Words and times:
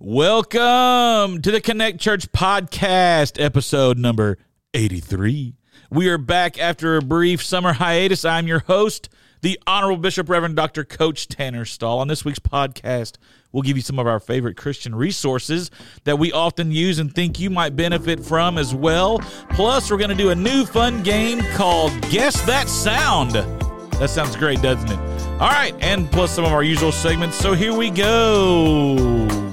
Welcome 0.00 1.42
to 1.42 1.50
the 1.50 1.60
Connect 1.60 1.98
Church 1.98 2.30
podcast, 2.30 3.42
episode 3.42 3.98
number 3.98 4.38
83. 4.72 5.56
We 5.90 6.08
are 6.08 6.18
back 6.18 6.56
after 6.56 6.96
a 6.96 7.02
brief 7.02 7.42
summer 7.42 7.72
hiatus. 7.72 8.24
I'm 8.24 8.46
your 8.46 8.60
host, 8.60 9.08
the 9.40 9.58
Honorable 9.66 10.00
Bishop 10.00 10.28
Reverend 10.28 10.54
Dr. 10.54 10.84
Coach 10.84 11.26
Tanner 11.26 11.64
Stahl. 11.64 11.98
On 11.98 12.06
this 12.06 12.24
week's 12.24 12.38
podcast, 12.38 13.16
we'll 13.50 13.64
give 13.64 13.76
you 13.76 13.82
some 13.82 13.98
of 13.98 14.06
our 14.06 14.20
favorite 14.20 14.56
Christian 14.56 14.94
resources 14.94 15.68
that 16.04 16.16
we 16.16 16.30
often 16.30 16.70
use 16.70 17.00
and 17.00 17.12
think 17.12 17.40
you 17.40 17.50
might 17.50 17.74
benefit 17.74 18.24
from 18.24 18.56
as 18.56 18.72
well. 18.72 19.18
Plus, 19.50 19.90
we're 19.90 19.96
going 19.96 20.10
to 20.10 20.14
do 20.14 20.30
a 20.30 20.36
new 20.36 20.64
fun 20.64 21.02
game 21.02 21.40
called 21.56 21.90
Guess 22.02 22.42
That 22.42 22.68
Sound. 22.68 23.32
That 23.32 24.10
sounds 24.10 24.36
great, 24.36 24.62
doesn't 24.62 24.92
it? 24.92 24.98
All 25.40 25.50
right, 25.50 25.74
and 25.80 26.08
plus 26.12 26.32
some 26.32 26.44
of 26.44 26.52
our 26.52 26.62
usual 26.62 26.92
segments. 26.92 27.36
So 27.36 27.54
here 27.54 27.74
we 27.74 27.90
go. 27.90 29.47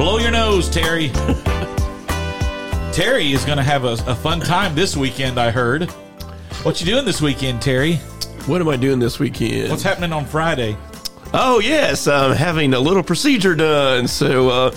Blow 0.00 0.16
your 0.16 0.30
nose, 0.30 0.70
Terry. 0.70 1.08
Terry 2.90 3.32
is 3.32 3.44
going 3.44 3.58
to 3.58 3.62
have 3.62 3.84
a, 3.84 3.92
a 4.06 4.14
fun 4.14 4.40
time 4.40 4.74
this 4.74 4.96
weekend, 4.96 5.38
I 5.38 5.50
heard. 5.50 5.90
What 6.62 6.80
you 6.80 6.86
doing 6.86 7.04
this 7.04 7.20
weekend, 7.20 7.60
Terry? 7.60 7.96
What 8.46 8.62
am 8.62 8.68
I 8.70 8.78
doing 8.78 8.98
this 8.98 9.18
weekend? 9.18 9.68
What's 9.68 9.82
happening 9.82 10.14
on 10.14 10.24
Friday? 10.24 10.74
Oh 11.34 11.58
yes, 11.58 12.08
I'm 12.08 12.34
having 12.34 12.72
a 12.72 12.80
little 12.80 13.02
procedure 13.02 13.54
done. 13.54 14.08
So 14.08 14.48
uh, 14.48 14.76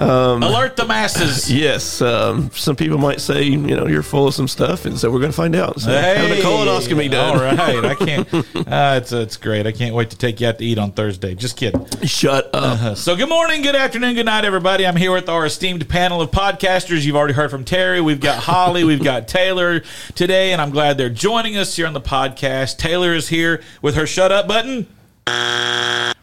Alert 0.00 0.76
the 0.76 0.86
masses. 0.86 1.52
yes, 1.52 2.00
um, 2.00 2.50
some 2.52 2.74
people 2.76 2.96
might 2.98 3.20
say 3.20 3.42
you 3.42 3.56
know 3.58 3.86
you're 3.86 4.02
full 4.02 4.26
of 4.28 4.34
some 4.34 4.48
stuff, 4.48 4.86
and 4.86 4.98
so 4.98 5.10
we're 5.10 5.18
going 5.20 5.30
to 5.32 5.36
find 5.36 5.54
out. 5.54 5.80
So 5.80 5.90
having 5.90 6.32
a 6.38 6.42
colonoscopy 6.42 7.10
done. 7.10 7.36
All 7.36 7.42
right, 7.42 7.84
I 7.84 7.94
can't. 7.94 8.28
Uh, 8.70 9.00
it's 9.02 9.10
it's 9.12 9.36
great. 9.36 9.66
I 9.66 9.72
can't 9.72 9.94
wait 9.94 10.10
to 10.10 10.16
take 10.16 10.40
you 10.40 10.46
out 10.46 10.58
to 10.58 10.64
eat 10.64 10.78
on 10.78 10.92
Thursday. 10.92 11.34
Just 11.34 11.56
kidding. 11.56 11.84
Shut 12.04 12.46
up. 12.54 12.80
Uh, 12.82 12.94
So, 12.94 13.16
good 13.16 13.28
morning, 13.28 13.62
good 13.62 13.74
afternoon, 13.74 14.14
good 14.14 14.26
night, 14.26 14.44
everybody. 14.44 14.86
I'm 14.86 14.96
here 14.96 15.12
with 15.12 15.28
our 15.28 15.44
esteemed 15.46 15.88
panel 15.88 16.20
of 16.20 16.30
podcasters. 16.30 17.04
You've 17.04 17.16
already 17.16 17.34
heard 17.34 17.50
from 17.50 17.64
Terry. 17.64 18.00
We've 18.00 18.20
got 18.20 18.42
Holly. 18.44 18.84
We've 18.84 19.02
got 19.02 19.26
Taylor 19.28 19.80
today, 20.14 20.52
and 20.52 20.60
I'm 20.62 20.70
glad 20.70 20.98
they're 20.98 21.08
joining 21.10 21.56
us 21.56 21.74
here 21.76 21.86
on 21.86 21.92
the 21.94 22.00
podcast. 22.00 22.76
Taylor 22.78 23.12
is 23.14 23.28
here 23.28 23.60
with 23.82 23.94
her 23.96 24.06
shut 24.06 24.30
up 24.32 24.46
button. 24.46 24.86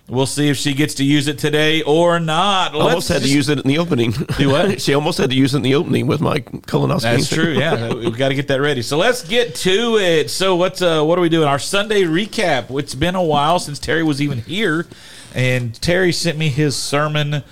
We'll 0.10 0.26
see 0.26 0.48
if 0.48 0.56
she 0.56 0.74
gets 0.74 0.94
to 0.96 1.04
use 1.04 1.28
it 1.28 1.38
today 1.38 1.82
or 1.82 2.18
not. 2.18 2.74
Almost 2.74 2.94
Let's 2.94 3.08
had 3.10 3.22
to 3.24 3.30
use 3.30 3.50
it 3.50 3.60
in 3.60 3.68
the 3.68 3.78
opening. 3.78 4.12
Do 4.12 4.50
what? 4.50 4.82
she 4.82 4.94
almost 4.94 5.18
had 5.18 5.32
to 5.32 5.36
use 5.36 5.54
it 5.54 5.58
in 5.58 5.64
the 5.64 5.76
opening 5.76 6.08
with 6.08 6.22
my 6.22 6.40
colonoscopy. 6.40 7.02
That's 7.02 7.30
true. 7.30 7.52
Yeah, 7.52 7.94
we've 7.94 8.18
got 8.18 8.30
to 8.30 8.36
get 8.36 8.48
that 8.48 8.62
ready. 8.62 8.82
So 8.82 8.98
let's 8.98 9.28
get 9.28 9.54
to 9.56 9.98
it. 9.98 10.30
So 10.30 10.56
what's 10.56 10.82
uh, 10.82 11.04
what 11.04 11.20
are 11.20 11.22
we 11.22 11.28
doing? 11.28 11.50
Our 11.50 11.60
Sunday 11.60 12.04
recap. 12.04 12.78
It's 12.80 12.96
been 12.96 13.16
a 13.16 13.24
while 13.24 13.60
since 13.60 13.80
Terry 13.80 14.02
was 14.02 14.22
even 14.22 14.40
here, 14.40 14.88
and 15.36 15.80
Terry 15.82 16.14
sent 16.14 16.38
me 16.38 16.48
his 16.48 16.78
sermon 16.78 17.44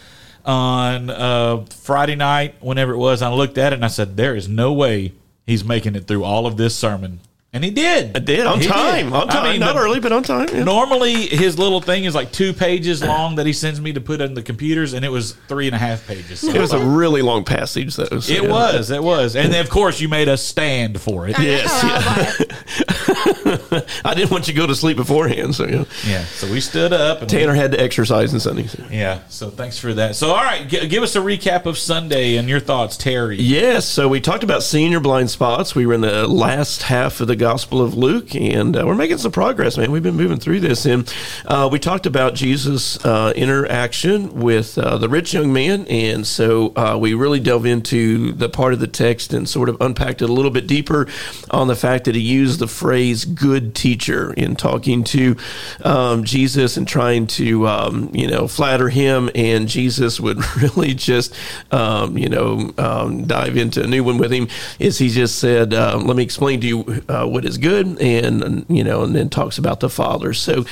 on 0.46 1.10
uh, 1.10 1.66
Friday 1.66 2.16
night, 2.16 2.56
whenever 2.62 2.94
it 2.94 2.98
was. 2.98 3.22
I 3.22 3.34
looked 3.34 3.58
at 3.58 3.74
it 3.74 3.76
and 3.76 3.84
I 3.84 3.90
said, 3.90 4.16
"There 4.16 4.34
is 4.34 4.48
no 4.48 4.72
way 4.72 5.12
he's 5.46 5.66
making 5.66 5.96
it 5.96 6.08
through 6.08 6.24
all 6.24 6.48
of 6.48 6.56
this 6.56 6.74
sermon," 6.74 7.20
and 7.56 7.64
he 7.64 7.72
did. 7.72 8.16
I 8.16 8.20
did 8.20 8.46
on 8.46 8.60
He 8.62 8.68
time. 8.68 9.06
did. 9.06 9.14
On 9.14 9.30
I 9.30 9.34
time. 9.34 9.44
mean, 9.52 9.60
Not 9.62 9.74
the- 9.74 9.80
early, 9.82 10.00
but 10.00 10.12
on 10.12 10.22
time. 10.24 10.48
yeah. 10.54 10.64
Normally, 10.64 11.14
his 11.28 11.58
little 11.58 11.82
thing 11.82 12.04
is 12.04 12.14
like 12.14 12.32
two 12.32 12.54
pages 12.54 13.02
long 13.04 13.36
that 13.36 13.46
he 13.48 13.54
sends 13.54 13.82
me 13.82 13.94
to 13.94 14.02
put 14.02 14.22
in 14.22 14.34
the 14.36 14.44
computers, 14.44 14.94
and 14.94 15.04
it 15.04 15.10
was 15.10 15.32
three 15.48 15.66
and 15.66 15.76
a 15.76 15.80
half 15.80 16.06
pages. 16.06 16.42
So 16.42 16.50
It 16.50 16.60
was 16.62 16.74
a 16.74 16.80
really 16.86 17.22
long 17.24 17.44
passage, 17.44 17.96
though. 17.96 18.20
so, 18.20 18.32
it 18.34 18.44
yeah. 18.44 18.50
was, 18.52 18.92
it 18.92 19.02
was, 19.02 19.36
and 19.36 19.52
then 19.52 19.62
of 19.64 19.70
course 19.72 20.00
you 20.00 20.08
made 20.10 20.28
us 20.30 20.44
stand 20.44 21.00
for 21.02 21.28
it. 21.28 21.36
Yes, 21.40 21.72
yeah. 21.84 22.46
I 24.06 24.14
didn't 24.16 24.32
want 24.32 24.48
you 24.48 24.54
to 24.54 24.58
go 24.60 24.68
to 24.68 24.76
sleep 24.76 24.98
beforehand, 24.98 25.56
so 25.56 25.66
yeah. 25.66 25.86
Yeah, 26.06 26.24
so 26.26 26.50
we 26.52 26.60
stood 26.60 26.94
up. 26.94 27.22
And 27.22 27.30
Tanner 27.30 27.54
had 27.54 27.72
to 27.72 27.80
exercise 27.80 28.34
on 28.34 28.40
Sunday. 28.40 28.68
so. 28.68 28.84
yeah, 28.92 29.20
so 29.30 29.50
thanks 29.50 29.78
for 29.80 29.94
that. 29.94 30.16
So, 30.16 30.30
all 30.30 30.44
right, 30.44 30.68
g- 30.68 30.88
give 30.88 31.04
us 31.04 31.16
a 31.16 31.20
recap 31.20 31.66
of 31.66 31.78
Sunday 31.78 32.36
and 32.38 32.50
your 32.50 32.60
thoughts, 32.60 32.98
Terry. 32.98 33.38
Yes, 33.40 33.86
so 33.86 34.08
we 34.08 34.20
talked 34.22 34.44
about 34.44 34.64
seeing 34.64 34.92
your 34.92 35.00
blind 35.02 35.30
spots. 35.30 35.76
We 35.76 35.86
were 35.86 35.94
in 35.94 36.02
the 36.02 36.28
last 36.28 36.84
half 36.84 37.22
of 37.22 37.28
the 37.28 37.36
Gospel 37.46 37.84
of 37.84 37.94
Luke, 37.94 38.34
and 38.34 38.76
uh, 38.76 38.84
we're 38.88 38.96
making 38.96 39.20
some 39.20 39.32
progress, 39.32 39.78
man. 39.78 39.92
We've 39.92 40.02
been 40.02 40.16
moving 40.16 40.40
through 40.40 40.62
this, 40.62 40.88
and 40.88 41.14
uh, 41.46 41.70
we 41.72 41.78
talked 41.78 42.08
about 42.08 42.34
Jesus' 42.34 42.98
uh, 43.06 43.34
interaction 43.36 44.40
with 44.40 44.80
uh, 44.80 44.98
the 44.98 45.08
rich 45.08 45.32
young 45.32 45.54
man, 45.54 45.86
and 45.86 46.26
so 46.26 46.74
uh, 46.76 46.98
we 47.00 47.14
really 47.14 47.40
delve 47.40 47.68
into 47.68 48.32
the 48.32 48.50
part 48.50 48.74
of 48.74 48.80
the 48.80 48.88
text 48.88 49.32
and 49.32 49.48
sort 49.48 49.70
of 49.70 49.80
unpacked 49.80 50.24
it 50.24 50.30
a 50.32 50.34
little 50.34 50.50
bit 50.50 50.66
deeper 50.66 51.08
on 51.52 51.68
the 51.68 51.76
fact 51.76 52.06
that 52.06 52.16
he 52.16 52.22
used 52.22 52.58
the 52.58 52.68
phrase 52.68 53.26
"good 53.26 53.76
teacher" 53.76 54.34
in 54.34 54.56
talking 54.56 55.04
to 55.04 55.38
um, 55.84 56.24
Jesus 56.24 56.78
and 56.78 56.88
trying 56.88 57.28
to, 57.28 57.68
um, 57.68 58.10
you 58.12 58.28
know, 58.28 58.48
flatter 58.48 58.90
him, 58.90 59.30
and 59.36 59.68
Jesus 59.68 60.20
would 60.20 60.40
really 60.64 60.96
just, 60.96 61.32
um, 61.70 62.18
you 62.18 62.28
know, 62.28 62.74
um, 62.80 63.28
dive 63.28 63.56
into 63.56 63.84
a 63.84 63.88
new 63.88 64.04
one 64.04 64.18
with 64.18 64.34
him. 64.34 64.48
Is 64.80 64.98
he 64.98 65.10
just 65.10 65.38
said, 65.38 65.74
"Let 65.74 66.16
me 66.16 66.24
explain 66.24 66.60
to 66.62 66.68
you 66.68 67.04
what 67.36 67.46
is 67.46 67.58
good," 67.58 68.02
and 68.02 68.66
you 68.70 68.84
know, 68.84 69.04
and 69.04 69.14
then 69.14 69.30
talks 69.30 69.58
about 69.58 69.82
the 69.82 69.90
Father. 69.90 70.34
So, 70.34 70.66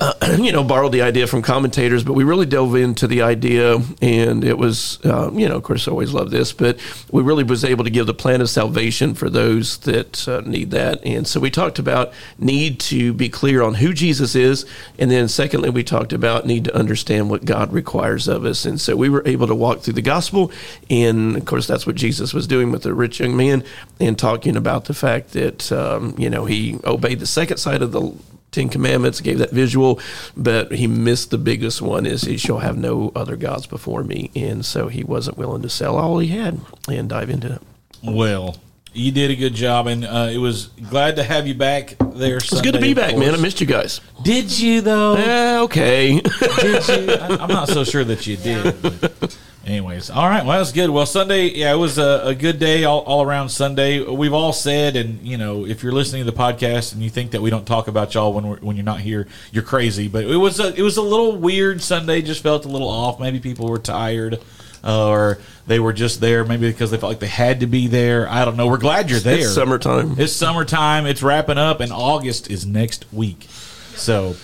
uh, 0.00 0.12
you 0.38 0.52
know, 0.52 0.62
borrowed 0.62 0.92
the 0.92 1.02
idea 1.02 1.26
from 1.26 1.42
commentators, 1.42 2.04
but 2.04 2.12
we 2.12 2.22
really 2.22 2.46
dove 2.46 2.76
into 2.76 3.06
the 3.06 3.22
idea, 3.22 3.78
and 4.02 4.44
it 4.44 4.58
was, 4.58 5.00
uh, 5.04 5.30
you 5.32 5.48
know, 5.48 5.56
of 5.56 5.62
course, 5.62 5.88
I 5.88 5.90
always 5.90 6.12
love 6.12 6.30
this, 6.30 6.52
but 6.52 6.78
we 7.10 7.22
really 7.22 7.42
was 7.42 7.64
able 7.64 7.84
to 7.84 7.90
give 7.90 8.06
the 8.06 8.14
plan 8.14 8.42
of 8.42 8.50
salvation 8.50 9.14
for 9.14 9.30
those 9.30 9.78
that 9.78 10.28
uh, 10.28 10.42
need 10.44 10.70
that, 10.72 11.04
and 11.04 11.26
so 11.26 11.40
we 11.40 11.50
talked 11.50 11.78
about 11.78 12.12
need 12.38 12.78
to 12.80 13.12
be 13.14 13.28
clear 13.28 13.62
on 13.62 13.74
who 13.74 13.94
Jesus 13.94 14.34
is, 14.34 14.66
and 14.98 15.10
then 15.10 15.26
secondly, 15.26 15.70
we 15.70 15.82
talked 15.82 16.12
about 16.12 16.46
need 16.46 16.64
to 16.66 16.76
understand 16.76 17.30
what 17.30 17.46
God 17.46 17.72
requires 17.72 18.28
of 18.28 18.44
us, 18.44 18.66
and 18.66 18.80
so 18.80 18.94
we 18.94 19.08
were 19.08 19.22
able 19.26 19.46
to 19.46 19.54
walk 19.54 19.80
through 19.80 19.94
the 19.94 20.02
gospel, 20.02 20.52
and 20.90 21.36
of 21.36 21.46
course, 21.46 21.66
that's 21.66 21.86
what 21.86 21.96
Jesus 21.96 22.34
was 22.34 22.46
doing 22.46 22.70
with 22.70 22.82
the 22.82 22.92
rich 22.92 23.20
young 23.20 23.34
man, 23.34 23.64
and 23.98 24.18
talking 24.18 24.56
about 24.56 24.84
the 24.84 24.94
fact 24.94 25.32
that 25.32 25.72
um, 25.94 26.14
you 26.18 26.30
know 26.30 26.44
he 26.44 26.78
obeyed 26.84 27.20
the 27.20 27.26
second 27.26 27.58
side 27.58 27.82
of 27.82 27.92
the 27.92 28.12
Ten 28.54 28.68
Commandments, 28.68 29.20
gave 29.20 29.38
that 29.38 29.50
visual, 29.50 29.98
but 30.36 30.70
he 30.70 30.86
missed 30.86 31.30
the 31.30 31.38
biggest 31.38 31.82
one 31.82 32.06
is 32.06 32.22
he 32.22 32.36
shall 32.36 32.60
have 32.60 32.78
no 32.78 33.10
other 33.16 33.34
gods 33.34 33.66
before 33.66 34.04
me. 34.04 34.30
And 34.36 34.64
so 34.64 34.86
he 34.86 35.02
wasn't 35.02 35.36
willing 35.36 35.62
to 35.62 35.68
sell 35.68 35.96
all 35.96 36.20
he 36.20 36.28
had 36.28 36.60
and 36.88 37.08
dive 37.08 37.30
into 37.30 37.54
it. 37.54 37.62
Well, 38.04 38.56
you 38.92 39.10
did 39.10 39.32
a 39.32 39.36
good 39.36 39.54
job, 39.54 39.88
and 39.88 40.04
uh, 40.04 40.30
it 40.32 40.38
was 40.38 40.68
glad 40.88 41.16
to 41.16 41.24
have 41.24 41.48
you 41.48 41.54
back 41.54 41.96
there. 42.14 42.36
It's 42.36 42.60
good 42.60 42.74
to 42.74 42.80
be 42.80 42.94
back, 42.94 43.16
man. 43.16 43.34
I 43.34 43.38
missed 43.38 43.60
you 43.60 43.66
guys. 43.66 44.00
Did 44.22 44.56
you 44.56 44.82
though? 44.82 45.14
Eh, 45.16 45.58
okay. 45.62 46.20
did 46.20 46.88
you? 46.88 47.12
I, 47.20 47.38
I'm 47.40 47.48
not 47.48 47.68
so 47.68 47.82
sure 47.82 48.04
that 48.04 48.24
you 48.24 48.36
did. 48.36 48.80
but 48.80 49.36
anyways, 49.66 50.10
all 50.10 50.28
right. 50.28 50.44
Well, 50.44 50.58
that's 50.58 50.72
good. 50.72 50.90
Well, 50.90 51.06
Sunday, 51.06 51.48
yeah, 51.48 51.72
it 51.72 51.76
was 51.76 51.98
a, 51.98 52.22
a 52.24 52.34
good 52.34 52.58
day 52.58 52.84
all, 52.84 53.00
all 53.00 53.22
around 53.22 53.48
Sunday. 53.48 54.00
We've 54.02 54.32
all 54.32 54.52
said, 54.52 54.96
and 54.96 55.20
you 55.26 55.36
know, 55.36 55.66
if 55.66 55.82
you're 55.82 55.92
listening 55.92 56.24
to 56.24 56.30
the 56.30 56.36
podcast 56.36 56.92
and 56.92 57.02
you 57.02 57.10
think 57.10 57.32
that 57.32 57.42
we 57.42 57.50
don't 57.50 57.66
talk 57.66 57.88
about 57.88 58.14
y'all 58.14 58.32
when 58.32 58.48
we're, 58.48 58.56
when 58.58 58.76
you're 58.76 58.84
not 58.84 59.00
here, 59.00 59.26
you're 59.52 59.62
crazy. 59.62 60.08
But 60.08 60.24
it 60.24 60.36
was 60.36 60.60
a 60.60 60.74
it 60.74 60.82
was 60.82 60.96
a 60.96 61.02
little 61.02 61.36
weird 61.36 61.82
Sunday. 61.82 62.22
Just 62.22 62.42
felt 62.42 62.64
a 62.64 62.68
little 62.68 62.88
off. 62.88 63.20
Maybe 63.20 63.40
people 63.40 63.68
were 63.68 63.78
tired. 63.78 64.40
Uh, 64.86 65.08
or 65.08 65.38
they 65.66 65.80
were 65.80 65.94
just 65.94 66.20
there, 66.20 66.44
maybe 66.44 66.70
because 66.70 66.90
they 66.90 66.98
felt 66.98 67.10
like 67.10 67.18
they 67.18 67.26
had 67.26 67.60
to 67.60 67.66
be 67.66 67.86
there. 67.86 68.28
I 68.28 68.44
don't 68.44 68.54
know. 68.54 68.66
We're 68.66 68.76
glad 68.76 69.08
you're 69.08 69.18
there. 69.18 69.38
It's 69.38 69.54
summertime. 69.54 70.16
It's 70.18 70.34
summertime. 70.34 71.06
It's 71.06 71.22
wrapping 71.22 71.56
up, 71.56 71.80
and 71.80 71.90
August 71.90 72.50
is 72.50 72.66
next 72.66 73.10
week. 73.10 73.46
So 73.94 74.36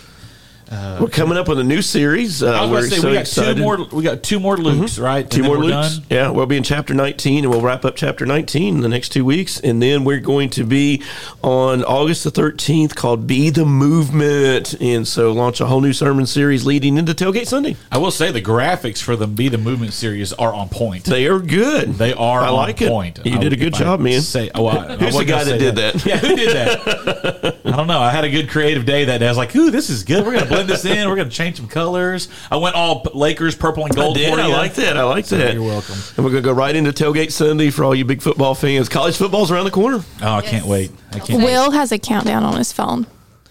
We're 0.70 1.08
coming 1.08 1.36
up 1.36 1.48
with 1.48 1.58
a 1.58 1.64
new 1.64 1.82
series. 1.82 2.42
Uh, 2.42 2.52
I 2.52 2.60
was 2.62 2.70
we're 2.70 2.90
say 2.90 2.96
so 2.98 3.08
we 3.08 3.14
got 3.14 3.20
excited. 3.22 3.56
two 3.56 3.62
more. 3.62 3.84
We 3.90 4.02
got 4.04 4.22
two 4.22 4.38
more 4.38 4.56
Lukes, 4.56 5.02
right? 5.02 5.28
Two 5.28 5.42
more 5.42 5.56
Lukes. 5.56 5.96
done? 5.98 6.06
Yeah, 6.10 6.30
we'll 6.30 6.46
be 6.46 6.56
in 6.56 6.62
chapter 6.62 6.94
19 6.94 7.44
and 7.44 7.50
we'll 7.50 7.60
wrap 7.60 7.84
up 7.84 7.96
chapter 7.96 8.24
19 8.24 8.76
in 8.76 8.80
the 8.80 8.88
next 8.88 9.08
two 9.08 9.24
weeks. 9.24 9.58
And 9.58 9.82
then 9.82 10.04
we're 10.04 10.20
going 10.20 10.48
to 10.50 10.64
be 10.64 11.02
on 11.42 11.82
August 11.84 12.22
the 12.24 12.30
13th 12.30 12.94
called 12.94 13.26
Be 13.26 13.50
the 13.50 13.64
Movement. 13.64 14.80
And 14.80 15.08
so 15.08 15.32
launch 15.32 15.60
a 15.60 15.66
whole 15.66 15.80
new 15.80 15.92
sermon 15.92 16.26
series 16.26 16.64
leading 16.64 16.96
into 16.98 17.14
Tailgate 17.14 17.46
Sunday. 17.48 17.76
I 17.90 17.98
will 17.98 18.12
say 18.12 18.30
the 18.30 18.42
graphics 18.42 19.02
for 19.02 19.16
the 19.16 19.26
Be 19.26 19.48
the 19.48 19.58
Movement 19.58 19.92
series 19.92 20.32
are 20.34 20.52
on 20.52 20.68
point. 20.68 21.04
They 21.04 21.26
are 21.26 21.40
good. 21.40 21.94
They 21.94 22.12
are. 22.12 22.42
I 22.42 22.48
on 22.48 22.54
like 22.54 22.80
it. 22.80 22.88
point. 22.88 23.18
You 23.24 23.36
I- 23.36 23.38
did 23.38 23.52
a 23.52 23.56
good 23.56 23.74
I 23.74 23.78
job, 23.78 24.00
man. 24.00 24.20
Say, 24.20 24.50
oh, 24.54 24.66
I, 24.66 24.76
I 24.92 24.96
Who's 24.96 25.14
wasn't 25.14 25.26
the 25.26 25.32
guy 25.32 25.44
that 25.44 25.58
did 25.58 25.76
that? 25.76 26.04
Yeah, 26.10 26.16
who 26.18 26.36
did 26.36 26.54
that? 26.56 27.56
I 27.64 27.76
don't 27.76 27.86
know. 27.86 28.00
I 28.00 28.10
had 28.10 28.24
a 28.24 28.30
good 28.30 28.48
creative 28.48 28.84
day 28.86 29.04
that 29.06 29.18
day. 29.18 29.26
I 29.26 29.30
was 29.30 29.36
like, 29.38 29.54
"Ooh, 29.54 29.70
this 29.70 29.90
is 29.90 30.02
good. 30.02 30.24
We're 30.26 30.32
gonna 30.34 30.46
blend 30.66 30.68
this 30.68 30.84
in. 30.84 31.08
We're 31.08 31.16
gonna 31.16 31.30
change 31.30 31.56
some 31.56 31.68
colors." 31.68 32.28
I 32.50 32.56
went 32.56 32.74
all 32.76 33.06
Lakers, 33.14 33.54
purple 33.54 33.84
and 33.84 33.92
I 33.92 33.96
gold. 33.96 34.16
did. 34.16 34.32
for 34.34 34.40
I 34.40 34.46
liked 34.46 34.78
it. 34.78 34.82
that. 34.82 34.96
I 34.96 35.02
like 35.04 35.30
it. 35.32 35.54
You're 35.54 35.62
welcome. 35.62 35.94
And 36.16 36.24
we're 36.24 36.30
going 36.32 36.42
to 36.42 36.48
go 36.48 36.52
right 36.52 36.74
into 36.74 36.92
Tailgate 36.92 37.32
Sunday 37.32 37.70
for 37.70 37.84
all 37.84 37.94
you 37.94 38.04
big 38.04 38.22
football 38.22 38.54
fans. 38.54 38.88
College 38.88 39.16
football's 39.16 39.50
around 39.50 39.64
the 39.64 39.70
corner. 39.70 40.02
Oh, 40.22 40.34
I 40.34 40.42
can't 40.42 40.66
wait. 40.66 40.90
I 41.12 41.18
can't 41.18 41.38
wait 41.38 41.44
Will 41.44 41.70
has 41.72 41.92
a 41.92 41.98
countdown 41.98 42.44
on 42.44 42.56
his 42.56 42.72
phone. 42.72 43.06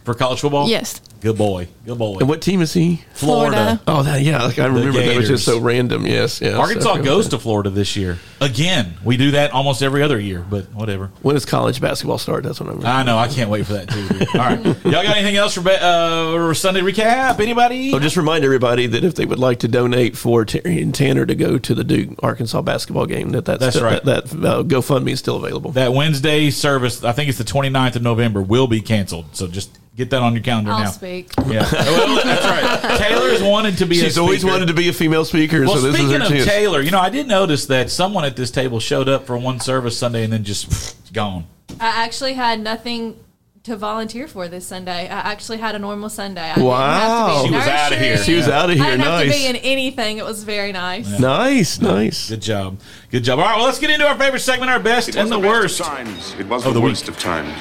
for 0.05 0.13
college 0.13 0.39
football. 0.41 0.67
Yes. 0.69 1.01
Good 1.21 1.37
boy. 1.37 1.67
Good 1.85 1.97
boy. 1.97 2.17
And 2.19 2.29
what 2.29 2.41
team 2.41 2.61
is 2.61 2.71
he? 2.73 3.01
Florida. 3.13 3.55
Florida. 3.57 3.81
Oh, 3.87 4.03
that 4.03 4.21
yeah, 4.21 4.41
like, 4.43 4.57
I 4.57 4.67
remember 4.67 4.93
that 5.01 5.17
was 5.17 5.27
just 5.27 5.43
so 5.43 5.59
random. 5.59 6.05
Yes, 6.07 6.39
yes. 6.39 6.53
Arkansas 6.55 6.93
Okay. 6.93 7.03
goes 7.03 7.27
to 7.29 7.39
Florida 7.39 7.69
this 7.69 7.97
year. 7.97 8.17
Again, 8.39 8.93
we 9.03 9.17
do 9.17 9.31
that 9.31 9.51
almost 9.51 9.83
every 9.83 10.01
other 10.01 10.17
year, 10.17 10.45
but 10.49 10.73
whatever. 10.73 11.07
When 11.21 11.35
does 11.35 11.45
college 11.45 11.81
basketball 11.81 12.19
start? 12.19 12.43
That's 12.45 12.61
what 12.61 12.69
I'm. 12.69 12.85
I 12.85 13.03
know. 13.03 13.17
I 13.17 13.27
can't 13.27 13.49
wait 13.49 13.65
for 13.65 13.73
that 13.73 13.89
too. 13.89 14.07
dude. 14.07 14.27
All 14.29 14.35
right. 14.35 14.59
Y'all 14.85 14.91
got 15.03 15.17
anything 15.17 15.35
else 15.35 15.55
for 15.55 15.61
be- 15.61 15.71
uh, 15.79 16.53
Sunday 16.53 16.81
recap? 16.81 17.39
Anybody? 17.41 17.91
So 17.91 17.99
just 17.99 18.15
remind 18.15 18.45
everybody 18.45 18.87
that 18.87 19.03
if 19.03 19.15
they 19.15 19.25
would 19.25 19.39
like 19.39 19.59
to 19.59 19.67
donate 19.67 20.15
for 20.15 20.45
Terry 20.45 20.81
and 20.81 20.95
Tanner 20.95 21.25
to 21.25 21.35
go 21.35 21.57
to 21.57 21.75
the 21.75 21.83
Duke 21.83 22.11
Arkansas 22.23 22.61
basketball 22.61 23.05
game, 23.07 23.31
that 23.31 23.43
that's, 23.43 23.59
That's 23.59 23.75
still- 23.75 23.85
right. 23.89 24.03
That, 24.05 24.25
that 24.27 24.47
uh, 24.59 24.63
GoFundMe 24.63 25.11
is 25.11 25.19
still 25.19 25.35
available. 25.35 25.71
that 25.73 25.91
Wednesday 25.91 26.49
service, 26.49 27.03
I 27.03 27.11
think 27.11 27.27
it's 27.27 27.37
the 27.37 27.43
29th 27.43 27.97
of 27.97 28.03
November, 28.03 28.41
will 28.41 28.67
be 28.67 28.79
canceled. 28.79 29.35
So 29.35 29.47
just 29.47 29.77
get 29.99 30.09
that 30.11 30.21
on 30.21 30.33
your 30.33 30.41
calendar 30.41 30.71
I'll 30.71 30.85
now. 30.85 30.89
speak. 30.89 31.31
Yeah. 31.47 31.69
Well, 31.71 32.23
that's 32.23 32.45
right. 32.45 32.97
Taylor's 32.97 33.43
wanted 33.43 33.77
to 33.77 33.85
be 33.85 33.99
a 33.99 34.03
She's 34.03 34.17
always 34.17 34.39
speaker. 34.41 34.51
wanted 34.53 34.67
to 34.67 34.73
be 34.73 34.89
a 34.89 34.93
female 34.93 35.25
speaker, 35.25 35.61
Well, 35.61 35.75
so 35.75 35.81
this 35.81 35.95
is 35.95 35.99
speaking 35.99 36.19
her 36.21 36.25
of 36.25 36.31
chance. 36.31 36.45
Taylor, 36.45 36.81
you 36.81 36.89
know, 36.91 36.99
I 36.99 37.09
did 37.09 37.27
notice 37.27 37.65
that 37.67 37.91
someone 37.91 38.25
at 38.25 38.35
this 38.35 38.49
table 38.49 38.79
showed 38.79 39.07
up 39.09 39.27
for 39.27 39.37
one 39.37 39.59
service 39.59 39.97
Sunday 39.97 40.23
and 40.23 40.33
then 40.33 40.43
just 40.43 41.13
gone. 41.13 41.45
I 41.79 42.03
actually 42.03 42.33
had 42.33 42.59
nothing 42.61 43.19
to 43.63 43.75
volunteer 43.75 44.27
for 44.27 44.47
this 44.47 44.65
Sunday. 44.65 45.03
I 45.09 45.19
actually 45.31 45.57
had 45.57 45.75
a 45.75 45.79
normal 45.79 46.09
Sunday. 46.09 46.41
I 46.55 46.59
Wow. 46.59 47.41
didn't 47.43 47.53
have 47.55 47.59
to 47.59 47.59
be 47.59 47.59
She 47.59 47.65
was 47.65 47.67
outta 47.67 47.95
here. 47.97 48.09
nursery. 48.11 48.25
She 48.25 48.35
was 48.37 48.47
outta 48.47 48.71
I 48.71 48.75
here. 48.75 48.85
didn't 48.85 48.99
have 49.01 49.19
to 49.21 49.27
Nice. 49.27 49.37
be 49.37 49.45
in 49.47 49.55
anything. 49.57 50.17
It 50.17 50.25
was 50.25 50.43
very 50.45 50.71
nice. 50.71 51.19
Nice, 51.19 51.79
nice. 51.81 52.29
Good 52.29 52.41
job. 52.41 52.79
Good 53.11 53.23
job. 53.25 53.39
All 53.39 53.45
right, 53.45 53.57
well, 53.57 53.65
let's 53.65 53.79
get 53.79 53.89
into 53.89 54.07
our 54.07 54.17
favorite 54.17 54.39
segment, 54.39 54.71
our 54.71 54.79
best 54.79 55.09
and 55.09 55.17
was 55.17 55.29
the 55.29 55.37
best 55.37 55.47
worst. 55.47 55.79
of 55.81 55.85
times. 55.87 56.35
It 56.39 56.47
was 56.47 56.65
oh, 56.65 56.69
of 56.69 56.73
the, 56.73 56.79
the 56.79 56.85
week. 56.85 56.91
worst 56.91 57.09
of 57.09 57.19
times. 57.19 57.53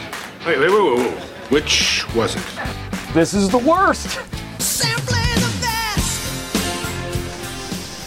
Wait, 0.47 0.59
wait, 0.59 0.71
wait, 0.71 0.83
wait, 0.83 0.99
wait. 0.99 1.19
Which 1.51 2.05
was 2.15 2.37
it? 2.37 2.43
This 3.15 3.33
is 3.35 3.49
the 3.49 3.59
worst. 3.59 4.19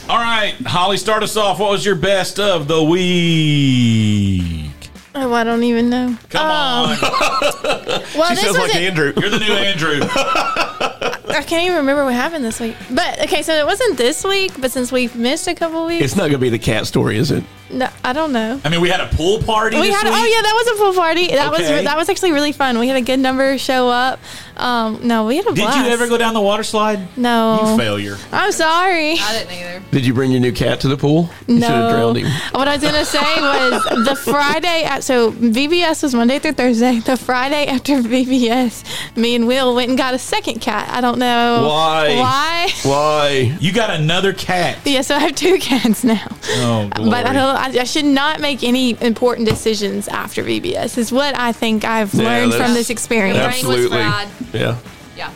All 0.10 0.18
right, 0.18 0.54
Holly, 0.66 0.98
start 0.98 1.24
us 1.24 1.38
off. 1.38 1.58
What 1.60 1.72
was 1.72 1.86
your 1.86 1.96
best 1.96 2.38
of 2.38 2.68
the 2.68 2.84
week? 2.84 4.72
Oh, 5.16 5.32
I 5.34 5.44
don't 5.46 5.64
even 5.64 5.90
know. 5.90 6.18
Come 6.30 6.46
Um, 6.46 6.90
on. 6.92 6.98
Well, 8.14 8.28
She 8.30 8.36
this 8.36 8.44
sounds 8.44 8.58
was 8.58 8.68
like 8.68 8.76
it. 8.76 8.82
Andrew. 8.84 9.14
You're 9.16 9.30
the 9.30 9.40
new 9.40 9.54
Andrew. 9.54 10.00
I 10.02 11.44
can't 11.48 11.64
even 11.66 11.78
remember 11.78 12.04
what 12.04 12.14
happened 12.14 12.44
this 12.44 12.60
week. 12.60 12.76
But 12.92 13.22
okay, 13.22 13.42
so 13.42 13.54
it 13.54 13.66
wasn't 13.66 13.98
this 13.98 14.24
week, 14.26 14.52
but 14.60 14.70
since 14.72 14.92
we've 14.92 15.16
missed 15.16 15.48
a 15.48 15.56
couple 15.56 15.86
weeks, 15.86 16.04
It's 16.04 16.16
not 16.18 16.24
going 16.24 16.34
to 16.34 16.38
be 16.40 16.50
the 16.50 16.60
cat 16.60 16.88
story, 16.88 17.18
is 17.18 17.32
it? 17.32 17.44
No, 17.74 17.90
I 18.04 18.14
don't 18.14 18.32
know. 18.32 18.60
I 18.64 18.70
mean, 18.70 18.82
we 18.82 18.90
had 18.90 19.02
a 19.02 19.08
pool 19.16 19.42
party 19.44 19.78
We 19.80 19.88
this 19.88 19.96
had 19.96 20.06
week. 20.10 20.14
oh 20.18 20.26
yeah, 20.26 20.42
that 20.42 20.54
was 20.54 20.68
a 20.68 20.84
pool 20.84 20.94
party. 20.94 21.28
That 21.28 21.54
Okay. 21.54 21.74
was 21.76 21.84
that 21.86 21.98
was 21.98 22.10
actually 22.10 22.32
really 22.32 22.52
fun. 22.52 22.78
We 22.80 22.88
had 22.88 22.98
a 22.98 23.02
good 23.02 23.20
number 23.20 23.58
show 23.58 23.90
up. 23.90 24.20
Um, 24.58 25.00
no, 25.08 25.26
we 25.26 25.38
had 25.38 25.46
a 25.48 25.54
Did 25.54 25.64
blast. 25.64 25.78
you 25.88 25.92
ever 25.92 26.08
go 26.08 26.18
down 26.18 26.34
the 26.36 26.42
water 26.42 26.62
slide? 26.64 27.18
No, 27.18 27.62
You 27.72 27.78
failure. 27.78 28.18
I'm 28.32 28.52
sorry. 28.52 29.14
I 29.20 29.34
didn't 29.34 29.52
either. 29.54 29.84
Did 29.92 30.06
you 30.06 30.14
bring 30.14 30.32
your 30.32 30.40
new 30.42 30.52
cat 30.52 30.82
to 30.82 30.88
the 30.88 30.98
pool? 30.98 31.30
You 31.48 31.56
should 31.60 31.64
have 31.70 31.90
No. 31.90 31.92
drowned 31.92 32.18
him. 32.18 32.32
What 32.52 32.68
I 32.68 32.76
was 32.76 32.84
gonna 32.84 33.06
say 33.06 33.20
was 33.20 33.84
the 34.06 34.16
Friday. 34.16 34.84
At, 34.84 35.04
so 35.04 35.32
VBS 35.32 36.04
was 36.04 36.14
Monday 36.14 36.38
through 36.40 36.54
Thursday. 36.54 37.00
The 37.00 37.18
Friday 37.18 37.66
after 37.68 38.02
VBS, 38.02 38.84
me 39.18 39.36
and 39.36 39.48
Will 39.48 39.74
went 39.74 39.90
and 39.90 39.98
got 39.98 40.14
a 40.14 40.20
second 40.20 40.60
cat. 40.62 40.90
I 40.92 41.02
don't 41.02 41.18
know 41.18 41.68
Why? 41.68 42.16
Why? 42.18 42.70
Why? 42.84 43.58
You 43.60 43.72
got 43.74 43.90
another 43.90 44.34
cat. 44.34 44.78
Yeah, 44.86 45.02
so 45.02 45.16
I 45.16 45.20
have 45.20 45.36
two 45.36 45.58
cats 45.58 46.04
now. 46.04 46.26
Oh, 46.58 46.90
glory. 46.94 47.10
But 47.10 47.26
I 47.26 47.34
don't. 47.34 47.56
I, 47.62 47.80
I 47.80 47.84
should 47.84 48.06
not 48.06 48.40
make 48.40 48.64
any 48.64 49.02
important 49.02 49.48
decisions 49.48 50.08
after 50.08 50.44
VBS. 50.44 50.98
Is 50.98 51.12
what 51.12 51.38
I 51.38 51.52
think 51.52 51.86
I've 51.86 52.14
Yeah, 52.14 52.24
learned 52.24 52.54
from 52.56 52.74
this 52.74 52.90
experience. 52.90 53.38
Brain 53.38 53.48
was 53.50 53.56
Absolutely. 53.86 53.98
fried. 54.00 54.28
Yeah. 54.54 54.78
Yeah. 55.16 55.32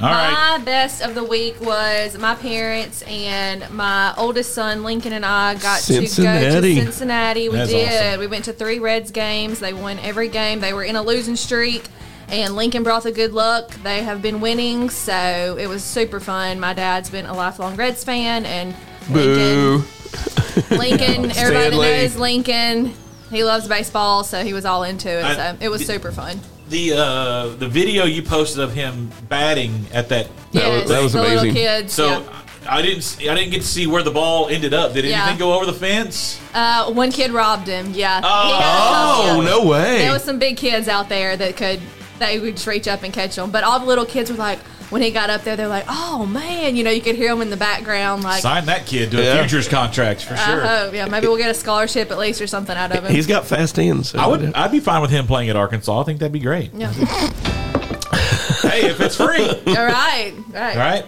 All 0.00 0.08
right. 0.12 0.58
My 0.58 0.64
best 0.64 1.02
of 1.02 1.16
the 1.16 1.24
week 1.24 1.60
was 1.60 2.16
my 2.18 2.36
parents 2.36 3.02
and 3.02 3.68
my 3.70 4.14
oldest 4.16 4.54
son 4.54 4.84
Lincoln 4.84 5.12
and 5.12 5.26
I 5.26 5.54
got 5.56 5.80
to 5.82 5.94
go 5.94 6.00
to 6.02 6.06
Cincinnati. 6.06 7.48
We 7.48 7.56
That's 7.56 7.70
did. 7.70 7.88
awesome. 8.10 8.20
We 8.20 8.28
went 8.28 8.44
to 8.44 8.52
three 8.52 8.78
Reds 8.78 9.10
games. 9.10 9.58
They 9.58 9.72
won 9.72 9.98
every 9.98 10.28
game. 10.28 10.60
They 10.60 10.72
were 10.72 10.84
in 10.84 10.94
a 10.94 11.02
losing 11.02 11.34
streak. 11.36 11.82
And 12.28 12.54
Lincoln 12.54 12.82
brought 12.84 13.02
the 13.04 13.10
good 13.12 13.32
luck. 13.32 13.70
They 13.82 14.02
have 14.04 14.20
been 14.22 14.40
winning, 14.40 14.90
so 14.90 15.56
it 15.58 15.66
was 15.66 15.82
super 15.82 16.20
fun. 16.20 16.60
My 16.60 16.74
dad's 16.74 17.08
been 17.10 17.24
a 17.26 17.32
lifelong 17.34 17.74
Reds 17.74 18.04
fan, 18.04 18.44
and 18.44 18.76
Boo. 19.10 19.78
Lincoln, 19.78 19.88
Lincoln, 20.70 21.30
everybody 21.30 21.32
Stanley. 21.32 21.86
knows 21.88 22.16
Lincoln. 22.16 22.94
He 23.30 23.44
loves 23.44 23.68
baseball, 23.68 24.24
so 24.24 24.42
he 24.42 24.52
was 24.52 24.64
all 24.64 24.84
into 24.84 25.08
it. 25.10 25.24
I- 25.24 25.34
so 25.36 25.56
it 25.60 25.68
was 25.68 25.84
super 25.86 26.12
fun. 26.12 26.40
The 26.70 26.92
uh, 26.94 27.46
the 27.58 27.68
video 27.68 28.04
you 28.04 28.22
posted 28.22 28.60
of 28.62 28.72
him 28.74 29.10
batting 29.28 29.86
at 29.92 30.08
that. 30.10 30.28
Yes, 30.52 30.82
was- 30.82 30.90
that 30.90 31.02
was 31.02 31.12
the 31.14 31.20
amazing. 31.20 31.36
little 31.38 31.54
kids. 31.54 31.92
So 31.92 32.08
yeah. 32.20 32.22
I 32.70 32.82
didn't 32.82 33.02
see- 33.02 33.28
I 33.28 33.34
didn't 33.34 33.50
get 33.52 33.62
to 33.62 33.66
see 33.66 33.86
where 33.86 34.02
the 34.02 34.10
ball 34.10 34.48
ended 34.48 34.74
up. 34.74 34.92
Did 34.92 35.06
Yeah. 35.06 35.22
anything 35.22 35.38
go 35.38 35.54
over 35.54 35.64
the 35.64 35.72
fence? 35.72 36.38
Uh, 36.52 36.90
one 36.92 37.10
kid 37.10 37.30
robbed 37.30 37.66
him. 37.66 37.92
Yeah. 37.94 38.20
Oh. 38.22 38.46
He 38.46 38.52
had 38.52 38.60
a 38.62 39.32
Oh, 39.38 39.40
kid. 39.40 39.44
no 39.50 39.64
way. 39.70 39.98
There 39.98 40.12
was 40.12 40.22
some 40.24 40.38
big 40.38 40.56
kids 40.58 40.88
out 40.88 41.08
there 41.08 41.36
that 41.38 41.56
could 41.56 41.80
they 42.18 42.38
would 42.40 42.56
just 42.56 42.66
reach 42.66 42.88
up 42.88 43.02
and 43.02 43.12
catch 43.14 43.36
them. 43.36 43.50
But 43.50 43.62
all 43.64 43.78
the 43.80 43.86
little 43.86 44.04
kids 44.04 44.28
were 44.30 44.36
like, 44.36 44.58
when 44.90 45.02
he 45.02 45.10
got 45.10 45.30
up 45.30 45.42
there, 45.44 45.56
they're 45.56 45.68
like, 45.68 45.84
"Oh 45.88 46.24
man!" 46.26 46.76
You 46.76 46.84
know, 46.84 46.90
you 46.90 47.00
could 47.00 47.16
hear 47.16 47.32
him 47.32 47.40
in 47.42 47.50
the 47.50 47.56
background. 47.56 48.22
Like, 48.24 48.42
Sign 48.42 48.66
that 48.66 48.86
kid 48.86 49.10
to 49.12 49.18
a 49.20 49.38
futures 49.38 49.68
contract 49.68 50.24
for 50.24 50.34
I 50.34 50.36
sure. 50.46 50.60
hope. 50.60 50.94
Yeah, 50.94 51.06
maybe 51.06 51.26
we'll 51.26 51.36
get 51.36 51.50
a 51.50 51.54
scholarship 51.54 52.10
at 52.10 52.18
least 52.18 52.40
or 52.40 52.46
something 52.46 52.76
out 52.76 52.92
of 52.96 53.04
him. 53.04 53.12
He's 53.12 53.26
got 53.26 53.46
fast 53.46 53.76
hands. 53.76 54.10
so- 54.10 54.18
I 54.18 54.26
would. 54.26 54.54
I'd 54.54 54.72
be 54.72 54.80
fine 54.80 55.00
with 55.02 55.10
him 55.10 55.26
playing 55.26 55.50
at 55.50 55.56
Arkansas. 55.56 56.00
I 56.00 56.04
think 56.04 56.18
that'd 56.20 56.32
be 56.32 56.40
great. 56.40 56.70
yeah. 56.74 56.92
hey, 58.62 58.86
if 58.86 59.00
it's 59.00 59.16
free. 59.16 59.46
all 59.48 59.84
right, 59.84 60.32
all 60.36 60.52
right, 60.54 60.76
all 60.76 60.82
right. 60.82 61.04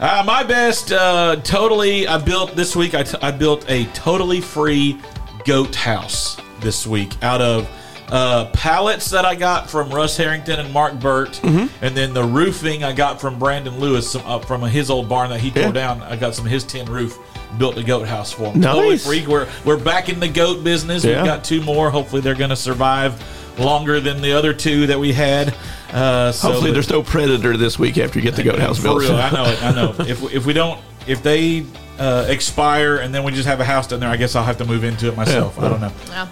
Uh, 0.00 0.22
my 0.26 0.42
best, 0.42 0.90
uh, 0.92 1.36
totally. 1.44 2.06
I 2.08 2.18
built 2.18 2.56
this 2.56 2.74
week. 2.74 2.94
I, 2.94 3.04
t- 3.04 3.18
I 3.22 3.30
built 3.30 3.64
a 3.70 3.84
totally 3.92 4.40
free 4.40 4.98
goat 5.44 5.74
house 5.76 6.36
this 6.60 6.86
week 6.86 7.12
out 7.22 7.40
of 7.40 7.68
uh, 8.12 8.44
pallets 8.52 9.10
that 9.10 9.24
I 9.24 9.34
got 9.34 9.68
from 9.70 9.88
Russ 9.90 10.16
Harrington 10.16 10.60
and 10.60 10.72
Mark 10.72 11.00
Burt, 11.00 11.32
Mm-hmm. 11.42 11.84
and 11.84 11.96
then 11.96 12.12
the 12.12 12.22
roofing 12.22 12.84
I 12.84 12.92
got 12.92 13.20
from 13.20 13.38
Brandon 13.38 13.80
Lewis 13.80 14.12
some, 14.12 14.22
uh, 14.26 14.38
from 14.38 14.60
his 14.62 14.90
old 14.90 15.08
barn 15.08 15.30
that 15.30 15.40
he 15.40 15.48
Yeah. 15.48 15.62
tore 15.64 15.72
down. 15.72 16.02
I 16.02 16.16
got 16.16 16.34
some 16.34 16.44
of 16.46 16.52
his 16.52 16.62
tin 16.64 16.86
roof. 16.86 17.18
Built 17.58 17.76
a 17.76 17.82
goat 17.82 18.06
house 18.08 18.32
for 18.32 18.44
him. 18.52 18.62
Totally 18.62 18.90
Nice. 18.90 19.06
free. 19.06 19.26
We're 19.26 19.46
we're 19.64 19.76
back 19.76 20.08
in 20.08 20.20
the 20.20 20.28
goat 20.28 20.64
business. 20.64 21.04
Yeah. 21.04 21.16
We've 21.16 21.26
got 21.26 21.44
two 21.44 21.60
more. 21.60 21.90
Hopefully, 21.90 22.22
they're 22.22 22.34
going 22.34 22.48
to 22.50 22.56
survive 22.56 23.12
longer 23.58 24.00
than 24.00 24.22
the 24.22 24.32
other 24.32 24.54
two 24.54 24.86
that 24.86 24.98
we 24.98 25.12
had. 25.12 25.54
Uh, 25.92 26.32
so 26.32 26.48
Hopefully, 26.48 26.72
there's 26.72 26.88
no 26.88 27.02
predator 27.02 27.58
this 27.58 27.78
week 27.78 27.98
after 27.98 28.18
you 28.18 28.22
get 28.22 28.36
the 28.36 28.42
goat 28.42 28.58
house 28.58 28.78
for 28.78 28.84
built. 28.84 29.00
real, 29.02 29.16
I 29.16 29.30
know 29.30 29.44
it. 29.44 29.62
I 29.62 29.72
know. 29.72 29.94
If 30.08 30.32
if 30.34 30.46
we 30.46 30.54
don't, 30.54 30.80
if 31.06 31.22
they 31.22 31.66
uh, 31.98 32.26
expire 32.28 32.96
and 32.98 33.14
then 33.14 33.22
we 33.24 33.32
just 33.32 33.46
have 33.46 33.60
a 33.60 33.64
house 33.64 33.86
down 33.86 34.00
there, 34.00 34.08
I 34.08 34.16
guess 34.16 34.34
I'll 34.34 34.44
have 34.44 34.58
to 34.58 34.64
move 34.64 34.84
into 34.84 35.08
it 35.08 35.16
myself. 35.16 35.56
Yeah. 35.58 35.64
I 35.64 35.68
don't 35.68 35.80
know. 35.80 35.92
Yeah. 36.08 36.28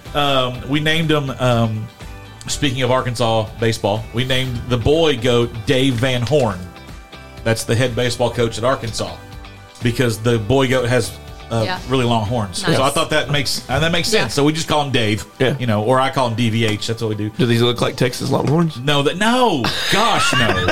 Um, 0.63 0.69
we 0.69 0.81
named 0.81 1.09
them. 1.09 1.31
Um, 1.39 1.87
speaking 2.49 2.83
of 2.83 2.91
Arkansas 2.91 3.49
baseball, 3.61 4.05
we 4.15 4.25
named 4.25 4.57
the 4.69 4.79
boy 4.79 5.19
goat 5.19 5.51
Dave 5.67 5.95
Van 5.95 6.23
Horn. 6.23 6.59
That's 7.45 7.65
the 7.65 7.75
head 7.75 7.95
baseball 7.95 8.31
coach 8.31 8.59
at 8.59 8.65
Arkansas 8.65 9.17
because 9.83 10.19
the 10.19 10.39
boy 10.39 10.69
goat 10.69 10.89
has. 10.89 11.17
Uh, 11.53 11.65
Yeah. 11.65 11.81
really 11.89 12.05
long 12.05 12.25
horns, 12.27 12.63
Nice. 12.65 12.77
so 12.77 12.83
I 12.85 12.91
thought 12.91 13.11
that 13.11 13.29
makes 13.29 13.69
uh, 13.69 13.81
that 13.81 13.91
makes 13.91 14.07
sense. 14.07 14.23
Yeah. 14.27 14.29
So 14.29 14.45
we 14.45 14.53
just 14.53 14.69
call 14.69 14.85
him 14.85 14.93
Dave, 14.93 15.25
Yeah. 15.41 15.59
you 15.59 15.67
know, 15.67 15.83
or 15.83 15.99
I 15.99 16.09
call 16.11 16.29
him 16.29 16.37
DVH. 16.37 16.87
That's 16.87 17.03
what 17.03 17.09
we 17.09 17.17
do. 17.17 17.29
Do 17.31 17.45
these 17.45 17.61
look 17.61 17.81
like 17.81 17.97
Texas 17.97 18.31
Longhorns? 18.31 18.79
No, 18.79 19.03
that 19.03 19.17
no, 19.19 19.65
gosh, 19.91 20.33
no. 20.35 20.69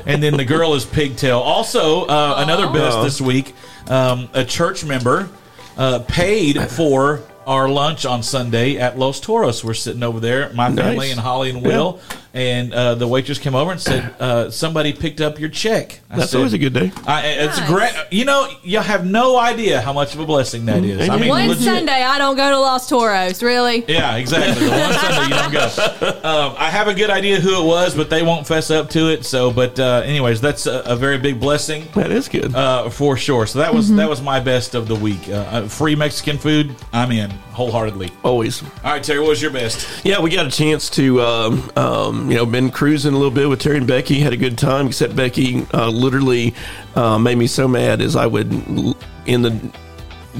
and 0.04 0.22
then 0.22 0.36
the 0.36 0.44
girl 0.44 0.74
is 0.74 0.84
pigtail. 0.84 1.38
Also, 1.38 2.04
uh, 2.04 2.34
another 2.36 2.66
best 2.66 2.98
Oh. 2.98 3.02
this 3.02 3.18
week. 3.18 3.54
Um, 3.88 4.28
a 4.34 4.44
church 4.44 4.84
member 4.84 5.28
uh, 5.76 6.00
paid 6.06 6.60
for 6.70 7.22
our 7.46 7.68
lunch 7.68 8.04
on 8.06 8.22
Sunday 8.22 8.76
at 8.76 8.98
Los 8.98 9.20
Toros. 9.20 9.64
We're 9.64 9.74
sitting 9.74 10.02
over 10.02 10.20
there, 10.20 10.52
my 10.52 10.74
family 10.74 11.10
and 11.10 11.18
Holly 11.18 11.50
and 11.50 11.62
Will, 11.62 12.00
and 12.34 12.72
uh, 12.72 12.94
the 12.94 13.06
waitress 13.08 13.38
came 13.38 13.54
over 13.54 13.72
and 13.72 13.80
said, 13.80 14.14
uh, 14.20 14.50
"Somebody 14.50 14.92
picked 14.92 15.20
up 15.20 15.38
your 15.40 15.48
check." 15.48 16.00
I 16.10 16.16
That's 16.18 16.30
said, 16.30 16.38
always 16.38 16.52
a 16.52 16.58
good 16.58 16.72
day. 16.74 16.92
I, 17.06 17.26
it's 17.26 17.58
Nice. 17.58 17.68
great. 17.68 17.92
You 18.10 18.24
know, 18.24 18.48
you 18.62 18.78
have 18.80 19.06
no 19.06 19.38
idea 19.38 19.80
how 19.80 19.92
much 19.92 20.14
of 20.14 20.20
a 20.20 20.26
blessing 20.26 20.66
that 20.66 20.84
is. 20.84 21.08
I 21.08 21.16
mean, 21.18 21.28
One 21.28 21.48
legit. 21.48 21.64
Sunday, 21.64 22.02
I 22.02 22.18
don't 22.18 22.36
go 22.36 22.50
to 22.50 22.58
Los 22.58 22.88
Toros. 22.88 23.42
Really? 23.42 23.84
Yeah, 23.88 24.16
exactly. 24.16 24.64
The 24.66 24.70
one 24.70 24.92
Sunday 24.94 25.22
you 25.24 25.42
don't 25.42 25.52
go. 25.52 26.16
Um, 26.30 26.54
I 26.58 26.70
have 26.70 26.86
a 26.88 26.94
good 26.94 27.08
idea 27.10 27.40
who 27.40 27.62
it 27.62 27.66
was, 27.66 27.94
but 27.94 28.10
they 28.10 28.22
won't 28.22 28.46
fess 28.46 28.70
up 28.70 28.90
to 28.90 29.10
it. 29.10 29.24
So, 29.24 29.50
but 29.50 29.78
uh, 29.80 30.02
anyways, 30.04 30.40
that's 30.40 30.66
a, 30.66 30.80
a 30.84 30.94
very 30.96 31.18
big 31.18 31.40
blessing 31.40 31.86
That 31.94 32.10
is 32.10 32.28
good. 32.28 32.54
uh, 32.54 32.90
for 32.90 33.16
sure. 33.16 33.46
So 33.46 33.58
that 33.60 33.72
was 33.72 33.90
that 33.94 34.08
was 34.08 34.20
my 34.20 34.38
best 34.40 34.74
of 34.74 34.86
the 34.86 34.94
week. 34.94 35.28
Uh, 35.28 35.32
uh, 35.32 35.68
free 35.68 35.94
Mexican 35.96 36.36
food, 36.38 36.74
I'm 36.92 37.10
in 37.12 37.30
wholeheartedly. 37.30 38.10
Always. 38.22 38.62
All 38.62 38.68
right, 38.84 39.02
Terry, 39.02 39.20
what 39.20 39.30
was 39.30 39.42
your 39.42 39.50
best? 39.50 40.04
Yeah, 40.04 40.20
we 40.20 40.30
got 40.30 40.46
a 40.46 40.50
chance 40.50 40.88
to, 40.90 41.20
um, 41.20 41.70
um, 41.76 42.19
you 42.28 42.36
know, 42.36 42.46
been 42.46 42.70
cruising 42.70 43.12
a 43.14 43.16
little 43.16 43.30
bit 43.30 43.48
with 43.48 43.60
Terry 43.60 43.78
and 43.78 43.86
Becky. 43.86 44.20
Had 44.20 44.32
a 44.32 44.36
good 44.36 44.58
time, 44.58 44.88
except 44.88 45.14
Becky 45.14 45.66
uh, 45.72 45.88
literally 45.88 46.54
uh, 46.94 47.18
made 47.18 47.38
me 47.38 47.46
so 47.46 47.68
mad 47.68 48.00
as 48.00 48.16
I 48.16 48.26
would 48.26 48.52
in 49.26 49.42
the 49.42 49.70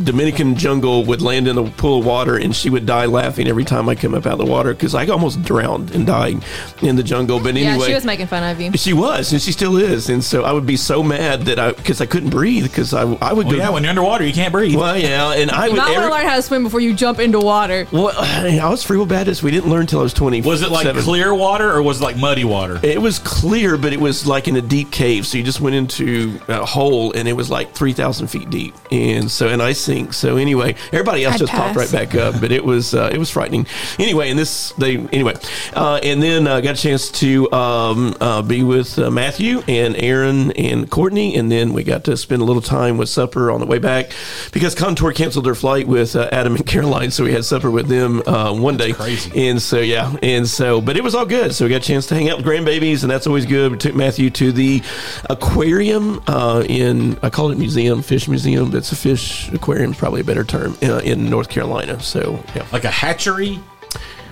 Dominican 0.04 0.54
jungle 0.56 1.04
would 1.04 1.20
land 1.20 1.48
in 1.48 1.58
a 1.58 1.64
pool 1.70 1.98
of 2.00 2.06
water, 2.06 2.36
and 2.36 2.54
she 2.54 2.70
would 2.70 2.86
die 2.86 3.06
laughing 3.06 3.48
every 3.48 3.64
time 3.64 3.88
I 3.88 3.94
come 3.94 4.14
up 4.14 4.26
out 4.26 4.34
of 4.34 4.38
the 4.38 4.44
water 4.46 4.72
because 4.72 4.94
I 4.94 5.06
almost 5.06 5.42
drowned 5.42 5.90
and 5.92 6.06
died 6.06 6.42
in 6.82 6.96
the 6.96 7.02
jungle. 7.02 7.40
But 7.40 7.54
Yeah, 7.56 7.70
anyway, 7.70 7.88
she 7.88 7.94
was 7.94 8.04
making 8.04 8.26
fun 8.28 8.42
of 8.44 8.60
you. 8.60 8.72
she 8.76 8.92
was, 8.92 9.32
and 9.32 9.40
she 9.42 9.52
still 9.52 9.76
is, 9.76 10.08
and 10.08 10.22
so 10.22 10.44
I 10.44 10.52
would 10.52 10.66
be 10.66 10.76
so 10.76 11.02
mad 11.02 11.42
that 11.46 11.58
I 11.58 11.72
because 11.72 12.00
I 12.00 12.06
couldn't 12.06 12.30
breathe 12.30 12.64
because 12.64 12.94
I 12.94 13.02
I 13.02 13.32
would 13.32 13.46
Well, 13.46 13.56
go. 13.56 13.62
yeah, 13.62 13.70
when 13.70 13.82
you're 13.82 13.90
underwater, 13.90 14.24
you 14.24 14.32
can't 14.32 14.52
breathe. 14.52 14.76
well, 14.76 14.96
yeah, 14.96 15.32
and 15.32 15.50
I 15.50 15.66
You 15.66 15.72
would. 15.72 15.78
might 15.78 15.84
want 15.86 15.96
every- 15.96 16.08
to 16.10 16.14
learn 16.16 16.26
how 16.26 16.36
to 16.36 16.42
swim 16.42 16.62
before 16.62 16.80
you 16.80 16.94
jump 16.94 17.18
into 17.18 17.40
water. 17.40 17.86
well, 17.90 18.12
I 18.16 18.68
was 18.70 18.82
free 18.82 18.96
will 18.96 19.06
Baptist. 19.06 19.42
We 19.42 19.50
didn't 19.50 19.70
learn 19.70 19.86
till 19.86 20.00
I 20.00 20.02
was 20.04 20.12
twenty. 20.14 20.40
was 20.40 20.62
it 20.62 20.70
like 20.70 20.86
clear 20.98 21.34
water 21.34 21.70
or 21.72 21.82
was 21.82 22.00
it 22.00 22.04
like 22.04 22.16
muddy 22.16 22.44
water? 22.44 22.78
It 22.82 23.00
was 23.02 23.18
clear, 23.18 23.76
but 23.76 23.92
it 23.92 24.00
was 24.00 24.26
like 24.26 24.48
in 24.48 24.56
a 24.56 24.62
deep 24.62 24.90
cave. 24.90 25.26
So 25.26 25.36
you 25.38 25.44
just 25.44 25.60
went 25.60 25.74
into 25.76 26.40
a 26.48 26.64
hole, 26.64 27.12
and 27.12 27.26
it 27.28 27.32
was 27.34 27.50
like 27.50 27.74
three 27.74 27.92
thousand 27.92 28.28
feet 28.28 28.50
deep, 28.50 28.74
and 28.92 29.30
so 29.30 29.48
and 29.48 29.60
I 29.60 29.72
sink. 29.80 30.12
So 30.12 30.36
anyway, 30.36 30.74
everybody 30.92 31.24
else 31.24 31.34
I'd 31.34 31.40
just 31.40 31.52
popped 31.52 31.76
right 31.76 31.90
back 31.90 32.14
up, 32.14 32.40
but 32.40 32.52
it 32.52 32.64
was 32.64 32.94
uh, 32.94 33.10
it 33.12 33.18
was 33.18 33.30
frightening. 33.30 33.66
Anyway, 33.98 34.30
and 34.30 34.38
this 34.38 34.72
they 34.72 34.96
anyway, 34.96 35.34
uh, 35.74 36.00
and 36.02 36.22
then 36.22 36.46
uh, 36.46 36.60
got 36.60 36.78
a 36.78 36.80
chance 36.80 37.10
to 37.12 37.50
um, 37.52 38.16
uh, 38.20 38.42
be 38.42 38.62
with 38.62 38.98
uh, 38.98 39.10
Matthew 39.10 39.62
and 39.68 39.96
Aaron 39.96 40.52
and 40.52 40.90
Courtney, 40.90 41.36
and 41.36 41.50
then 41.50 41.72
we 41.72 41.84
got 41.84 42.04
to 42.04 42.16
spend 42.16 42.42
a 42.42 42.44
little 42.44 42.62
time 42.62 42.98
with 42.98 43.08
supper 43.08 43.50
on 43.50 43.60
the 43.60 43.66
way 43.66 43.78
back 43.78 44.12
because 44.52 44.74
Contour 44.74 45.12
canceled 45.12 45.44
their 45.44 45.54
flight 45.54 45.86
with 45.86 46.16
uh, 46.16 46.28
Adam 46.32 46.56
and 46.56 46.66
Caroline, 46.70 47.10
so 47.10 47.24
we 47.24 47.32
had 47.32 47.44
supper 47.44 47.70
with 47.70 47.88
them 47.88 48.22
uh, 48.26 48.52
one 48.52 48.76
day. 48.76 48.92
crazy. 48.92 49.48
And 49.48 49.60
so 49.60 49.80
yeah, 49.80 50.14
and 50.22 50.46
so 50.46 50.80
but 50.80 50.96
it 50.96 51.04
was 51.04 51.14
all 51.14 51.26
good. 51.26 51.54
So 51.54 51.64
we 51.64 51.70
got 51.70 51.82
a 51.82 51.84
chance 51.84 52.06
to 52.06 52.14
hang 52.14 52.28
out 52.28 52.38
with 52.38 52.46
grandbabies, 52.46 53.02
and 53.02 53.10
that's 53.10 53.26
always 53.26 53.46
good. 53.46 53.72
We 53.72 53.78
took 53.78 53.94
Matthew 53.94 54.30
to 54.30 54.52
the 54.52 54.82
aquarium 55.28 56.22
uh, 56.26 56.64
in 56.68 57.18
I 57.22 57.30
call 57.30 57.50
it 57.50 57.58
museum, 57.58 58.02
fish 58.02 58.28
museum. 58.28 58.70
But 58.70 58.78
it's 58.78 58.92
a 58.92 58.96
fish 58.96 59.48
aquarium, 59.48 59.69
is 59.78 59.96
probably 59.96 60.20
a 60.20 60.24
better 60.24 60.44
term 60.44 60.76
uh, 60.82 60.98
in 60.98 61.28
North 61.30 61.48
Carolina. 61.48 62.00
So 62.00 62.42
yeah. 62.54 62.66
Like 62.72 62.84
a 62.84 62.90
hatchery? 62.90 63.60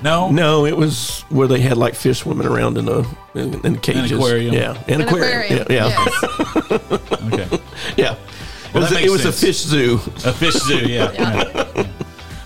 No. 0.03 0.31
No, 0.31 0.65
it 0.65 0.77
was 0.77 1.23
where 1.29 1.49
they 1.49 1.61
had 1.61 1.77
like 1.77 1.95
fish 1.97 2.21
swimming 2.21 2.47
around 2.47 2.79
in 2.79 2.85
the 2.85 3.07
in, 3.35 3.67
in 3.67 3.79
cages. 3.81 4.13
aquarium. 4.13 4.55
Yeah, 4.55 4.81
an, 4.87 4.95
An 4.95 5.09
aquarium. 5.09 5.63
aquarium. 5.63 5.67
Yeah, 5.71 5.89
yeah, 5.89 6.05
Yes. 6.07 7.13
Okay. 7.33 7.61
yeah. 7.97 8.17
Well, 8.75 8.85
it 8.85 8.91
was, 8.91 8.93
a, 8.93 9.05
it 9.05 9.11
was 9.11 9.25
a 9.25 9.33
fish 9.33 9.59
zoo. 9.63 9.95
A 10.25 10.33
fish 10.33 10.55
zoo, 10.55 10.79
yeah. 10.87 11.13
Yeah. 11.75 11.87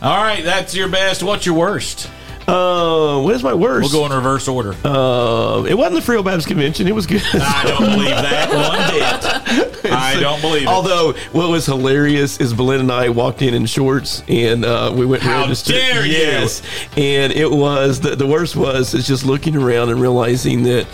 All 0.00 0.22
right, 0.22 0.42
that's 0.44 0.74
your 0.74 0.88
best. 0.88 1.22
What's 1.22 1.44
your 1.46 1.54
worst? 1.56 2.08
Uh, 2.48 3.20
what 3.22 3.34
is 3.34 3.42
my 3.42 3.54
worst? 3.54 3.92
We'll 3.92 4.00
go 4.02 4.06
in 4.06 4.12
reverse 4.16 4.48
order. 4.48 4.74
Uh, 4.84 5.64
it 5.68 5.74
wasn't 5.74 5.96
the 5.96 6.02
Free 6.02 6.16
Will 6.16 6.22
Baptist 6.24 6.48
Convention. 6.48 6.88
It 6.88 6.94
was 6.94 7.06
good. 7.06 7.22
I 7.34 7.64
don't 7.64 7.90
believe 7.90 8.08
that 8.10 8.48
one 8.52 9.62
bit. 9.82 9.84
I 9.92 10.18
don't 10.20 10.40
believe 10.40 10.62
it. 10.62 10.68
Although 10.68 11.12
what 11.32 11.50
was 11.50 11.66
hilarious 11.66 12.38
is 12.40 12.52
Belinda 12.52 12.82
and 12.82 12.92
I 12.92 13.08
walked 13.10 13.42
in 13.42 13.54
in 13.54 13.66
shorts 13.66 14.22
and 14.28 14.64
uh, 14.64 14.92
we 14.94 15.06
went 15.06 15.22
How 15.22 15.42
registered. 15.42 15.76
dare 15.76 16.04
you. 16.06 16.12
Yes, 16.12 16.62
and 16.96 17.32
it 17.32 17.50
was 17.50 18.00
the, 18.00 18.16
the 18.16 18.26
worst 18.26 18.56
was 18.56 18.94
is 18.94 19.06
just 19.06 19.24
looking 19.24 19.56
around 19.56 19.90
and 19.90 20.00
realizing 20.00 20.62
that 20.64 20.86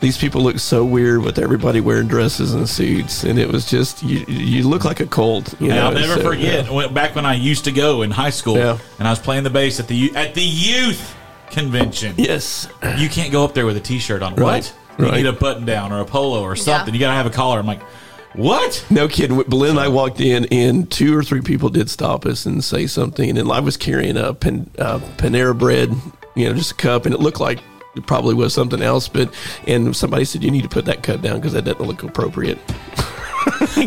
these 0.00 0.16
people 0.16 0.42
look 0.42 0.58
so 0.58 0.84
weird 0.84 1.22
with 1.22 1.38
everybody 1.38 1.80
wearing 1.80 2.08
dresses 2.08 2.54
and 2.54 2.68
suits, 2.68 3.24
and 3.24 3.38
it 3.38 3.50
was 3.50 3.68
just 3.68 4.02
you 4.02 4.24
you 4.28 4.68
look 4.68 4.84
like 4.84 5.00
a 5.00 5.06
cult. 5.06 5.60
You 5.60 5.68
know, 5.68 5.86
I'll 5.86 5.92
never 5.92 6.14
so, 6.14 6.22
forget 6.22 6.70
yeah. 6.70 6.86
back 6.88 7.14
when 7.14 7.26
I 7.26 7.34
used 7.34 7.64
to 7.64 7.72
go 7.72 8.02
in 8.02 8.10
high 8.10 8.30
school, 8.30 8.56
Yeah. 8.56 8.78
and 8.98 9.08
I 9.08 9.10
was 9.10 9.18
playing 9.18 9.44
the 9.44 9.50
bass 9.50 9.80
at 9.80 9.88
the 9.88 10.14
at 10.14 10.34
the 10.34 10.42
youth 10.42 11.14
convention. 11.50 12.14
Yes, 12.16 12.68
You 12.98 13.08
can't 13.08 13.32
go 13.32 13.44
up 13.44 13.54
there 13.54 13.66
with 13.66 13.76
a 13.76 13.80
t-shirt 13.80 14.22
on. 14.22 14.34
Right, 14.34 14.42
What? 14.42 14.74
You 14.98 15.04
right. 15.06 15.14
need 15.14 15.26
a 15.26 15.32
button 15.32 15.64
down 15.64 15.92
or 15.92 16.00
a 16.00 16.04
polo 16.04 16.42
or 16.42 16.56
something. 16.56 16.92
You 16.92 17.00
got 17.00 17.08
to 17.08 17.14
have 17.14 17.26
a 17.26 17.30
collar. 17.30 17.58
I'm 17.58 17.66
like, 17.66 17.82
what? 18.34 18.84
No 18.90 19.08
kidding. 19.08 19.40
Belinda 19.42 19.70
and 19.70 19.80
I 19.80 19.88
walked 19.88 20.20
in, 20.20 20.46
and 20.46 20.90
two 20.90 21.16
or 21.16 21.22
three 21.22 21.40
people 21.40 21.70
did 21.70 21.88
stop 21.88 22.26
us 22.26 22.46
and 22.46 22.62
say 22.62 22.86
something. 22.86 23.38
And 23.38 23.50
I 23.50 23.60
was 23.60 23.76
carrying 23.76 24.16
a 24.16 24.34
Pan, 24.34 24.68
uh, 24.78 24.98
Panera 25.16 25.56
bread, 25.56 25.94
you 26.34 26.48
know, 26.48 26.54
just 26.54 26.72
a 26.72 26.74
cup, 26.74 27.06
and 27.06 27.14
it 27.14 27.20
looked 27.20 27.40
like 27.40 27.60
it 27.98 28.06
probably 28.06 28.34
was 28.34 28.54
something 28.54 28.80
else. 28.82 29.08
But 29.08 29.34
and 29.66 29.94
somebody 29.94 30.24
said 30.24 30.42
you 30.42 30.50
need 30.50 30.62
to 30.62 30.68
put 30.68 30.86
that 30.86 31.02
cup 31.02 31.20
down 31.20 31.36
because 31.36 31.52
that 31.52 31.64
doesn't 31.64 31.84
look 31.86 32.02
appropriate. 32.02 32.58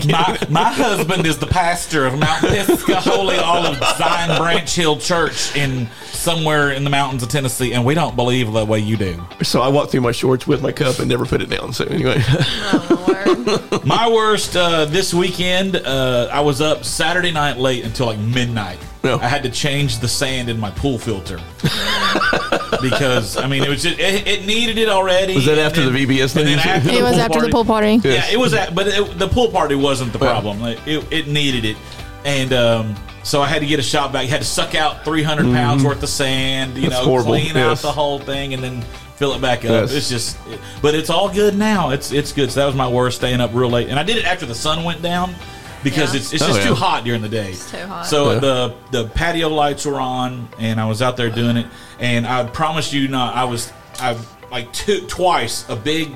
My, 0.08 0.38
my 0.50 0.72
husband 0.72 1.28
is 1.28 1.38
the 1.38 1.46
pastor 1.46 2.06
of 2.08 2.18
Mount 2.18 2.42
Pisgah 2.42 2.96
Holy 2.96 3.38
Olive 3.38 3.78
Zion 3.98 4.38
Branch 4.38 4.76
Hill 4.76 4.98
Church 4.98 5.56
in 5.56 5.88
somewhere 6.06 6.72
in 6.72 6.84
the 6.84 6.90
mountains 6.90 7.22
of 7.22 7.30
Tennessee, 7.30 7.74
and 7.74 7.86
we 7.86 7.94
don't 7.94 8.16
believe 8.16 8.52
the 8.52 8.66
way 8.66 8.80
you 8.80 8.98
do. 8.98 9.22
So 9.44 9.62
I 9.62 9.68
walk 9.68 9.90
through 9.90 10.02
my 10.02 10.14
shorts 10.14 10.48
with 10.48 10.62
my 10.62 10.72
cup 10.72 11.00
and 11.00 11.08
never 11.08 11.26
put 11.26 11.42
it 11.42 11.50
down. 11.50 11.74
So 11.74 11.86
anyway, 11.86 12.16
oh, 12.20 13.11
My 13.86 14.10
worst 14.10 14.56
uh, 14.56 14.86
this 14.86 15.14
weekend, 15.14 15.76
uh, 15.76 16.30
I 16.32 16.40
was 16.42 16.62
up 16.62 16.84
Saturday 16.84 17.32
night 17.32 17.58
late 17.58 17.84
until 17.86 18.06
like 18.08 18.20
midnight. 18.20 18.80
Yeah. 19.04 19.16
I 19.16 19.28
had 19.28 19.42
to 19.44 19.50
change 19.50 19.98
the 20.00 20.08
sand 20.08 20.48
in 20.50 20.60
my 20.60 20.70
pool 20.72 21.00
filter 21.00 21.40
because 22.82 23.38
I 23.38 23.48
mean 23.48 23.64
it 23.64 23.70
was 23.70 23.82
just 23.84 24.00
it, 24.00 24.28
it 24.28 24.46
needed 24.46 24.78
it 24.78 24.90
already. 24.90 25.36
Was 25.36 25.46
that 25.46 25.54
and 25.58 25.62
after 25.62 25.90
the 25.90 26.06
VBS 26.06 26.34
then 26.34 26.46
thing? 26.46 26.60
after 26.60 26.90
It 26.90 26.98
the 27.00 27.04
was 27.04 27.18
after 27.18 27.34
party- 27.40 27.48
the 27.48 27.52
pool 27.52 27.66
party. 27.66 28.00
Yeah, 28.04 28.30
it 28.32 28.38
was 28.38 28.54
at, 28.54 28.76
but 28.76 28.88
it, 28.88 29.18
the 29.20 29.28
pool 29.28 29.50
party 29.50 29.76
wasn't 29.76 30.14
the 30.14 30.20
problem. 30.20 30.62
Like, 30.62 30.80
it, 30.88 31.06
it 31.12 31.28
needed 31.28 31.66
it, 31.66 31.78
and 32.26 32.54
um, 32.54 32.96
so 33.24 33.42
I 33.42 33.48
had 33.48 33.60
to 33.62 33.66
get 33.66 33.80
a 33.80 33.84
shop 33.84 34.12
vac. 34.12 34.28
Had 34.28 34.42
to 34.42 34.48
suck 34.48 34.76
out 34.76 35.04
300 35.04 35.46
pounds 35.46 35.84
worth 35.84 36.04
of 36.04 36.10
sand. 36.10 36.76
You 36.76 36.82
Mm-hmm. 36.82 36.90
That's 36.90 37.02
know, 37.02 37.10
horrible, 37.10 37.32
clean 37.32 37.58
out 37.58 37.78
the 37.80 37.92
whole 37.92 38.20
thing, 38.20 38.54
and 38.54 38.64
then 38.64 38.84
fill 39.22 39.36
it 39.36 39.42
back 39.42 39.60
up. 39.60 39.70
Yes. 39.88 39.94
It's 39.94 40.10
just, 40.10 40.38
but 40.82 40.96
it's 40.96 41.12
all 41.12 41.30
good 41.32 41.56
now. 41.56 41.92
It's 41.92 42.12
it's 42.12 42.32
good. 42.34 42.50
So 42.52 42.60
that 42.62 42.66
was 42.66 42.74
my 42.76 42.88
worst, 42.88 43.18
staying 43.18 43.40
up 43.40 43.52
real 43.54 43.70
late, 43.70 43.88
and 43.90 44.00
I 44.00 44.04
did 44.04 44.18
it 44.18 44.26
after 44.26 44.48
the 44.48 44.56
sun 44.56 44.84
went 44.84 45.04
down. 45.04 45.36
Because 45.84 46.14
Yeah. 46.14 46.20
it's, 46.22 46.34
it's 46.34 46.44
Oh, 46.44 46.48
just 46.48 46.60
yeah. 46.62 46.68
too 46.68 46.76
hot 46.76 47.04
during 47.04 47.22
the 47.24 47.30
day. 47.30 47.54
too 47.54 47.78
hot. 47.88 48.06
So 48.08 48.34
Yeah. 48.34 48.40
the 48.40 48.74
the 48.92 49.04
patio 49.10 49.50
lights 49.50 49.86
were 49.86 50.00
on, 50.00 50.48
and 50.60 50.80
I 50.82 50.86
was 50.86 51.02
out 51.04 51.18
there 51.18 51.30
doing 51.30 51.56
it. 51.58 51.68
And 52.00 52.26
I 52.28 52.44
promise 52.46 52.92
you, 52.94 53.08
not 53.08 53.36
I 53.36 53.44
was 53.46 53.72
I 54.00 54.16
like 54.52 54.72
two 54.74 55.02
twice 55.08 55.66
a 55.70 55.76
big 55.76 56.12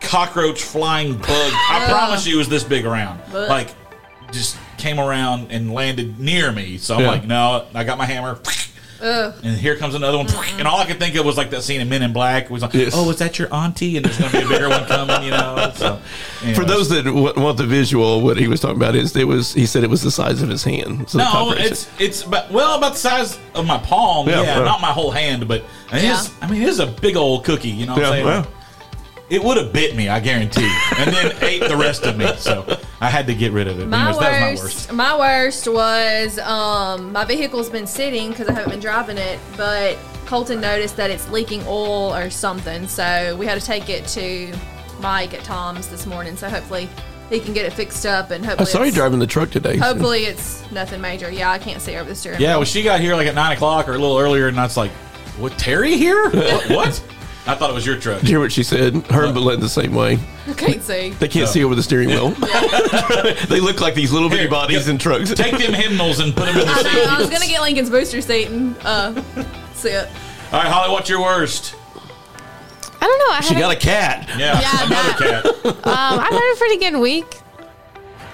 cockroach 0.00 0.62
flying 0.62 1.14
bug. 1.16 1.52
I 1.52 1.86
promise 1.90 2.26
you, 2.26 2.36
it 2.36 2.38
was 2.38 2.48
this 2.48 2.64
big 2.64 2.86
around. 2.86 3.20
Ugh. 3.34 3.48
Like 3.48 3.74
just 4.32 4.56
came 4.78 4.98
around 5.00 5.50
and 5.52 5.72
landed 5.74 6.18
near 6.18 6.50
me. 6.52 6.78
So 6.78 6.94
I'm 6.94 7.00
Yeah. 7.02 7.10
like, 7.10 7.26
no, 7.26 7.64
I 7.74 7.84
got 7.84 7.98
my 7.98 8.06
hammer. 8.06 8.38
Ugh. 9.00 9.34
And 9.44 9.56
here 9.56 9.76
comes 9.76 9.94
another 9.94 10.18
one, 10.18 10.26
and 10.58 10.66
all 10.66 10.78
I 10.80 10.86
could 10.86 10.98
think 10.98 11.14
of 11.16 11.24
was 11.24 11.36
like 11.36 11.50
that 11.50 11.62
scene 11.62 11.80
in 11.80 11.88
Men 11.88 12.02
in 12.02 12.12
Black. 12.12 12.44
It 12.44 12.50
was 12.50 12.62
like, 12.62 12.74
Yes. 12.74 12.92
"Oh, 12.96 13.08
is 13.10 13.18
that 13.18 13.38
your 13.38 13.52
auntie?" 13.54 13.96
And 13.96 14.04
there's 14.04 14.18
going 14.18 14.30
to 14.32 14.38
be 14.38 14.44
a 14.44 14.48
bigger 14.48 14.68
one 14.68 14.84
coming, 14.86 15.22
you 15.24 15.30
know. 15.30 15.72
So, 15.78 16.00
for 16.54 16.64
those 16.64 16.88
that 16.88 17.04
w- 17.04 17.32
want 17.36 17.56
the 17.58 17.66
visual, 17.66 18.20
what 18.22 18.36
he 18.36 18.48
was 18.48 18.58
talking 18.60 18.76
about 18.76 18.96
is 18.96 19.14
it 19.14 19.24
was 19.28 19.52
he 19.54 19.66
said 19.66 19.84
it 19.84 19.90
was 19.90 20.02
the 20.02 20.10
size 20.10 20.42
of 20.42 20.48
his 20.48 20.64
hand. 20.64 21.08
So 21.08 21.18
No, 21.18 21.52
it's 21.56 21.88
it's 22.00 22.24
about, 22.24 22.50
well 22.50 22.76
about 22.76 22.94
the 22.94 22.98
size 22.98 23.38
of 23.54 23.66
my 23.66 23.78
palm. 23.78 24.28
Yeah, 24.28 24.42
Yeah, 24.42 24.56
well. 24.56 24.64
not 24.64 24.80
my 24.80 24.90
whole 24.92 25.10
hand, 25.12 25.46
but 25.46 25.60
it 25.92 26.02
Yeah. 26.02 26.20
is. 26.20 26.30
I 26.42 26.50
mean, 26.50 26.62
it 26.62 26.68
is 26.68 26.80
a 26.80 26.86
big 26.86 27.16
old 27.16 27.44
cookie. 27.44 27.68
You 27.68 27.86
know 27.86 27.92
what 27.94 28.02
yeah, 28.02 28.08
I'm 28.08 28.12
saying? 28.14 28.24
well, 28.26 28.46
It 29.30 29.42
would 29.44 29.58
have 29.58 29.72
bit 29.72 29.94
me, 29.94 30.08
I 30.08 30.20
guarantee, 30.20 30.70
and 30.96 31.12
then 31.12 31.36
ate 31.42 31.60
the 31.68 31.76
rest 31.76 32.04
of 32.04 32.16
me. 32.16 32.26
So 32.38 32.64
I 33.00 33.10
had 33.10 33.26
to 33.26 33.34
get 33.34 33.52
rid 33.52 33.68
of 33.68 33.78
it. 33.78 33.86
My 33.86 34.08
Anyways, 34.08 34.18
that 34.20 34.50
was 34.52 34.60
worst, 34.62 34.92
my 34.92 35.18
worst. 35.18 35.68
my 35.68 35.68
worst 35.68 35.68
was 35.68 36.38
um, 36.38 37.12
my 37.12 37.24
vehicle's 37.24 37.68
been 37.68 37.86
sitting 37.86 38.30
because 38.30 38.48
I 38.48 38.52
haven't 38.52 38.70
been 38.70 38.80
driving 38.80 39.18
it, 39.18 39.38
but 39.56 39.98
Colton 40.24 40.60
noticed 40.60 40.96
that 40.96 41.10
it's 41.10 41.28
leaking 41.30 41.62
oil 41.66 42.14
or 42.14 42.30
something, 42.30 42.86
so 42.88 43.36
we 43.38 43.44
had 43.46 43.60
to 43.60 43.66
take 43.66 43.88
it 43.90 44.06
to 44.08 44.52
Mike 45.00 45.34
at 45.34 45.44
Tom's 45.44 45.88
this 45.88 46.06
morning. 46.06 46.36
So 46.36 46.48
hopefully 46.48 46.88
he 47.28 47.38
can 47.38 47.52
get 47.52 47.66
it 47.66 47.74
fixed 47.74 48.06
up, 48.06 48.30
and 48.30 48.42
I 48.44 48.48
hopefully, 48.48 48.70
saw 48.70 48.78
you 48.80 48.86
it's, 48.86 48.96
driving 48.96 49.18
the 49.18 49.26
truck 49.26 49.50
today. 49.50 49.76
so- 49.76 49.84
hopefully 49.84 50.24
it's 50.24 50.70
nothing 50.72 51.02
major. 51.02 51.30
Yeah, 51.30 51.50
I 51.50 51.58
can't 51.58 51.82
see 51.82 51.96
over 51.96 52.08
the 52.08 52.14
steering. 52.14 52.40
Yeah, 52.40 52.52
wheel. 52.52 52.58
well, 52.60 52.64
she 52.64 52.82
got 52.82 53.00
here 53.00 53.14
like 53.14 53.26
at 53.26 53.34
nine 53.34 53.52
o'clock 53.54 53.88
or 53.88 53.92
a 53.92 53.98
little 53.98 54.18
earlier, 54.18 54.48
and 54.48 54.56
that's 54.56 54.78
like, 54.78 54.90
what? 55.36 55.52
Terry 55.58 55.96
here? 55.98 56.30
what? 56.30 56.70
what? 56.70 57.02
I 57.48 57.54
thought 57.54 57.70
it 57.70 57.72
was 57.72 57.86
your 57.86 57.96
truck. 57.96 58.20
Did 58.20 58.28
you 58.28 58.34
hear 58.34 58.40
what 58.40 58.52
she 58.52 58.62
said? 58.62 58.94
Her 59.06 59.24
and 59.24 59.32
Belinda 59.32 59.62
the 59.62 59.70
same 59.70 59.94
way. 59.94 60.18
I 60.46 60.52
can't 60.52 60.82
see. 60.82 61.10
They 61.10 61.28
can't 61.28 61.48
see 61.48 61.64
over 61.64 61.74
the 61.74 61.82
steering 61.82 62.08
wheel. 62.10 62.30
they 63.48 63.58
look 63.58 63.80
like 63.80 63.94
these 63.94 64.12
little 64.12 64.28
bitty 64.28 64.42
Here, 64.42 64.50
bodies 64.50 64.86
yeah. 64.86 64.92
in 64.92 64.98
trucks. 64.98 65.32
Take 65.32 65.56
them 65.56 65.72
hymnals 65.72 66.20
and 66.20 66.34
put 66.36 66.44
them 66.44 66.58
in 66.58 66.66
the 66.66 66.70
I 66.72 66.82
know. 66.82 67.04
I 67.08 67.18
was 67.18 67.28
seat. 67.28 67.32
gonna 67.32 67.46
get 67.46 67.62
Lincoln's 67.62 67.88
booster 67.88 68.20
seat 68.20 68.48
and 68.48 68.76
uh, 68.84 69.14
sit. 69.72 70.08
All 70.52 70.60
right, 70.60 70.68
Holly, 70.70 70.90
what's 70.92 71.08
your 71.08 71.22
worst? 71.22 71.74
I 73.00 73.06
don't 73.06 73.18
know. 73.18 73.34
I 73.34 73.40
she 73.40 73.54
had 73.54 73.60
got 73.60 73.74
a 73.74 73.78
cat. 73.78 74.28
Yeah, 74.38 74.60
Yeah, 74.60 74.86
another 74.86 75.12
cat. 75.24 75.44
a, 75.64 75.68
um, 75.88 76.20
I've 76.20 76.32
had 76.32 76.52
a 76.54 76.58
pretty 76.58 76.76
good 76.76 76.98
week. 77.00 77.40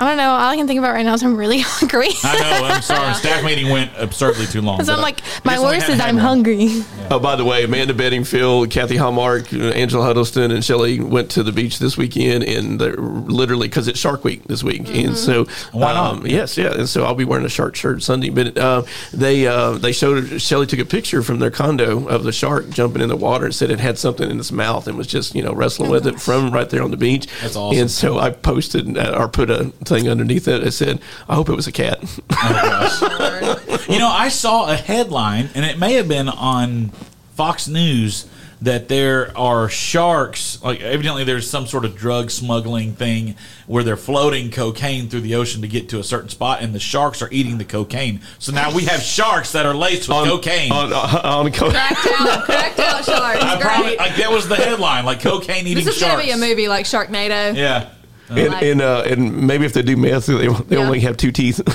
I 0.00 0.08
don't 0.08 0.16
know. 0.16 0.30
All 0.30 0.50
I 0.50 0.56
can 0.56 0.66
think 0.66 0.78
about 0.78 0.92
right 0.92 1.04
now 1.04 1.14
is 1.14 1.22
I'm 1.22 1.36
really 1.36 1.60
hungry. 1.64 2.08
I 2.24 2.38
know. 2.60 2.66
I'm 2.66 2.82
sorry. 2.82 3.14
Staff 3.24 3.44
meeting 3.44 3.70
went 3.70 3.92
absurdly 3.96 4.46
too 4.46 4.60
long. 4.60 4.74
So 4.84 4.92
I'm 4.92 5.00
like, 5.00 5.20
we 5.20 5.30
my 5.44 5.58
worst 5.60 5.88
is 5.88 6.00
I'm 6.00 6.16
hammer. 6.16 6.20
hungry. 6.20 6.68
Oh, 7.10 7.18
by 7.18 7.36
the 7.36 7.44
way, 7.44 7.64
Amanda 7.64 7.94
Bedingfield, 7.94 8.70
Kathy 8.70 8.96
Hallmark, 8.96 9.52
Angela 9.52 10.04
Huddleston, 10.04 10.50
and 10.50 10.64
Shelley 10.64 11.00
went 11.00 11.30
to 11.32 11.42
the 11.42 11.52
beach 11.52 11.78
this 11.78 11.96
weekend, 11.96 12.44
and 12.44 12.78
they're 12.80 12.96
literally 12.96 13.68
because 13.68 13.88
it's 13.88 13.98
Shark 13.98 14.24
Week 14.24 14.42
this 14.44 14.62
week, 14.62 14.88
and 14.88 15.16
so 15.16 15.44
Why 15.72 15.94
not? 15.94 16.12
um, 16.16 16.26
yes, 16.26 16.58
yeah, 16.58 16.72
and 16.74 16.88
so 16.88 17.04
I'll 17.04 17.14
be 17.14 17.24
wearing 17.24 17.46
a 17.46 17.48
shark 17.48 17.76
shirt 17.76 18.02
Sunday. 18.02 18.30
But 18.30 18.58
uh, 18.58 18.82
they 19.12 19.46
uh, 19.46 19.72
they 19.72 19.92
showed 19.92 20.40
Shelley 20.42 20.66
took 20.66 20.80
a 20.80 20.84
picture 20.84 21.22
from 21.22 21.38
their 21.38 21.50
condo 21.50 22.06
of 22.08 22.24
the 22.24 22.32
shark 22.32 22.68
jumping 22.70 23.00
in 23.00 23.08
the 23.08 23.16
water 23.16 23.44
and 23.46 23.54
said 23.54 23.70
it 23.70 23.80
had 23.80 23.96
something 23.98 24.28
in 24.30 24.38
its 24.38 24.50
mouth 24.52 24.86
and 24.88 24.98
was 24.98 25.06
just 25.06 25.34
you 25.34 25.42
know 25.42 25.54
wrestling 25.54 25.90
with 25.90 26.06
it 26.06 26.20
from 26.20 26.50
right 26.50 26.68
there 26.68 26.82
on 26.82 26.90
the 26.90 26.96
beach. 26.98 27.26
That's 27.40 27.56
awesome. 27.56 27.78
And 27.80 27.90
so 27.90 28.18
I 28.18 28.30
posted 28.30 28.98
uh, 28.98 29.16
or 29.18 29.28
put 29.28 29.50
a 29.50 29.72
thing 29.84 30.08
underneath 30.08 30.48
it. 30.48 30.62
It 30.66 30.72
said, 30.72 31.00
"I 31.28 31.34
hope 31.34 31.48
it 31.48 31.54
was 31.54 31.66
a 31.66 31.72
cat." 31.72 31.98
Oh, 32.46 33.84
you 33.88 33.98
know, 33.98 34.08
I 34.08 34.28
saw 34.28 34.70
a 34.70 34.76
headline, 34.76 35.50
and 35.54 35.64
it 35.64 35.78
may 35.78 35.94
have 35.94 36.08
been 36.08 36.28
on 36.28 36.88
Fox 37.36 37.68
News 37.68 38.26
that 38.62 38.88
there 38.88 39.36
are 39.36 39.68
sharks. 39.68 40.62
Like, 40.62 40.80
evidently, 40.80 41.24
there's 41.24 41.48
some 41.50 41.66
sort 41.66 41.84
of 41.84 41.96
drug 41.96 42.30
smuggling 42.30 42.94
thing 42.94 43.36
where 43.66 43.82
they're 43.84 43.96
floating 43.96 44.50
cocaine 44.50 45.08
through 45.08 45.20
the 45.20 45.34
ocean 45.34 45.60
to 45.62 45.68
get 45.68 45.88
to 45.90 45.98
a 45.98 46.04
certain 46.04 46.28
spot, 46.30 46.62
and 46.62 46.74
the 46.74 46.80
sharks 46.80 47.20
are 47.20 47.28
eating 47.30 47.58
the 47.58 47.64
cocaine. 47.64 48.20
So 48.38 48.52
now 48.52 48.72
we 48.74 48.84
have 48.86 49.00
sharks 49.02 49.52
that 49.52 49.66
are 49.66 49.74
laced 49.74 50.08
with 50.08 50.16
cocaine. 50.28 50.72
on, 50.72 50.92
on, 50.92 51.16
on 51.46 51.52
co- 51.52 51.70
Cracked 51.70 52.06
out, 52.20 52.44
cracked 52.44 52.78
out 52.80 53.04
sharks. 53.06 53.42
I 53.42 53.60
probably, 53.60 53.96
like 53.96 54.16
that 54.16 54.30
was 54.30 54.48
the 54.48 54.56
headline, 54.56 55.04
like 55.04 55.20
cocaine 55.20 55.66
eating 55.66 55.84
This 55.84 55.94
is 55.94 56.00
sharks. 56.00 56.14
gonna 56.14 56.24
be 56.24 56.30
a 56.30 56.48
movie 56.48 56.68
like 56.68 56.86
Sharknado. 56.86 57.54
Yeah. 57.54 57.90
And 58.28 58.48
Like- 58.52 58.62
and, 58.62 58.80
uh, 58.82 59.02
and 59.06 59.46
maybe 59.46 59.64
if 59.66 59.72
they 59.72 59.82
do 59.82 59.96
meth, 59.96 60.26
they, 60.26 60.46
they 60.48 60.76
Yeah. 60.76 60.82
only 60.84 61.00
have 61.00 61.16
two 61.16 61.32
teeth. 61.32 61.60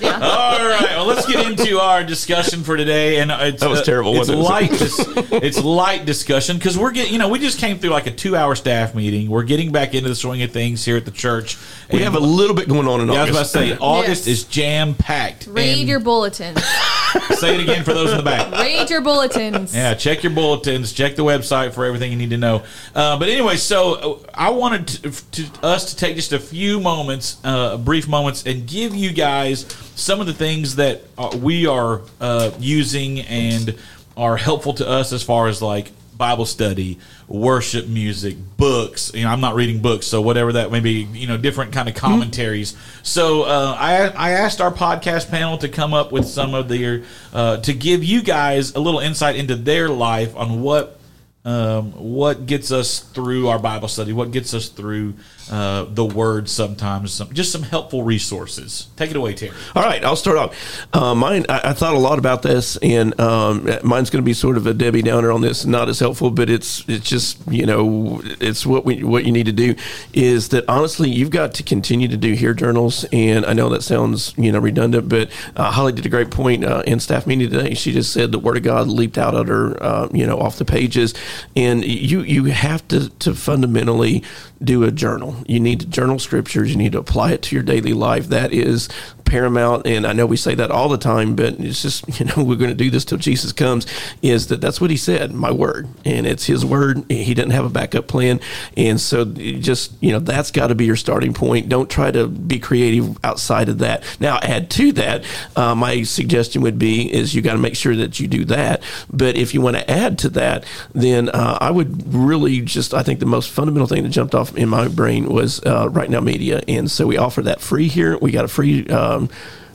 Yeah. 0.00 0.14
All 0.20 0.64
right. 0.66 0.82
Well, 0.96 1.06
let's 1.06 1.26
get 1.26 1.46
into 1.46 1.78
our 1.80 2.02
discussion 2.02 2.62
for 2.62 2.76
today. 2.76 3.18
And 3.20 3.30
it's, 3.30 3.60
That 3.60 3.70
was 3.70 3.80
uh, 3.80 3.84
terrible, 3.84 4.10
It's 4.12 4.28
wasn't 4.30 4.38
it? 4.38 4.42
light. 4.42 4.70
Dis- 4.78 5.06
it's 5.32 5.62
light 5.62 6.04
discussion 6.06 6.56
because 6.58 6.76
we're 6.78 6.90
getting. 6.92 7.12
You 7.12 7.18
know, 7.18 7.28
we 7.28 7.38
just 7.38 7.58
came 7.58 7.78
through 7.78 7.90
like 7.90 8.06
a 8.06 8.10
two-hour 8.10 8.54
staff 8.56 8.94
meeting. 8.94 9.28
We're 9.28 9.42
getting 9.44 9.70
back 9.72 9.94
into 9.94 10.08
the 10.08 10.14
swing 10.16 10.42
of 10.42 10.50
things 10.50 10.84
here 10.84 10.96
at 10.96 11.04
the 11.04 11.10
church. 11.12 11.56
we 11.92 12.00
have 12.02 12.14
a 12.14 12.20
little 12.20 12.54
bit 12.56 12.68
going 12.68 12.88
on 12.88 13.00
in 13.00 13.08
Yeah, 13.08 13.22
I 13.22 13.24
was 13.24 13.36
August. 13.36 13.54
about 13.54 13.62
to 13.62 13.68
say 13.70 13.78
August 13.80 14.26
Yes. 14.26 14.38
is 14.38 14.44
jam 14.44 14.94
packed. 14.94 15.46
Read 15.48 15.86
your 15.88 16.00
bulletins. 16.00 16.58
say 17.34 17.54
it 17.54 17.60
again 17.60 17.84
for 17.84 17.94
those 17.94 18.10
in 18.10 18.16
the 18.16 18.22
back. 18.22 18.50
Read 18.52 18.90
your 18.90 19.00
bulletins. 19.00 19.74
Yeah, 19.74 19.94
check 19.94 20.22
your 20.22 20.32
bulletins, 20.32 20.92
check 20.92 21.16
the 21.16 21.24
website 21.24 21.72
for 21.72 21.84
everything 21.84 22.10
you 22.12 22.18
need 22.18 22.30
to 22.30 22.36
know. 22.38 22.64
Uh, 22.94 23.18
but 23.18 23.28
anyway, 23.28 23.56
so 23.56 23.94
uh, 23.94 24.18
I 24.34 24.50
wanted 24.50 24.88
to, 24.88 25.30
to, 25.32 25.66
us 25.66 25.92
to 25.92 25.96
take 25.96 26.16
just 26.16 26.32
a 26.32 26.38
few 26.38 26.80
moments, 26.80 27.38
uh, 27.44 27.76
brief 27.76 28.08
moments, 28.08 28.46
and 28.46 28.66
give 28.66 28.94
you 28.94 29.12
guys 29.12 29.66
some 29.94 30.20
of 30.20 30.26
the 30.26 30.34
things 30.34 30.76
that 30.76 31.02
uh, 31.16 31.36
we 31.40 31.66
are 31.66 32.02
uh, 32.20 32.50
using 32.58 33.20
and 33.20 33.76
are 34.16 34.36
helpful 34.36 34.74
to 34.74 34.88
us 34.88 35.12
as 35.12 35.22
far 35.22 35.48
as 35.48 35.62
like 35.62 35.92
Bible 36.16 36.46
study, 36.46 36.98
worship 37.28 37.86
music, 37.86 38.36
books. 38.56 39.12
You 39.14 39.24
know, 39.24 39.30
I'm 39.30 39.40
not 39.40 39.54
reading 39.54 39.80
books, 39.80 40.06
so 40.06 40.20
whatever 40.20 40.54
that 40.54 40.72
may 40.72 40.80
be, 40.80 41.02
you 41.12 41.26
know, 41.26 41.36
different 41.36 41.72
kind 41.72 41.88
of 41.88 41.94
commentaries. 41.94 42.76
So 43.02 43.42
uh, 43.44 43.76
I 43.78 44.08
I 44.08 44.30
asked 44.32 44.60
our 44.60 44.72
podcast 44.72 45.30
panel 45.30 45.58
to 45.58 45.68
come 45.68 45.94
up 45.94 46.10
with 46.10 46.26
some 46.26 46.54
of 46.54 46.68
their 46.68 47.04
uh, 47.32 47.58
to 47.58 47.74
give 47.74 48.02
you 48.02 48.22
guys 48.22 48.74
a 48.74 48.80
little 48.80 49.00
insight 49.00 49.36
into 49.36 49.54
their 49.54 49.88
life 49.88 50.34
on 50.34 50.62
what 50.62 50.98
um, 51.44 51.92
what 51.92 52.46
gets 52.46 52.72
us 52.72 53.00
through 53.00 53.48
our 53.48 53.58
Bible 53.58 53.88
study, 53.88 54.12
what 54.12 54.32
gets 54.32 54.54
us 54.54 54.68
through 54.68 55.14
uh, 55.50 55.84
the 55.84 56.04
Word. 56.04 56.48
Sometimes, 56.48 57.12
some, 57.12 57.32
just 57.32 57.52
some 57.52 57.62
helpful 57.62 58.02
resources. 58.02 58.88
Take 58.96 59.10
it 59.10 59.16
away, 59.16 59.34
Terry. 59.34 59.52
All 59.74 59.82
right, 59.82 60.04
I'll 60.04 60.16
start 60.16 60.38
off. 60.38 60.86
Uh, 60.92 61.14
mine, 61.14 61.46
I, 61.48 61.70
I 61.70 61.72
thought 61.72 61.94
a 61.94 61.98
lot 61.98 62.18
about 62.18 62.42
this, 62.42 62.76
and 62.78 63.18
um, 63.20 63.68
mine's 63.82 64.10
going 64.10 64.22
to 64.22 64.26
be 64.26 64.34
sort 64.34 64.56
of 64.56 64.66
a 64.66 64.74
Debbie 64.74 65.02
Downer 65.02 65.30
on 65.30 65.40
this, 65.40 65.64
not 65.64 65.88
as 65.88 65.98
helpful, 65.98 66.30
but 66.30 66.50
it's 66.50 66.88
it's 66.88 67.08
just 67.08 67.38
you 67.50 67.66
know 67.66 68.20
it's 68.40 68.66
what 68.66 68.84
we 68.84 69.02
what 69.04 69.24
you 69.24 69.32
need 69.32 69.46
to 69.46 69.52
do 69.52 69.74
is 70.12 70.48
that 70.48 70.64
honestly 70.68 71.10
you've 71.10 71.30
got 71.30 71.54
to 71.54 71.62
continue 71.62 72.08
to 72.08 72.16
do 72.16 72.34
HEAR 72.34 72.54
journals, 72.54 73.04
and 73.12 73.44
I 73.46 73.52
know 73.52 73.68
that 73.70 73.82
sounds 73.82 74.34
you 74.36 74.52
know 74.52 74.58
redundant, 74.58 75.08
but 75.08 75.30
uh, 75.56 75.70
Holly 75.70 75.92
did 75.92 76.06
a 76.06 76.08
great 76.08 76.30
point 76.30 76.64
uh, 76.64 76.82
in 76.86 77.00
staff 77.00 77.26
meeting 77.26 77.50
today. 77.50 77.74
She 77.74 77.92
just 77.92 78.12
said 78.12 78.32
the 78.32 78.38
Word 78.38 78.56
of 78.56 78.62
God 78.62 78.88
leaped 78.88 79.18
out 79.18 79.34
at 79.34 79.48
her, 79.48 79.82
uh, 79.82 80.08
you 80.12 80.26
know, 80.26 80.38
off 80.38 80.58
the 80.58 80.64
pages, 80.64 81.14
and 81.56 81.84
you 81.84 82.22
you 82.22 82.44
have 82.44 82.86
to 82.88 83.08
to 83.10 83.34
fundamentally 83.34 84.22
do 84.62 84.82
a 84.84 84.90
journal. 84.90 85.36
You 85.46 85.60
need 85.60 85.80
to 85.80 85.86
journal 85.86 86.18
scriptures. 86.18 86.70
You 86.70 86.76
need 86.76 86.92
to 86.92 86.98
apply 86.98 87.32
it 87.32 87.42
to 87.42 87.56
your 87.56 87.62
daily 87.62 87.92
life. 87.92 88.28
That 88.28 88.52
is 88.52 88.88
paramount. 89.28 89.86
And 89.86 90.06
I 90.06 90.12
know 90.12 90.26
we 90.26 90.36
say 90.36 90.54
that 90.56 90.70
all 90.70 90.88
the 90.88 90.98
time, 90.98 91.36
but 91.36 91.60
it's 91.60 91.82
just, 91.82 92.04
you 92.20 92.26
know, 92.26 92.44
we're 92.44 92.56
going 92.56 92.70
to 92.70 92.74
do 92.74 92.90
this 92.90 93.04
till 93.04 93.18
Jesus 93.18 93.52
comes 93.52 93.86
is 94.22 94.48
that 94.48 94.60
that's 94.60 94.80
what 94.80 94.90
he 94.90 94.96
said, 94.96 95.32
my 95.32 95.50
word. 95.50 95.88
And 96.04 96.26
it's 96.26 96.46
his 96.46 96.64
word. 96.64 97.04
He 97.08 97.34
didn't 97.34 97.52
have 97.52 97.64
a 97.64 97.70
backup 97.70 98.08
plan. 98.08 98.40
And 98.76 99.00
so 99.00 99.24
just, 99.24 99.92
you 100.00 100.12
know, 100.12 100.18
that's 100.18 100.50
got 100.50 100.68
to 100.68 100.74
be 100.74 100.86
your 100.86 100.96
starting 100.96 101.34
point. 101.34 101.68
Don't 101.68 101.90
try 101.90 102.10
to 102.10 102.26
be 102.26 102.58
creative 102.58 103.22
outside 103.24 103.68
of 103.68 103.78
that. 103.78 104.02
Now, 104.18 104.38
add 104.42 104.70
to 104.70 104.92
that, 104.92 105.24
uh, 105.56 105.74
my 105.74 106.02
suggestion 106.02 106.62
would 106.62 106.78
be 106.78 107.12
is 107.12 107.34
you 107.34 107.42
got 107.42 107.52
to 107.52 107.58
make 107.58 107.76
sure 107.76 107.94
that 107.96 108.18
you 108.18 108.26
do 108.26 108.44
that. 108.46 108.82
But 109.12 109.36
if 109.36 109.54
you 109.54 109.60
want 109.60 109.76
to 109.76 109.90
add 109.90 110.18
to 110.20 110.28
that, 110.30 110.64
then 110.94 111.28
uh, 111.28 111.58
I 111.60 111.70
would 111.70 112.12
really 112.12 112.60
just, 112.60 112.94
I 112.94 113.02
think 113.02 113.20
the 113.20 113.26
most 113.26 113.50
fundamental 113.50 113.86
thing 113.86 114.02
that 114.02 114.10
jumped 114.10 114.34
off 114.34 114.56
in 114.56 114.68
my 114.68 114.88
brain 114.88 115.26
was 115.26 115.60
uh, 115.60 115.88
RightNow 115.88 116.22
Media. 116.22 116.62
And 116.66 116.90
so 116.90 117.06
we 117.06 117.16
offer 117.16 117.42
that 117.42 117.60
free 117.60 117.88
here. 117.88 118.16
We 118.18 118.30
got 118.30 118.44
a 118.44 118.48
free, 118.48 118.86
um, 119.18 119.28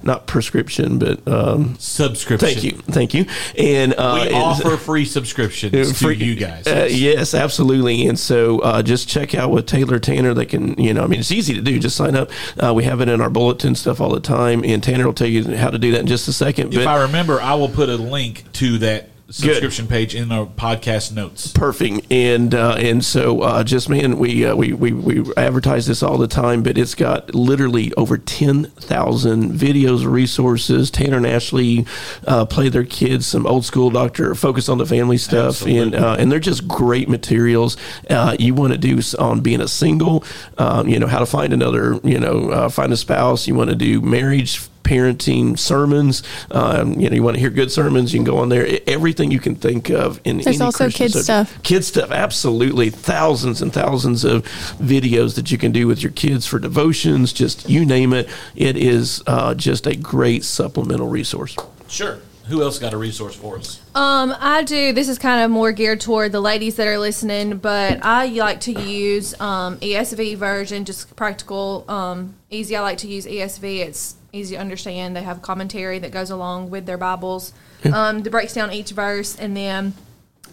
not 0.06 0.28
prescription, 0.28 1.00
but 1.00 1.26
um, 1.28 1.76
Subscription. 1.80 2.50
thank 2.50 2.64
you. 2.64 2.72
Thank 2.72 3.14
you. 3.14 3.26
And 3.58 3.94
uh, 3.94 4.26
We 4.30 4.34
offer 4.34 4.76
free 4.90 5.06
subscriptions 5.06 6.02
Free- 6.02 6.18
to 6.18 6.26
you 6.26 6.36
guys. 6.36 6.68
Uh, 6.68 6.88
yes, 6.92 7.34
absolutely. 7.34 8.06
And 8.08 8.20
so 8.20 8.60
uh, 8.60 8.84
just 8.84 9.08
check 9.08 9.34
out 9.34 9.52
with 9.52 9.66
Taylor 9.66 10.00
Tanner. 10.00 10.34
They 10.34 10.46
can, 10.46 10.74
you 10.78 10.94
know, 10.94 11.04
I 11.04 11.08
mean, 11.08 11.22
it's 11.22 11.32
easy 11.32 11.54
to 11.54 11.62
do. 11.62 11.80
Just 11.80 11.96
sign 11.96 12.16
up. 12.16 12.32
Uh, 12.62 12.74
we 12.74 12.84
have 12.84 13.00
it 13.00 13.08
in 13.08 13.22
our 13.22 13.30
bulletin 13.30 13.76
stuff 13.76 14.02
all 14.02 14.10
the 14.10 14.20
time. 14.20 14.64
And 14.66 14.84
Tanner 14.84 15.06
will 15.06 15.14
tell 15.14 15.28
you 15.28 15.56
how 15.56 15.70
to 15.70 15.80
do 15.80 15.92
that 15.92 16.02
in 16.02 16.08
just 16.08 16.28
a 16.28 16.34
second. 16.34 16.74
if 16.74 16.80
But 16.84 16.88
I 16.88 17.04
remember, 17.04 17.40
I 17.42 17.54
will 17.56 17.70
put 17.70 17.88
a 17.88 17.96
link 17.96 18.44
to 18.54 18.80
that 18.80 19.10
subscription 19.34 19.88
page 19.88 20.14
in 20.14 20.32
our 20.32 20.46
podcast 20.46 21.12
notes. 21.12 21.52
perfect. 21.52 22.12
And 22.12 22.54
uh, 22.54 22.76
and 22.78 23.04
so 23.04 23.42
uh, 23.42 23.64
just 23.64 23.90
man 23.90 24.18
we, 24.20 24.46
uh, 24.46 24.56
we 24.56 24.74
we 24.74 24.94
we 24.94 25.34
advertise 25.36 25.88
this 25.88 26.04
all 26.04 26.18
the 26.18 26.28
time 26.28 26.62
but 26.64 26.78
it's 26.78 26.96
got 26.96 27.34
literally 27.34 27.94
over 27.96 28.18
10,000 28.18 29.52
videos 29.54 30.06
resources. 30.06 30.92
Tanner 30.92 31.18
and 31.18 31.26
Ashley 31.28 31.86
uh, 32.28 32.46
play 32.46 32.70
their 32.70 32.84
kids 32.84 33.26
some 33.26 33.48
old 33.48 33.66
school 33.66 33.90
doctor 33.90 34.36
focus 34.36 34.70
on 34.70 34.78
the 34.78 34.86
family 34.86 35.18
stuff. 35.18 35.62
And 35.64 35.96
Absolutely. 35.96 35.98
uh, 35.98 36.16
and 36.18 36.32
they're 36.32 36.40
just 36.40 36.68
great 36.68 37.10
materials. 37.10 37.78
Uh, 38.10 38.36
you 38.40 38.54
want 38.54 38.74
to 38.74 38.78
do 38.78 39.02
on 39.20 39.42
being 39.42 39.62
a 39.62 39.68
single 39.68 40.24
um, 40.58 40.88
you 40.88 41.00
know 41.00 41.08
how 41.08 41.20
to 41.20 41.26
find 41.26 41.54
another 41.54 42.00
you 42.04 42.20
know 42.20 42.50
uh, 42.50 42.70
find 42.70 42.94
a 42.94 42.98
spouse. 42.98 43.48
You 43.48 43.56
want 43.56 43.70
to 43.70 43.76
do 43.76 44.02
marriage 44.02 44.60
parenting 44.84 45.58
sermons 45.58 46.24
um, 46.52 47.00
you 47.00 47.10
know 47.10 47.16
you 47.16 47.24
want 47.24 47.36
to 47.36 47.40
hear 47.40 47.50
good 47.50 47.72
sermons 47.72 48.14
you 48.14 48.20
can 48.20 48.26
go 48.26 48.38
on 48.38 48.50
there 48.50 48.68
everything 48.88 49.32
you 49.32 49.40
can 49.40 49.56
think 49.56 49.90
of 49.90 50.20
in 50.24 50.38
There's 50.38 50.48
any 50.48 50.66
also 50.66 50.86
Christian 50.86 51.06
kids 51.06 51.26
subject. 51.26 51.50
stuff. 51.50 51.64
Kids 51.64 51.88
stuff, 51.88 52.12
absolutely. 52.12 52.90
Thousands 52.90 53.62
and 53.62 53.72
thousands 53.74 54.24
of 54.24 54.44
videos 54.78 55.36
that 55.36 55.52
you 55.52 55.58
can 55.58 55.72
do 55.72 55.88
with 55.88 56.02
your 56.04 56.12
kids 56.12 56.46
for 56.46 56.60
devotions, 56.60 57.34
just 57.34 57.70
you 57.70 57.86
name 57.86 58.14
it. 58.14 58.30
It 58.56 58.78
is 58.78 59.24
uh, 59.28 59.54
just 59.56 59.88
a 59.88 59.96
great 59.96 60.44
supplemental 60.44 61.08
resource. 61.08 61.56
Sure. 61.88 62.20
Who 62.48 62.62
else 62.62 62.78
got 62.78 62.94
a 62.94 62.98
resource 62.98 63.36
for 63.36 63.58
us? 63.58 63.80
Um, 63.96 64.36
I 64.38 64.64
do. 64.64 64.92
This 64.92 65.08
is 65.08 65.18
kind 65.18 65.42
of 65.46 65.50
more 65.50 65.72
geared 65.72 66.02
toward 66.02 66.34
the 66.34 66.42
ladies 66.42 66.76
that 66.76 66.88
are 66.88 67.00
listening, 67.00 67.58
but 67.58 68.04
I 68.04 68.26
like 68.28 68.60
to 68.62 68.74
use 68.74 69.40
um, 69.40 69.78
ESV 69.78 70.36
version, 70.36 70.84
just 70.84 71.16
practical, 71.16 71.86
um, 71.88 72.36
easy. 72.50 72.76
I 72.76 72.82
like 72.82 72.98
to 73.00 73.08
use 73.08 73.26
ESV. 73.26 73.80
It's 73.80 74.16
easy 74.34 74.56
to 74.56 74.62
understand. 74.62 75.16
They 75.16 75.22
have 75.22 75.42
commentary 75.42 76.00
that 76.00 76.12
goes 76.12 76.32
along 76.32 76.72
with 76.72 76.86
their 76.86 76.98
Bibles 76.98 77.54
um, 77.94 78.24
that 78.24 78.30
breaks 78.30 78.54
down 78.54 78.74
each 78.74 78.92
verse, 78.92 79.38
and 79.38 79.56
then. 79.56 79.94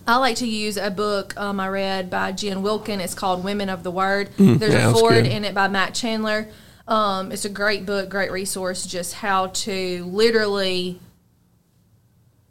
I 0.07 0.17
like 0.17 0.37
to 0.37 0.47
use 0.49 0.79
a 0.79 0.91
book 0.91 1.37
um, 1.37 1.61
I 1.61 1.69
read 1.69 2.09
by 2.09 2.33
Jen 2.33 2.63
Wilkin. 2.63 3.01
It's 3.01 3.15
called 3.15 3.45
Women 3.45 3.69
of 3.69 3.83
the 3.83 3.91
Word. 3.91 4.31
There's 4.39 4.59
Mm, 4.59 4.61
yeah, 4.61 4.67
a 4.67 4.71
that's 4.71 4.99
forward 4.99 5.27
in 5.27 5.45
it 5.45 5.55
by 5.55 5.69
Matt 5.69 5.95
Chandler. 5.95 6.49
Um, 6.89 7.31
it's 7.31 7.45
a 7.45 7.51
great 7.51 7.85
book, 7.85 8.09
great 8.09 8.33
resource, 8.33 8.87
just 8.87 9.13
how 9.15 9.49
to 9.49 10.05
literally 10.07 11.01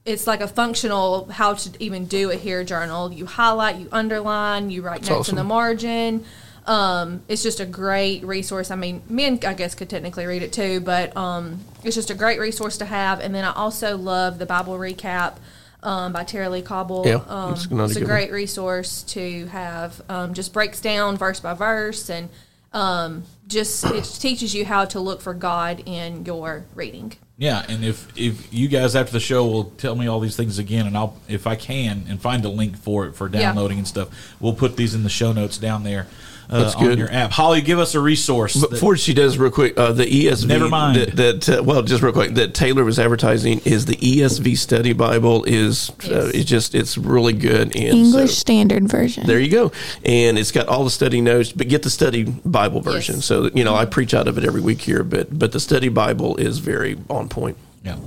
it's 0.06 0.28
like 0.28 0.42
a 0.42 0.48
functional 0.48 1.26
how 1.30 1.56
to 1.56 1.84
even 1.84 2.06
do 2.06 2.30
a 2.30 2.36
HEAR 2.36 2.64
journal. 2.64 3.12
You 3.12 3.26
highlight, 3.26 3.78
you 3.78 3.90
underline, 3.92 4.70
you 4.70 4.82
write 4.84 5.10
notes 5.10 5.30
in 5.30 5.36
the 5.36 5.44
margin. 5.44 6.24
Um, 6.66 7.22
it's 7.28 7.42
just 7.42 7.60
a 7.60 7.66
great 7.66 8.24
resource. 8.24 8.70
I 8.72 8.76
mean, 8.76 9.02
men, 9.10 9.40
I 9.46 9.54
guess, 9.54 9.76
could 9.76 9.90
technically 9.90 10.26
read 10.26 10.44
it 10.44 10.54
too, 10.54 10.80
but 10.82 11.16
um, 11.18 11.62
it's 11.84 11.96
just 11.96 12.10
a 12.12 12.16
great 12.16 12.40
resource 12.40 12.78
to 12.78 12.86
have. 12.86 13.20
And 13.20 13.34
then 13.34 13.44
I 13.44 13.54
also 13.54 13.98
love 13.98 14.38
the 14.40 14.46
Bible 14.46 14.74
recap 14.78 15.38
um, 15.82 16.14
by 16.14 16.24
Tara-Leigh 16.24 16.62
Cobble. 16.62 17.04
Yeah, 17.08 17.22
um, 17.28 17.52
that's 17.52 17.72
not 17.72 17.82
a 17.82 17.86
it's 17.86 17.96
a 17.96 18.00
good 18.00 18.08
one. 18.08 18.16
great 18.18 18.32
resource 18.32 19.04
to 19.04 19.48
have. 19.48 20.02
Um, 20.10 20.34
just 20.34 20.54
breaks 20.54 20.80
down 20.82 21.18
verse 21.18 21.40
by 21.40 21.54
verse 21.54 22.10
and 22.10 22.30
um, 22.72 23.24
just 23.48 23.84
it 23.86 24.04
teaches 24.20 24.54
you 24.54 24.64
how 24.66 24.86
to 24.86 25.00
look 25.00 25.22
for 25.22 25.34
God 25.34 25.82
in 25.86 26.24
your 26.26 26.66
reading. 26.76 27.14
Yeah, 27.38 27.66
and 27.68 27.84
if 27.86 28.16
if 28.18 28.54
you 28.54 28.68
guys 28.68 28.96
after 28.96 29.14
the 29.14 29.20
show 29.20 29.46
will 29.46 29.64
tell 29.64 29.96
me 29.96 30.08
all 30.08 30.20
these 30.20 30.36
things 30.36 30.60
again, 30.60 30.86
and 30.86 30.96
I'll 30.98 31.18
if 31.28 31.48
I 31.48 31.56
can 31.56 32.04
and 32.10 32.22
find 32.22 32.44
a 32.46 32.50
link 32.50 32.78
for 32.78 33.08
it 33.08 33.16
for 33.16 33.28
Yeah. 33.30 33.40
downloading 33.40 33.78
and 33.80 33.88
stuff, 33.88 34.10
we'll 34.40 34.54
put 34.54 34.76
these 34.76 34.94
in 34.94 35.04
the 35.04 35.10
show 35.10 35.32
notes 35.32 35.58
down 35.58 35.84
there. 35.84 36.06
Uh, 36.50 36.64
That's 36.64 36.76
on 36.76 36.84
good. 36.84 36.98
your 36.98 37.12
app. 37.12 37.32
Holly, 37.32 37.62
give 37.62 37.78
us 37.78 37.94
a 37.94 38.00
resource. 38.00 38.56
that- 38.56 38.72
Before 38.72 38.98
she 38.98 39.14
does, 39.14 39.38
real 39.38 39.52
quick, 39.52 39.78
uh, 39.78 39.92
the 39.92 40.06
ESV. 40.06 40.48
Never 40.48 40.68
mind. 40.68 40.98
That, 40.98 41.16
that 41.46 41.60
uh, 41.60 41.64
well, 41.64 41.84
just 41.84 42.02
real 42.02 42.12
quick, 42.12 42.34
that 42.36 42.54
Taylor 42.56 42.84
was 42.84 42.98
advertising 42.98 43.62
is 43.66 43.86
the 43.86 43.96
ESV 43.98 44.58
Study 44.58 44.94
Bible 44.94 45.44
is 45.46 45.90
uh, 45.90 45.94
Yes. 46.10 46.32
it's 46.34 46.50
just 46.50 46.74
it's 46.76 46.98
really 46.98 47.34
good 47.34 47.76
and 47.76 47.76
English 47.76 48.32
so- 48.32 48.36
Standard 48.40 48.90
Version. 48.90 49.28
there 49.28 49.40
you 49.40 49.52
go, 49.52 49.72
and 50.04 50.40
it's 50.40 50.52
got 50.52 50.68
all 50.68 50.84
the 50.84 50.90
study 50.90 51.22
notes. 51.22 51.52
But 51.52 51.68
get 51.68 51.84
the 51.84 51.90
study 51.92 52.24
Bible 52.24 52.82
version. 52.82 53.16
Yes. 53.18 53.26
So 53.26 53.50
you 53.54 53.64
know, 53.64 53.76
I 53.76 53.86
preach 53.86 54.14
out 54.16 54.28
of 54.28 54.38
it 54.38 54.44
every 54.44 54.62
week 54.62 54.82
here, 54.82 55.04
but 55.04 55.38
but 55.38 55.52
the 55.52 55.60
study 55.60 55.90
Bible 55.90 56.36
is 56.38 56.58
very 56.60 56.98
on 57.10 57.30
point. 57.30 57.58
yeah. 57.86 57.98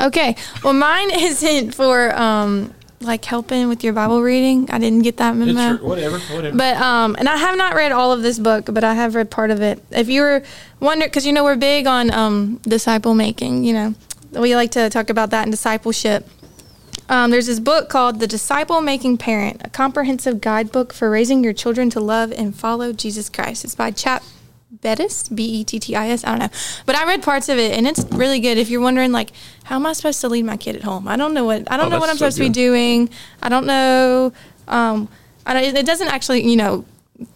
Okay. 0.00 0.36
Well, 0.62 0.72
mine 0.74 1.10
isn't 1.14 1.74
for 1.74 2.14
um 2.18 2.74
like 3.04 3.24
helping 3.24 3.68
with 3.68 3.84
your 3.84 3.92
Bible 3.92 4.22
reading. 4.22 4.70
I 4.70 4.78
didn't 4.78 5.02
get 5.02 5.18
that 5.18 5.36
memo. 5.36 5.76
whatever, 5.76 6.18
whatever. 6.18 6.56
But 6.56 6.76
um, 6.76 7.16
and 7.18 7.28
I 7.28 7.36
have 7.36 7.56
not 7.56 7.74
read 7.74 7.92
all 7.92 8.12
of 8.12 8.22
this 8.22 8.38
book, 8.38 8.66
but 8.66 8.84
I 8.84 8.94
have 8.94 9.14
read 9.14 9.30
part 9.30 9.50
of 9.50 9.60
it. 9.60 9.82
If 9.90 10.08
you 10.08 10.22
were 10.22 10.42
wondering, 10.80 11.08
because 11.08 11.26
you 11.26 11.32
know 11.32 11.44
we're 11.44 11.56
big 11.56 11.86
on 11.86 12.12
um 12.12 12.56
disciple 12.62 13.14
making, 13.14 13.64
you 13.64 13.72
know, 13.72 13.94
we 14.32 14.56
like 14.56 14.72
to 14.72 14.90
talk 14.90 15.10
about 15.10 15.30
that 15.30 15.44
in 15.44 15.50
discipleship. 15.50 16.28
Um, 17.08 17.30
there's 17.30 17.46
this 17.46 17.60
book 17.60 17.90
called 17.90 18.18
The 18.18 18.26
Disciple 18.26 18.80
Making 18.80 19.18
Parent, 19.18 19.60
a 19.62 19.68
comprehensive 19.68 20.40
guidebook 20.40 20.94
for 20.94 21.10
raising 21.10 21.44
your 21.44 21.52
children 21.52 21.90
to 21.90 22.00
love 22.00 22.32
and 22.32 22.54
follow 22.56 22.94
Jesus 22.94 23.28
Christ. 23.28 23.62
It's 23.62 23.74
by 23.74 23.90
Chap 23.90 24.22
Bettis, 24.84 25.28
B 25.30 25.42
E 25.42 25.64
T 25.64 25.80
T 25.80 25.96
I 25.96 26.08
S. 26.10 26.24
I 26.24 26.28
don't 26.28 26.38
know, 26.38 26.58
but 26.86 26.94
I 26.94 27.04
read 27.06 27.22
parts 27.22 27.48
of 27.48 27.58
it, 27.58 27.72
and 27.72 27.88
it's 27.88 28.04
really 28.12 28.38
good. 28.38 28.58
If 28.58 28.68
you're 28.70 28.82
wondering, 28.82 29.10
like, 29.10 29.30
how 29.64 29.76
am 29.76 29.86
I 29.86 29.94
supposed 29.94 30.20
to 30.20 30.28
lead 30.28 30.44
my 30.44 30.58
kid 30.58 30.76
at 30.76 30.82
home? 30.82 31.08
I 31.08 31.16
don't 31.16 31.34
know 31.34 31.44
what 31.44 31.70
I 31.72 31.76
don't 31.76 31.86
oh, 31.86 31.88
know 31.88 31.98
what 31.98 32.10
I'm 32.10 32.16
so 32.16 32.26
supposed 32.26 32.36
to 32.36 32.44
be 32.44 32.50
doing. 32.50 33.10
I 33.42 33.48
don't 33.48 33.66
know. 33.66 34.32
Um, 34.68 35.08
I 35.46 35.54
don't, 35.54 35.76
it 35.76 35.86
doesn't 35.86 36.08
actually, 36.08 36.48
you 36.48 36.56
know, 36.56 36.84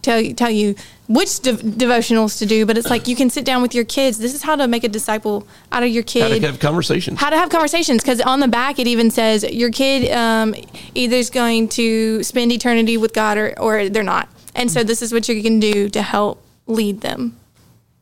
tell 0.03 0.21
you 0.21 0.33
tell 0.33 0.49
you 0.49 0.75
which 1.07 1.39
de- 1.39 1.53
devotionals 1.53 2.37
to 2.37 2.45
do, 2.45 2.67
but 2.67 2.77
it's 2.77 2.91
like 2.91 3.07
you 3.07 3.15
can 3.15 3.31
sit 3.31 3.45
down 3.45 3.63
with 3.63 3.73
your 3.73 3.83
kids. 3.83 4.19
This 4.19 4.35
is 4.35 4.43
how 4.43 4.55
to 4.55 4.67
make 4.67 4.83
a 4.83 4.89
disciple 4.89 5.47
out 5.71 5.81
of 5.81 5.89
your 5.89 6.03
kid. 6.03 6.21
How 6.21 6.29
to 6.29 6.47
have 6.47 6.59
conversations. 6.59 7.19
how 7.19 7.31
to 7.31 7.35
have 7.35 7.49
conversations 7.49 8.03
because 8.03 8.21
on 8.21 8.41
the 8.41 8.47
back 8.47 8.77
it 8.77 8.85
even 8.85 9.09
says 9.09 9.43
your 9.43 9.71
kid 9.71 10.11
um, 10.11 10.53
either 10.93 11.15
is 11.15 11.31
going 11.31 11.67
to 11.69 12.21
spend 12.21 12.51
eternity 12.51 12.95
with 12.97 13.13
God 13.13 13.39
or, 13.39 13.59
or 13.59 13.89
they're 13.89 14.03
not. 14.03 14.29
And 14.53 14.69
so 14.69 14.83
this 14.83 15.01
is 15.01 15.11
what 15.11 15.27
you 15.27 15.41
can 15.41 15.59
do 15.59 15.89
to 15.89 16.01
help 16.03 16.43
lead 16.67 17.01
them. 17.01 17.38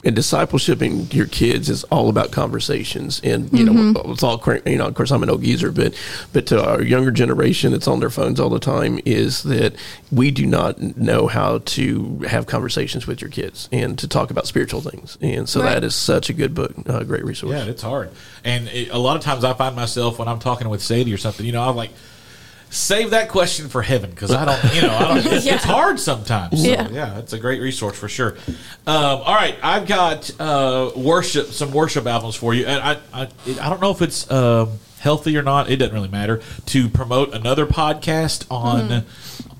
And 0.03 0.15
discipleshiping 0.15 1.07
your 1.11 1.25
kids 1.25 1.69
is 1.69 1.83
all 1.85 2.07
about 2.07 2.31
conversations 2.31 3.19
and 3.23 3.51
you 3.51 3.65
Mm-hmm. 3.65 3.93
know 3.93 4.11
it's 4.13 4.21
all 4.21 4.37
cra- 4.37 4.61
you 4.69 4.77
know 4.77 4.85
of 4.85 4.93
course 4.93 5.09
i'm 5.11 5.23
an 5.23 5.29
old 5.29 5.41
geezer 5.41 5.71
but 5.71 5.93
but 6.33 6.45
to 6.47 6.63
our 6.63 6.83
younger 6.83 7.09
generation 7.09 7.71
that's 7.71 7.87
on 7.87 7.99
their 7.99 8.11
phones 8.11 8.39
all 8.39 8.49
the 8.49 8.59
time 8.59 8.99
is 9.05 9.41
that 9.43 9.75
we 10.11 10.29
do 10.29 10.45
not 10.45 10.79
know 10.97 11.25
how 11.25 11.57
to 11.59 12.19
have 12.27 12.45
conversations 12.45 13.07
with 13.07 13.21
your 13.21 13.31
kids 13.31 13.67
and 13.71 13.97
to 13.97 14.07
talk 14.07 14.29
about 14.29 14.45
spiritual 14.45 14.81
things 14.81 15.17
and 15.19 15.49
so 15.49 15.61
Right. 15.61 15.73
that 15.73 15.83
is 15.83 15.95
such 15.95 16.29
a 16.29 16.33
good 16.33 16.53
book 16.53 16.73
a 16.85 17.03
great 17.03 17.25
resource 17.25 17.51
Yeah, 17.53 17.65
it's 17.65 17.81
hard. 17.81 18.11
And 18.43 18.67
it, 18.67 18.89
a 18.91 18.99
lot 18.99 19.17
of 19.17 19.23
times 19.23 19.43
I 19.43 19.53
find 19.53 19.75
myself 19.75 20.19
when 20.19 20.27
I'm 20.27 20.39
talking 20.39 20.69
with 20.69 20.81
Sadie 20.83 21.11
or 21.13 21.17
something, 21.17 21.45
you 21.45 21.51
know, 21.51 21.67
I'm 21.67 21.75
like, 21.75 21.89
save 22.69 23.11
that 23.11 23.29
question 23.29 23.69
for 23.69 23.81
heaven 23.81 24.09
because 24.09 24.31
I 24.31 24.45
don't, 24.45 24.75
you 24.75 24.81
know, 24.81 24.93
I 24.95 25.07
don't, 25.07 25.17
it's, 25.33 25.45
Yeah. 25.45 25.55
it's 25.55 25.63
hard 25.63 25.99
sometimes. 25.99 26.61
So, 26.63 26.67
Yeah. 26.69 26.89
yeah, 26.89 27.17
it's 27.19 27.33
a 27.33 27.39
great 27.39 27.61
resource 27.61 27.97
for 27.97 28.09
sure. 28.09 28.35
Um, 28.47 28.55
all 28.85 29.35
right, 29.35 29.55
I've 29.63 29.87
got 29.87 30.29
uh, 30.39 30.91
worship, 30.95 31.47
some 31.47 31.71
worship 31.71 32.05
albums 32.05 32.35
for 32.35 32.53
you. 32.53 32.65
And 32.65 32.81
I, 32.81 32.97
I, 33.13 33.27
I 33.61 33.69
don't 33.69 33.81
know 33.81 33.91
if 33.91 34.01
it's 34.01 34.29
um, 34.31 34.79
healthy 34.99 35.37
or 35.37 35.43
not. 35.43 35.69
It 35.69 35.77
doesn't 35.77 35.93
really 35.93 36.07
matter 36.09 36.41
to 36.67 36.89
promote 36.89 37.33
another 37.33 37.65
podcast 37.65 38.45
on 38.51 39.05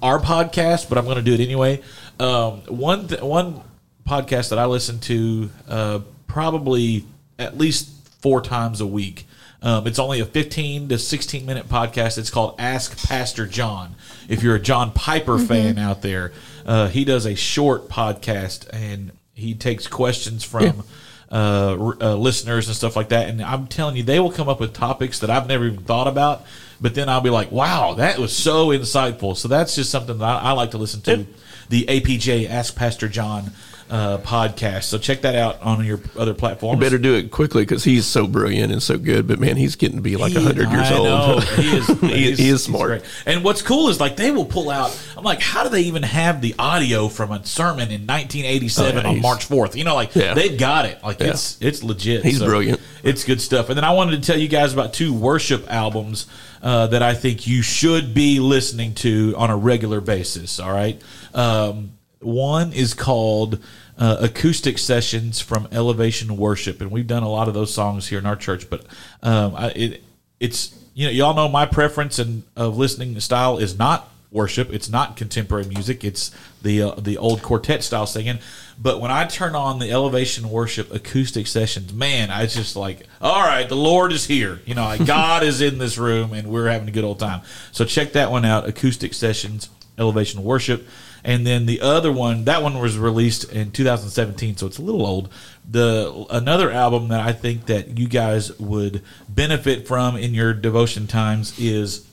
our 0.02 0.20
podcast, 0.20 0.89
but 0.89 0.98
I'm 0.98 1.06
going 1.06 1.17
to 1.17 1.22
do 1.24 1.34
it 1.34 1.39
anyway. 1.39 1.82
Um, 2.20 2.62
one, 2.67 3.08
th- 3.08 3.22
one 3.22 3.62
podcast 4.08 4.50
that 4.50 4.60
I 4.60 4.65
listen 4.65 5.00
to 5.02 5.50
uh, 5.67 6.00
probably 6.28 7.06
at 7.39 7.58
least 7.58 7.89
four 8.22 8.41
times 8.41 8.82
a 8.82 8.88
week. 8.88 9.27
Um, 9.62 9.88
it's 9.88 10.00
only 10.00 10.20
a 10.20 10.26
15 10.26 10.89
to 10.89 10.98
16 10.98 11.46
minute 11.46 11.67
podcast. 11.67 12.17
It's 12.17 12.30
called 12.30 12.56
Ask 12.60 13.08
Pastor 13.08 13.48
John. 13.48 13.96
If 14.30 14.43
you're 14.43 14.56
a 14.56 14.60
John 14.60 14.91
Piper 14.91 15.39
fan 15.39 15.78
out 15.80 16.02
there, 16.02 16.32
uh, 16.65 16.88
he 16.89 17.06
does 17.06 17.26
a 17.26 17.36
short 17.36 17.89
podcast 17.89 18.67
and 18.72 19.12
he 19.34 19.56
takes 19.56 19.88
questions 19.88 20.43
from 20.43 20.84
uh, 21.32 21.93
uh, 22.02 22.15
listeners 22.15 22.67
and 22.67 22.76
stuff 22.76 22.96
like 22.96 23.10
that. 23.10 23.30
And 23.30 23.41
I'm 23.41 23.67
telling 23.67 23.96
you, 23.96 24.04
they 24.04 24.20
will 24.20 24.32
come 24.32 24.48
up 24.50 24.60
with 24.60 24.74
topics 24.74 25.20
that 25.20 25.30
I've 25.30 25.48
never 25.48 25.65
even 25.65 25.84
thought 25.84 26.08
about. 26.08 26.46
But 26.80 26.93
then 26.93 27.10
I'll 27.10 27.22
be 27.22 27.32
like, 27.32 27.52
wow, 27.52 27.96
that 27.96 28.20
was 28.20 28.36
so 28.36 28.67
insightful. 28.67 29.36
So 29.36 29.48
that's 29.48 29.76
just 29.76 29.89
something 29.89 30.20
that 30.20 30.26
I, 30.26 30.50
I 30.50 30.52
like 30.52 30.72
to 30.72 30.78
listen 30.78 31.02
to. 31.02 31.26
The 31.70 31.86
APJ 31.86 32.48
Ask 32.50 32.76
Pastor 32.76 33.08
John 33.10 33.52
uh, 33.89 34.17
podcast. 34.19 34.84
So 34.84 34.97
check 34.97 35.21
that 35.21 35.36
out 35.36 35.62
on 35.62 35.86
your 35.86 36.00
other 36.17 36.34
platforms. 36.34 36.80
better 36.80 36.97
do 36.97 37.15
it 37.15 37.32
quickly 37.32 37.63
because 37.63 37.84
he's 37.84 38.06
so 38.06 38.28
brilliant 38.28 38.71
and 38.73 38.84
so 38.84 38.97
good 38.97 39.28
but 39.28 39.39
man 39.39 39.56
he's 39.56 39.76
getting 39.78 39.95
to 39.97 40.02
be 40.02 40.17
like 40.17 40.34
He- 40.34 40.38
100 40.39 40.69
years 40.69 40.91
I 40.91 40.97
old. 40.97 41.43
He 41.58 41.78
is, 41.78 41.88
he, 41.88 42.08
he's- 42.08 42.38
he 42.39 42.50
is 42.50 42.63
smart. 42.63 43.04
And 43.26 43.43
what's 43.43 43.62
cool 43.62 43.88
is 43.89 44.00
like 44.00 44.15
they 44.17 44.32
will 44.32 44.45
pull 44.45 44.69
out. 44.69 44.97
I'm 45.15 45.23
like, 45.23 45.41
how 45.41 45.63
do 45.63 45.69
they 45.69 45.82
even 45.84 46.04
have 46.04 46.41
the 46.41 46.54
audio 46.60 47.08
from 47.08 47.32
a 47.32 47.45
sermon 47.45 47.89
in 47.91 48.06
1987 48.06 48.97
Oh, 48.97 49.02
yeah, 49.02 49.08
on 49.15 49.21
March 49.21 49.47
4th? 49.47 49.76
You 49.76 49.84
know, 49.86 49.95
like 49.95 50.13
Yeah. 50.15 50.34
they've 50.34 50.60
got 50.60 50.86
it. 50.86 51.02
Like 51.04 51.19
Yeah. 51.19 51.28
it's 51.28 51.58
it's 51.62 51.84
legit. 51.84 52.23
He's 52.26 52.39
brilliant. 52.39 52.82
It's 53.04 53.23
good 53.23 53.39
stuff. 53.39 53.69
And 53.69 53.78
then 53.78 53.84
I 53.86 53.93
wanted 53.93 54.21
to 54.21 54.28
tell 54.32 54.39
you 54.39 54.47
guys 54.50 54.73
about 54.73 54.93
two 54.93 55.13
worship 55.13 55.65
albums 55.71 56.26
uh, 56.62 56.88
that 56.88 57.02
I 57.04 57.13
think 57.13 57.47
you 57.47 57.62
should 57.62 58.13
be 58.13 58.39
listening 58.39 58.95
to 58.95 59.34
on 59.38 59.50
a 59.50 59.56
regular 59.56 60.02
basis. 60.02 60.60
All 60.60 60.71
right. 60.73 61.02
Um, 61.34 61.91
one 62.19 62.73
is 62.73 62.93
called 62.93 63.60
uh, 63.97 64.17
Acoustic 64.21 64.77
Sessions 64.77 65.39
from 65.39 65.67
Elevation 65.71 66.38
Worship, 66.38 66.82
and 66.82 66.91
we've 66.91 67.08
done 67.08 67.23
a 67.23 67.30
lot 67.30 67.47
of 67.47 67.53
those 67.53 67.73
songs 67.73 68.08
here 68.08 68.19
in 68.19 68.25
our 68.25 68.36
church. 68.36 68.69
But 68.69 68.86
um, 69.21 69.56
I, 69.56 69.69
it, 69.69 70.03
it's 70.39 70.77
you 70.93 71.06
know 71.06 71.12
y'all 71.12 71.34
know 71.34 71.47
my 71.47 71.65
preference 71.65 72.19
and 72.19 72.43
of 72.56 72.77
listening 72.77 73.19
style 73.19 73.58
is 73.58 73.77
not 73.77 74.12
worship. 74.32 74.71
It's 74.71 74.89
not 74.89 75.15
contemporary 75.15 75.65
music. 75.65 76.03
It's 76.03 76.32
the 76.62 76.82
uh, 76.82 76.95
the 76.95 77.17
old 77.17 77.41
quartet 77.41 77.84
style 77.84 78.06
singing. 78.06 78.39
But 78.80 79.01
when 79.01 79.10
I 79.10 79.25
turn 79.25 79.56
on 79.56 79.80
the 79.80 79.91
Elevation 79.91 80.49
Worship 80.49 80.93
acoustic 80.93 81.47
sessions, 81.47 81.91
man, 81.93 82.30
I 82.30 82.45
just 82.45 82.75
like, 82.75 83.08
all 83.19 83.41
right, 83.41 83.67
the 83.67 83.75
Lord 83.75 84.12
is 84.12 84.25
here. 84.25 84.62
You 84.65 84.75
know, 84.75 84.84
like 84.84 85.06
God 85.06 85.43
is 85.43 85.62
in 85.62 85.77
this 85.80 85.97
room, 85.97 86.34
and 86.34 86.49
we're 86.49 86.69
having 86.69 86.88
a 86.88 86.91
good 86.91 87.03
old 87.03 87.19
time. 87.19 87.41
So 87.71 87.86
check 87.86 88.13
that 88.13 88.32
one 88.32 88.45
out, 88.45 88.67
acoustic 88.67 89.13
sessions, 89.13 89.69
Elevation 89.97 90.43
Worship. 90.43 90.88
And 91.28 91.46
then 91.46 91.66
the 91.66 91.82
other 91.82 92.10
one, 92.10 92.46
that 92.46 92.63
one 92.63 92.80
was 92.80 92.98
released 92.98 93.52
in 93.52 93.72
2017, 93.72 94.56
so 94.56 94.66
it's 94.66 94.78
a 94.78 94.82
little 94.82 95.06
old. 95.06 95.30
The 95.70 96.26
another 96.30 96.72
album 96.72 97.10
that 97.10 97.20
I 97.20 97.34
think 97.34 97.66
that 97.66 97.98
you 98.00 98.08
guys 98.08 98.58
would 98.60 99.04
benefit 99.28 99.90
from 99.90 100.16
in 100.16 100.34
your 100.34 100.54
devotion 100.54 101.06
times 101.06 101.60
is 101.60 102.08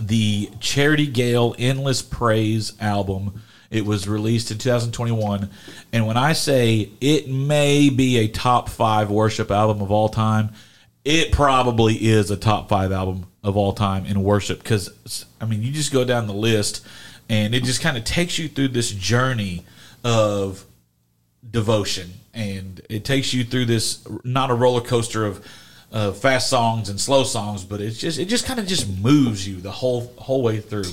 the 0.00 0.50
Charity 0.60 1.06
Gayle 1.06 1.54
Endless 1.58 2.00
Praise 2.00 2.72
album. 2.80 3.42
It 3.70 3.84
was 3.84 4.08
released 4.08 4.50
in 4.50 4.56
2021. 4.56 5.50
And 5.92 6.06
when 6.06 6.16
I 6.16 6.32
say 6.32 6.88
it 7.02 7.28
may 7.28 7.90
be 7.90 8.16
a 8.16 8.28
top 8.28 8.70
five 8.70 9.10
worship 9.10 9.50
album 9.50 9.82
of 9.82 9.90
all 9.90 10.08
time, 10.08 10.54
it 11.04 11.32
probably 11.32 11.96
is 11.96 12.30
a 12.30 12.36
top 12.38 12.70
five 12.70 12.92
album 12.92 13.26
of 13.44 13.58
all 13.58 13.74
time 13.74 14.06
in 14.06 14.22
worship. 14.22 14.62
Because, 14.62 15.26
I 15.38 15.44
mean, 15.44 15.62
you 15.62 15.70
just 15.70 15.92
go 15.92 16.06
down 16.06 16.26
the 16.26 16.32
list 16.32 16.86
and 17.28 17.54
it 17.54 17.64
just 17.64 17.80
kind 17.80 17.96
of 17.96 18.04
takes 18.04 18.38
you 18.38 18.48
through 18.48 18.68
this 18.68 18.90
journey 18.90 19.64
of 20.04 20.64
devotion. 21.48 22.12
And 22.34 22.80
it 22.88 23.04
takes 23.04 23.34
you 23.34 23.44
through 23.44 23.66
this 23.66 24.06
not 24.24 24.50
a 24.50 24.54
roller 24.54 24.80
coaster 24.80 25.24
of 25.26 25.44
uh, 25.90 26.12
fast 26.12 26.50
songs 26.50 26.90
and 26.90 27.00
slow 27.00 27.24
songs 27.24 27.64
but 27.64 27.80
it's 27.80 27.96
just 27.96 28.18
it 28.18 28.26
just 28.26 28.44
kind 28.44 28.60
of 28.60 28.66
just 28.66 28.86
moves 28.98 29.48
you 29.48 29.58
the 29.58 29.70
whole 29.70 30.12
whole 30.18 30.42
way 30.42 30.60
through. 30.60 30.92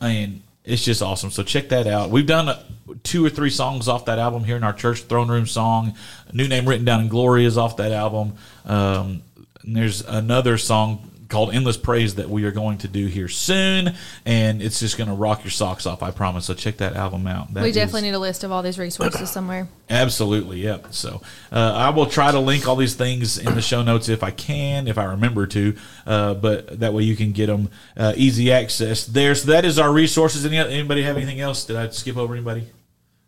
And 0.00 0.42
it's 0.64 0.84
just 0.84 1.02
awesome. 1.02 1.30
So 1.30 1.42
check 1.42 1.70
that 1.70 1.86
out. 1.86 2.10
We've 2.10 2.26
done 2.26 2.48
uh, 2.48 2.62
two 3.02 3.24
or 3.24 3.30
three 3.30 3.50
songs 3.50 3.88
off 3.88 4.04
that 4.04 4.18
album 4.18 4.44
here 4.44 4.56
in 4.56 4.62
our 4.62 4.72
church 4.72 5.02
throne 5.02 5.28
room 5.28 5.46
song. 5.46 5.94
New 6.32 6.46
name 6.46 6.68
written 6.68 6.84
down 6.84 7.00
in 7.00 7.08
glory 7.08 7.44
is 7.44 7.58
off 7.58 7.76
that 7.78 7.92
album. 7.92 8.34
Um, 8.64 9.22
there's 9.64 10.02
another 10.02 10.58
song 10.58 11.10
called 11.32 11.54
Endless 11.54 11.78
Praise 11.78 12.16
that 12.16 12.28
we 12.28 12.44
are 12.44 12.52
going 12.52 12.78
to 12.78 12.88
do 12.88 13.06
here 13.06 13.26
soon, 13.26 13.94
and 14.26 14.62
it's 14.62 14.78
just 14.78 14.98
going 14.98 15.08
to 15.08 15.14
rock 15.14 15.42
your 15.42 15.50
socks 15.50 15.86
off, 15.86 16.02
I 16.02 16.10
promise. 16.10 16.44
So 16.44 16.54
check 16.54 16.76
that 16.76 16.94
album 16.94 17.26
out. 17.26 17.52
That 17.54 17.62
we 17.62 17.70
is- 17.70 17.74
definitely 17.74 18.02
need 18.02 18.14
a 18.14 18.18
list 18.18 18.44
of 18.44 18.52
all 18.52 18.62
these 18.62 18.78
resources 18.78 19.30
somewhere. 19.30 19.68
Absolutely, 19.88 20.60
yep. 20.60 20.88
So 20.90 21.22
uh, 21.50 21.72
I 21.74 21.90
will 21.90 22.06
try 22.06 22.30
to 22.30 22.38
link 22.38 22.68
all 22.68 22.76
these 22.76 22.94
things 22.94 23.38
in 23.38 23.54
the 23.54 23.62
show 23.62 23.82
notes 23.82 24.08
if 24.08 24.22
I 24.22 24.30
can, 24.30 24.86
if 24.86 24.98
I 24.98 25.04
remember 25.04 25.46
to. 25.48 25.74
Uh, 26.06 26.34
but 26.34 26.80
that 26.80 26.92
way 26.92 27.02
you 27.02 27.16
can 27.16 27.32
get 27.32 27.46
them 27.46 27.70
uh, 27.96 28.12
easy 28.16 28.52
access 28.52 29.06
there. 29.06 29.34
So 29.34 29.50
that 29.50 29.64
is 29.64 29.78
our 29.78 29.92
resources. 29.92 30.44
Any 30.44 30.58
anybody 30.58 31.02
have 31.02 31.16
anything 31.16 31.40
else? 31.40 31.64
Did 31.64 31.76
I 31.76 31.88
skip 31.88 32.16
over 32.16 32.34
anybody? 32.34 32.68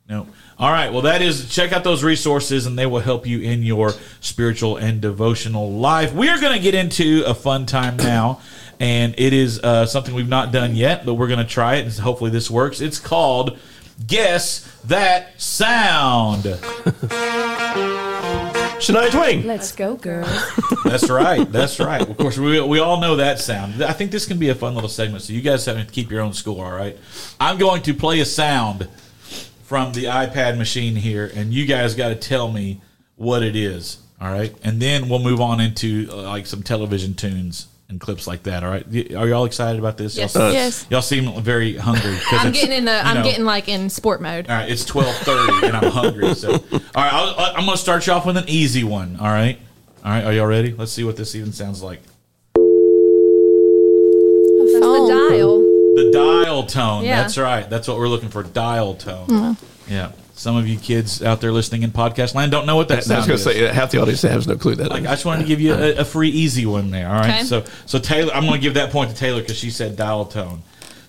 No. 0.08 0.26
All 0.58 0.70
right. 0.70 0.92
Well, 0.92 1.02
that 1.02 1.20
is 1.20 1.52
check 1.52 1.72
out 1.72 1.82
those 1.82 2.04
resources, 2.04 2.66
and 2.66 2.78
they 2.78 2.86
will 2.86 3.00
help 3.00 3.26
you 3.26 3.40
in 3.40 3.62
your 3.62 3.92
spiritual 4.20 4.76
and 4.76 5.00
devotional 5.00 5.72
life. 5.72 6.12
We 6.12 6.28
are 6.28 6.40
going 6.40 6.52
to 6.52 6.60
get 6.62 6.74
into 6.74 7.24
a 7.26 7.34
fun 7.34 7.66
time 7.66 7.96
now, 7.96 8.40
and 8.78 9.14
it 9.18 9.32
is 9.32 9.58
uh, 9.60 9.86
something 9.86 10.14
we've 10.14 10.28
not 10.28 10.52
done 10.52 10.76
yet, 10.76 11.04
but 11.04 11.14
we're 11.14 11.26
going 11.26 11.40
to 11.40 11.44
try 11.44 11.76
it, 11.76 11.84
and 11.86 11.92
hopefully 11.94 12.30
this 12.30 12.50
works. 12.50 12.80
It's 12.80 13.00
called 13.00 13.58
guess 14.06 14.70
that 14.84 15.40
sound. 15.40 16.44
Shania 18.84 19.10
Twain. 19.10 19.46
Let's 19.46 19.72
go, 19.72 19.96
girls. 19.96 20.28
That's 20.84 21.08
right. 21.08 21.50
That's 21.50 21.80
right. 21.80 22.02
Of 22.02 22.16
course, 22.16 22.36
we, 22.36 22.60
we 22.60 22.80
all 22.80 23.00
know 23.00 23.16
that 23.16 23.38
sound. 23.38 23.82
I 23.82 23.92
think 23.92 24.10
this 24.10 24.26
can 24.26 24.38
be 24.38 24.50
a 24.50 24.54
fun 24.54 24.74
little 24.74 24.90
segment. 24.90 25.22
So 25.22 25.32
you 25.32 25.40
guys 25.40 25.64
have 25.66 25.84
to 25.84 25.92
keep 25.92 26.10
your 26.10 26.20
own 26.20 26.32
score. 26.32 26.66
All 26.66 26.72
right. 26.72 26.98
I'm 27.40 27.56
going 27.56 27.82
to 27.82 27.94
play 27.94 28.20
a 28.20 28.24
sound 28.24 28.88
from 29.64 29.92
the 29.92 30.04
iPad 30.04 30.58
machine 30.58 30.96
here, 30.96 31.30
and 31.34 31.52
you 31.52 31.66
guys 31.66 31.94
got 31.94 32.08
to 32.10 32.14
tell 32.14 32.50
me 32.52 32.80
what 33.16 33.42
it 33.42 33.56
is. 33.56 33.98
All 34.20 34.30
right, 34.30 34.54
and 34.62 34.80
then 34.80 35.08
we'll 35.08 35.18
move 35.18 35.40
on 35.40 35.60
into 35.60 36.08
uh, 36.10 36.22
like 36.22 36.46
some 36.46 36.62
television 36.62 37.14
tunes 37.14 37.66
and 37.88 38.00
clips 38.00 38.26
like 38.26 38.44
that. 38.44 38.62
All 38.64 38.70
right, 38.70 38.86
are 39.14 39.28
y'all 39.28 39.44
excited 39.44 39.78
about 39.78 39.98
this? 39.98 40.16
Yes. 40.16 40.34
Y'all, 40.34 40.52
Yes. 40.52 40.86
y'all 40.88 41.02
seem 41.02 41.42
very 41.42 41.76
hungry. 41.76 42.16
I'm 42.30 42.52
getting 42.52 42.72
in 42.72 42.84
the. 42.86 42.92
I'm 43.06 43.16
know, 43.16 43.24
getting 43.24 43.44
like 43.44 43.68
in 43.68 43.90
sport 43.90 44.22
mode. 44.22 44.48
All 44.48 44.56
right, 44.56 44.70
it's 44.70 44.84
twelve 44.84 45.14
thirty, 45.16 45.66
and 45.66 45.76
I'm 45.76 45.90
hungry. 45.90 46.34
So, 46.34 46.52
all 46.52 46.60
right, 46.94 47.12
I'll, 47.12 47.34
I'm 47.56 47.66
going 47.66 47.76
to 47.76 47.82
start 47.82 48.06
you 48.06 48.12
off 48.14 48.24
with 48.24 48.36
an 48.36 48.44
easy 48.48 48.84
one. 48.84 49.16
All 49.20 49.26
right, 49.26 49.58
all 50.04 50.12
right, 50.12 50.24
are 50.24 50.32
y'all 50.32 50.46
ready? 50.46 50.72
Let's 50.72 50.92
see 50.92 51.04
what 51.04 51.16
this 51.16 51.34
even 51.34 51.52
sounds 51.52 51.82
like. 51.82 52.00
That's 52.54 52.62
phone. 54.80 55.08
the 55.08 55.28
dial. 55.30 55.53
The 55.94 56.10
dial 56.12 56.64
tone. 56.66 57.04
Yeah. 57.04 57.22
That's 57.22 57.38
right. 57.38 57.68
That's 57.68 57.86
what 57.88 57.98
we're 57.98 58.08
looking 58.08 58.28
for. 58.28 58.42
Dial 58.42 58.94
tone. 58.94 59.56
Yeah. 59.88 60.12
Some 60.36 60.56
of 60.56 60.66
you 60.66 60.76
kids 60.78 61.22
out 61.22 61.40
there 61.40 61.52
listening 61.52 61.84
in 61.84 61.92
podcast 61.92 62.34
land 62.34 62.50
don't 62.50 62.66
know 62.66 62.74
what 62.74 62.88
that 62.88 63.08
I 63.08 63.18
was 63.18 63.26
going 63.26 63.38
to 63.38 63.44
say, 63.44 63.72
half 63.72 63.92
the 63.92 64.00
audience 64.00 64.22
has 64.22 64.48
no 64.48 64.56
clue 64.56 64.74
that. 64.74 64.90
Like, 64.90 65.04
I 65.04 65.10
just 65.12 65.24
wanted 65.24 65.42
to 65.42 65.48
give 65.48 65.60
you 65.60 65.72
a, 65.74 65.98
a 65.98 66.04
free, 66.04 66.30
easy 66.30 66.66
one 66.66 66.90
there. 66.90 67.06
All 67.08 67.14
right. 67.14 67.34
Okay. 67.36 67.44
So, 67.44 67.64
so 67.86 68.00
Taylor, 68.00 68.32
I'm 68.34 68.42
going 68.42 68.54
to 68.54 68.60
give 68.60 68.74
that 68.74 68.90
point 68.90 69.10
to 69.10 69.16
Taylor 69.16 69.40
because 69.40 69.56
she 69.56 69.70
said 69.70 69.94
dial 69.96 70.24
tone. 70.24 70.62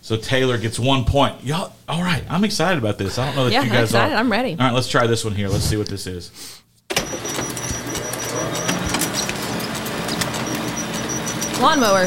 So 0.04 0.15
Taylor 0.17 0.60
gets 0.60 0.78
one 0.78 1.06
point. 1.06 1.43
Y'all, 1.43 1.74
all 1.89 2.04
right. 2.04 2.24
I'm 2.30 2.43
excited 2.43 2.78
about 2.78 3.00
this. 3.00 3.17
I 3.17 3.26
don't 3.26 3.36
know 3.36 3.45
that 3.45 3.54
Yeah, 3.54 3.62
you 3.62 3.69
I'm 3.69 3.74
guys 3.74 3.84
excited. 3.89 4.13
are. 4.13 4.17
I'm 4.19 4.32
ready. 4.32 4.52
All 4.52 4.58
right. 4.58 4.74
Let's 4.74 4.88
try 4.89 5.08
this 5.08 5.26
one 5.26 5.34
here. 5.34 5.50
Let's 5.50 5.63
see 5.63 5.78
what 5.78 5.88
this 5.88 6.06
is. 6.06 6.62
Lawnmower. 11.62 12.06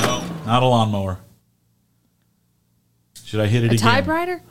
No, 0.00 0.22
not 0.46 0.62
a 0.62 0.66
lawnmower. 0.66 1.18
Should 3.24 3.40
I 3.40 3.46
hit 3.46 3.64
it 3.64 3.72
A 3.72 3.74
again? 3.74 3.78
typewriter. 3.88 4.42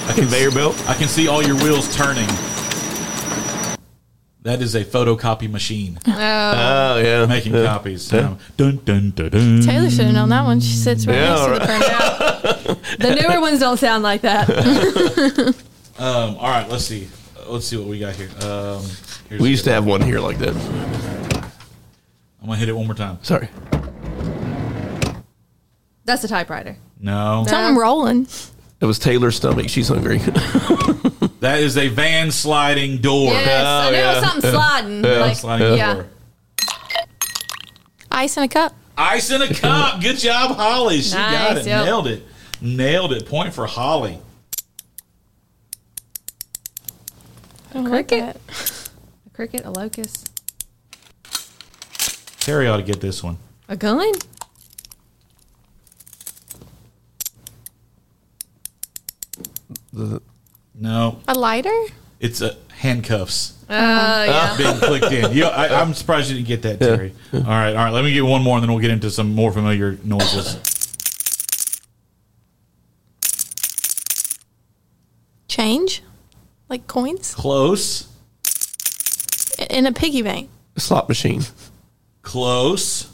I 0.00 0.12
can 0.14 0.22
Conveyor 0.24 0.50
belt. 0.52 0.82
I 0.88 0.94
can 0.94 1.06
see 1.08 1.28
all 1.28 1.42
your 1.42 1.56
wheels 1.56 1.94
turning. 1.94 2.26
That 4.42 4.62
is 4.62 4.74
a 4.74 4.84
photocopy 4.84 5.50
machine 5.50 5.98
Oh, 6.06 6.12
Oh, 6.16 6.98
yeah. 7.04 7.26
making 7.26 7.52
Yeah. 7.54 7.64
copies. 7.66 8.10
Um, 8.14 8.38
dun, 8.56 8.80
dun, 8.84 9.10
dun, 9.14 9.28
dun. 9.30 9.60
Taylor 9.62 9.90
should 9.90 10.06
have 10.06 10.14
known 10.14 10.30
that 10.30 10.44
one. 10.44 10.60
She 10.60 10.72
sits 10.74 11.06
right 11.06 11.16
Yeah, 11.16 11.34
next 11.34 11.44
to 11.44 11.52
the 11.52 12.74
printer. 12.74 12.96
the 12.98 13.14
newer 13.28 13.40
ones 13.40 13.60
don't 13.60 13.76
sound 13.76 14.02
like 14.02 14.22
that. 14.22 15.54
Um, 16.00 16.36
all 16.36 16.48
right, 16.48 16.68
let's 16.68 16.84
see. 16.84 17.08
Let's 17.48 17.66
see 17.66 17.76
what 17.76 17.88
we 17.88 17.98
got 17.98 18.14
here. 18.14 18.28
Um, 18.40 18.84
here's 19.28 19.40
We 19.40 19.50
used 19.50 19.64
to 19.64 19.72
have 19.72 19.84
one 19.84 20.00
here 20.00 20.20
like 20.20 20.38
that. 20.38 20.54
I'm 22.40 22.46
gonna 22.46 22.56
hit 22.56 22.68
it 22.68 22.76
one 22.76 22.86
more 22.86 22.94
time. 22.94 23.18
Sorry. 23.22 23.48
That's 26.04 26.24
a 26.24 26.28
typewriter. 26.28 26.76
No, 27.00 27.44
Something 27.46 27.76
rolling. 27.76 28.26
It 28.80 28.86
was 28.86 28.98
Taylor's 28.98 29.36
stomach. 29.36 29.68
She's 29.68 29.88
hungry. 29.88 30.18
that 31.40 31.58
is 31.58 31.76
a 31.76 31.88
van 31.88 32.30
sliding 32.30 32.98
door. 32.98 33.32
Yes, 33.32 33.66
I 33.66 33.90
knew 33.90 33.96
it 33.96 34.00
yeah. 34.00 34.14
was 34.14 34.30
something 34.30 34.50
sliding. 34.50 35.02
like, 35.02 35.36
sliding 35.36 35.76
yeah. 35.76 35.94
door. 35.94 36.06
Ice 38.10 38.36
in 38.36 38.42
a 38.44 38.48
cup. 38.48 38.74
Ice 38.96 39.30
in 39.30 39.42
a 39.42 39.52
cup. 39.52 40.00
Good 40.00 40.18
job, 40.18 40.56
Holly. 40.56 41.00
She 41.00 41.14
got 41.14 41.56
it. 41.56 41.66
yep. 41.66 41.84
Nailed 41.84 42.06
it. 42.06 42.22
Nailed 42.60 43.12
it. 43.12 43.26
Point 43.26 43.52
for 43.52 43.66
Holly. 43.66 44.20
I 47.74 47.80
like 47.80 48.08
Cricket? 48.08 48.40
That. 49.38 49.42
A 49.42 49.46
cricket, 49.46 49.66
a 49.66 49.70
locust, 49.70 50.42
Terry 52.40 52.66
ought 52.66 52.78
to 52.78 52.82
get 52.82 53.00
this 53.00 53.22
one. 53.22 53.36
a 53.68 53.76
gun. 53.76 54.12
No, 60.74 61.20
A 61.26 61.34
lighter? 61.34 61.70
it's 62.20 62.40
a 62.40 62.56
handcuffs. 62.72 63.54
Uh, 63.68 63.74
yeah. 64.28 64.56
being 64.56 64.76
clicked 64.78 65.12
in. 65.12 65.32
You, 65.32 65.44
I, 65.44 65.80
I'm 65.80 65.92
surprised 65.92 66.30
you 66.30 66.36
didn't 66.36 66.48
get 66.48 66.62
that, 66.62 66.78
Terry. 66.78 67.12
All 67.34 67.40
right, 67.40 67.70
all 67.76 67.84
right. 67.84 67.90
Let 67.92 68.02
me 68.04 68.12
get 68.14 68.24
one 68.24 68.42
more, 68.42 68.56
and 68.56 68.62
then 68.62 68.70
we'll 68.70 68.80
get 68.80 68.90
into 68.90 69.10
some 69.10 69.34
more 69.34 69.52
familiar 69.52 69.98
noises. 70.04 70.56
Change? 75.48 76.02
Like 76.70 76.86
coins? 76.86 77.34
Close, 77.34 78.08
In 79.68 79.86
a 79.86 79.92
piggy 79.92 80.22
bank. 80.22 80.48
Slot 80.76 81.08
machine. 81.08 81.42
close. 82.22 83.08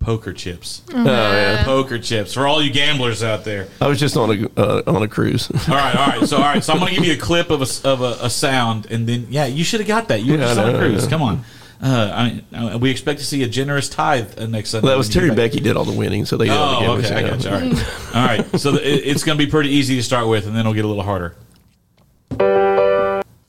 Poker 0.00 0.32
chips. 0.32 0.82
Oh, 0.94 1.04
yeah. 1.04 1.64
Poker 1.64 1.98
chips 1.98 2.32
for 2.32 2.46
all 2.46 2.62
you 2.62 2.72
gamblers 2.72 3.22
out 3.22 3.44
there. 3.44 3.68
I 3.80 3.88
was 3.88 4.00
just 4.00 4.16
on 4.16 4.30
a 4.30 4.48
uh, 4.60 4.82
on 4.86 5.02
a 5.02 5.08
cruise. 5.08 5.50
All 5.68 5.74
right, 5.74 5.94
all 5.96 6.06
right. 6.06 6.26
So, 6.28 6.36
all 6.38 6.42
right. 6.44 6.64
So, 6.64 6.72
I'm 6.72 6.78
going 6.78 6.94
to 6.94 6.96
give 6.98 7.04
you 7.06 7.12
a 7.14 7.18
clip 7.18 7.50
of 7.50 7.60
a 7.60 7.64
s- 7.64 7.84
of 7.84 8.00
a, 8.00 8.16
a 8.22 8.30
sound, 8.30 8.86
and 8.90 9.06
then 9.06 9.26
yeah, 9.28 9.44
you 9.46 9.64
should 9.64 9.80
have 9.80 9.86
got 9.88 10.08
that. 10.08 10.22
You 10.22 10.32
were 10.34 10.38
Yeah, 10.38 10.46
just 10.54 10.60
on 10.60 10.74
a 10.74 10.78
cruise. 10.78 11.04
yeah. 11.04 11.10
Come 11.10 11.22
on. 11.22 11.44
Uh, 11.82 12.40
I, 12.54 12.56
I, 12.56 12.76
we 12.76 12.90
expect 12.90 13.18
to 13.20 13.26
see 13.26 13.42
a 13.42 13.48
generous 13.48 13.88
tithe 13.90 14.38
uh, 14.38 14.46
next 14.46 14.70
Sunday. 14.70 14.88
that 14.88 14.96
was 14.96 15.08
Terry 15.10 15.28
get 15.28 15.36
back. 15.36 15.50
Becky 15.50 15.60
did 15.60 15.76
all 15.76 15.84
the 15.84 15.92
winning, 15.92 16.24
so 16.24 16.36
they 16.38 16.46
did 16.46 16.56
all 16.56 16.80
the 16.80 16.86
Oh, 16.86 16.96
okay. 16.98 17.14
I 17.14 17.28
got 17.28 17.44
you. 17.44 17.50
All 17.50 17.60
right. 17.60 18.14
All 18.14 18.26
right. 18.26 18.60
So 18.60 18.72
the, 18.72 18.80
it, 18.88 19.06
it's 19.06 19.22
going 19.24 19.36
to 19.38 19.44
be 19.44 19.50
pretty 19.50 19.70
easy 19.70 19.96
to 19.96 20.02
start 20.02 20.26
with, 20.26 20.46
and 20.46 20.54
then 20.54 20.60
it'll 20.60 20.74
get 20.74 20.84
a 20.86 20.88
little 20.88 21.02
harder. 21.04 21.34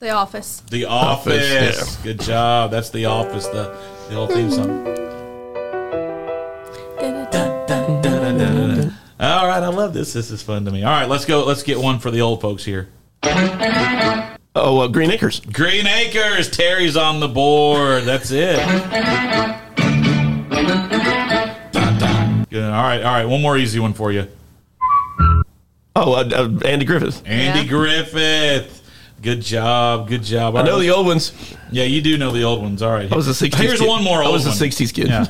The 0.00 0.10
Office. 0.10 0.62
The 0.70 0.86
Office. 0.86 1.76
Office, 1.76 1.96
Good 1.96 2.20
job. 2.20 2.70
That's 2.70 2.88
The 2.90 3.04
Office, 3.04 3.46
the, 3.48 3.76
the 4.08 4.16
old 4.16 4.32
theme 4.32 4.50
song. 4.50 4.86
All 9.20 9.46
right. 9.46 9.62
I 9.62 9.68
love 9.68 9.92
this. 9.92 10.12
This 10.14 10.30
is 10.30 10.42
fun 10.42 10.64
to 10.64 10.70
me. 10.70 10.82
All 10.82 10.90
right. 10.90 11.08
Let's 11.08 11.24
go. 11.26 11.44
Let's 11.44 11.62
get 11.62 11.78
one 11.78 11.98
for 11.98 12.10
the 12.10 12.22
old 12.22 12.40
folks 12.40 12.64
here. 12.64 12.88
Oh, 13.22 14.80
uh, 14.80 14.88
Green 14.88 15.10
Acres. 15.10 15.40
Green 15.40 15.86
Acres. 15.86 16.50
Terry's 16.50 16.96
on 16.96 17.20
the 17.20 17.28
board. 17.28 18.04
That's 18.04 18.30
it. 18.30 18.56
Good. 22.50 22.64
All 22.64 22.82
right. 22.82 23.02
All 23.02 23.12
right. 23.12 23.26
One 23.26 23.42
more 23.42 23.58
easy 23.58 23.78
one 23.78 23.92
for 23.92 24.10
you. 24.10 24.26
Oh, 25.94 26.14
uh, 26.14 26.24
uh, 26.32 26.66
Andy 26.66 26.86
Griffith. 26.86 27.22
Andy 27.26 27.60
Yeah. 27.60 27.66
Griffith. 27.66 28.79
Good 29.22 29.42
job. 29.42 30.08
Good 30.08 30.22
job. 30.22 30.56
I 30.56 30.62
know 30.62 30.78
the 30.78 30.90
old 30.90 31.06
ones. 31.06 31.32
Yeah, 31.70 31.84
you 31.84 32.00
do 32.00 32.16
know 32.16 32.30
the 32.30 32.42
old 32.44 32.62
ones. 32.62 32.80
All 32.82 32.90
right. 32.92 33.10
I 33.12 33.14
was 33.16 33.28
a 33.28 33.32
60s 33.48 33.54
Here's 33.56 33.80
kid. 33.80 33.88
one 33.88 34.02
more 34.02 34.22
old 34.22 34.28
I 34.28 34.30
was 34.30 34.46
a 34.46 34.50
60s 34.50 34.94
kid. 34.94 35.08
Yeah. 35.08 35.26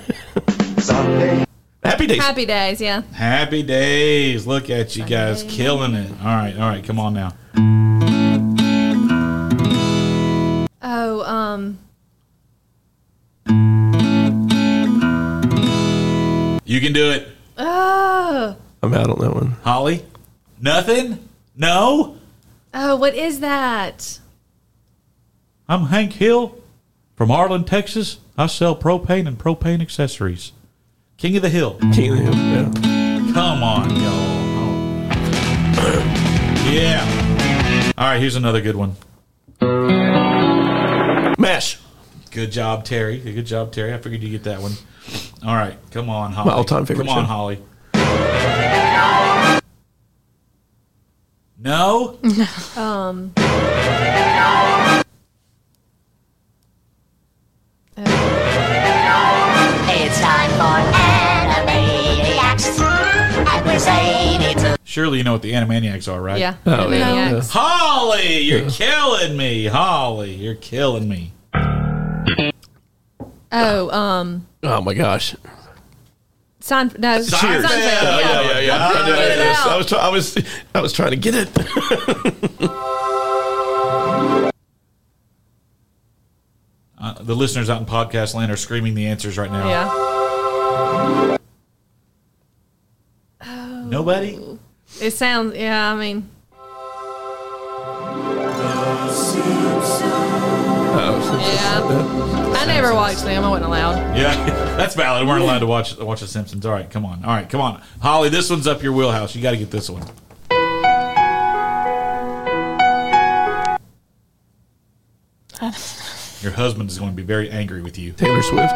Happy 1.82 2.06
days. 2.06 2.18
Happy 2.22 2.46
Days. 2.46 2.80
Yeah. 2.80 3.02
Happy 3.12 3.62
days. 3.62 4.46
Look 4.46 4.70
at 4.70 4.94
you 4.96 5.04
guys 5.04 5.42
killing 5.42 5.94
it. 5.94 6.10
All 6.20 6.26
right. 6.26 6.54
All 6.56 6.68
right. 6.68 6.84
Come 6.84 7.00
on 7.00 7.14
now. 7.14 7.34
Oh, 10.82 11.22
um, 11.22 11.78
You 16.64 16.80
can 16.80 16.92
do 16.92 17.10
it. 17.10 17.26
oh, 17.58 18.56
I'm 18.82 18.94
out 18.94 19.10
on 19.10 19.18
that 19.18 19.34
one. 19.34 19.56
Holly? 19.64 20.04
Nothing? 20.60 21.28
No? 21.56 22.19
Oh, 22.72 22.94
what 22.96 23.14
is 23.14 23.40
that? 23.40 24.20
I'm 25.68 25.86
Hank 25.86 26.12
Hill 26.14 26.56
from 27.16 27.30
Arlen, 27.30 27.64
Texas. 27.64 28.18
I 28.38 28.46
sell 28.46 28.76
propane 28.76 29.26
and 29.26 29.36
propane 29.38 29.80
accessories. 29.80 30.52
King 31.16 31.36
of 31.36 31.42
the 31.42 31.48
Hill. 31.48 31.78
King 31.92 32.12
of 32.12 32.18
the 32.18 32.24
Hill. 32.24 32.34
Yeah. 32.84 33.32
Come 33.32 33.62
on, 33.62 33.90
y'all. 33.96 34.40
Yeah. 36.72 37.92
All 37.98 38.04
right, 38.06 38.20
here's 38.20 38.36
another 38.36 38.60
good 38.60 38.76
one. 38.76 38.94
M*A*S*H. 39.60 41.78
Good 42.30 42.52
job, 42.52 42.84
Terry. 42.84 43.18
Good 43.18 43.46
job, 43.46 43.72
Terry. 43.72 43.92
I 43.92 43.98
figured 43.98 44.22
you'd 44.22 44.30
get 44.30 44.44
that 44.44 44.62
one. 44.62 44.72
All 45.44 45.56
right, 45.56 45.76
come 45.90 46.08
on, 46.08 46.32
Holly. 46.32 46.50
My 46.50 46.54
all-time 46.54 46.86
favorite 46.86 47.06
Come 47.06 47.18
on, 47.18 47.24
show. 47.24 47.28
Holly. 47.28 47.58
No? 51.60 52.18
Um, 52.76 53.32
It's 59.92 60.20
time 60.20 60.50
for 60.52 60.78
Animaniacs. 60.96 62.80
And 63.46 63.66
we're 63.66 63.78
saying 63.78 64.40
it's 64.42 64.62
a 64.62 64.76
Surely 64.84 65.18
you 65.18 65.24
know 65.24 65.32
what 65.32 65.42
the 65.42 65.52
Animaniacs 65.52 66.10
are, 66.12 66.20
right? 66.20 66.38
yeah. 66.38 66.56
Oh, 66.66 66.88
yeah. 66.90 67.10
Animaniacs. 67.32 67.50
Holly, 67.50 68.38
you're 68.40 68.70
killing 68.70 69.36
me. 69.36 69.66
Holly, 69.66 70.32
you're 70.34 70.54
killing 70.54 71.08
me. 71.08 71.32
Oh, 73.52 73.90
um, 73.90 74.46
Oh 74.62 74.80
my 74.80 74.94
gosh. 74.94 75.34
Sein, 76.60 76.92
no, 76.98 77.18
Seinfeld. 77.20 77.62
Seinfeld, 77.62 77.70
Yeah, 77.70 78.20
yeah. 78.20 78.42
yeah, 78.42 78.58
yeah. 78.60 78.86
I'm 78.86 78.92
trying 78.92 79.06
to 79.06 79.12
get 79.16 79.30
it 79.30 79.38
Yes, 79.38 79.66
I 79.66 79.76
was, 79.76 79.86
try- 79.86 79.98
I 79.98 80.08
was, 80.08 80.36
I 80.74 80.80
was 80.80 80.92
trying 80.92 81.10
to 81.10 81.16
get 81.16 81.34
it. 81.34 81.48
Uh, 87.02 87.14
the 87.22 87.34
listeners 87.34 87.70
out 87.70 87.80
in 87.80 87.86
podcast 87.86 88.34
land 88.34 88.52
are 88.52 88.56
screaming 88.56 88.92
the 88.94 89.06
answers 89.06 89.38
right 89.38 89.50
now. 89.50 89.66
Yeah. 89.66 91.36
Nobody? 93.86 94.58
It 95.00 95.12
sounds, 95.12 95.54
yeah, 95.56 95.92
I 95.92 95.96
mean, 95.96 96.28
yeah. 101.40 102.39
I 102.60 102.66
never 102.66 102.94
watched 102.94 103.24
them. 103.24 103.42
I 103.42 103.48
wasn't 103.48 103.66
allowed. 103.66 104.14
Yeah, 104.14 104.34
that's 104.76 104.94
valid. 104.94 105.22
We 105.22 105.28
weren't 105.28 105.42
allowed 105.42 105.60
to 105.60 105.66
watch 105.66 105.96
watch 105.96 106.20
The 106.20 106.26
Simpsons. 106.28 106.66
All 106.66 106.72
right, 106.72 106.90
come 106.90 107.06
on. 107.06 107.24
All 107.24 107.30
right, 107.30 107.48
come 107.48 107.62
on. 107.62 107.82
Holly, 108.00 108.28
this 108.28 108.50
one's 108.50 108.66
up 108.66 108.82
your 108.82 108.92
wheelhouse. 108.92 109.34
You 109.34 109.40
got 109.40 109.52
to 109.52 109.56
get 109.56 109.70
this 109.70 109.88
one. 109.88 110.02
Your 116.42 116.52
husband 116.52 116.88
is 116.88 116.98
going 116.98 117.10
to 117.10 117.16
be 117.16 117.22
very 117.22 117.50
angry 117.50 117.82
with 117.82 117.98
you. 117.98 118.12
Taylor 118.12 118.42
Swift. 118.42 118.74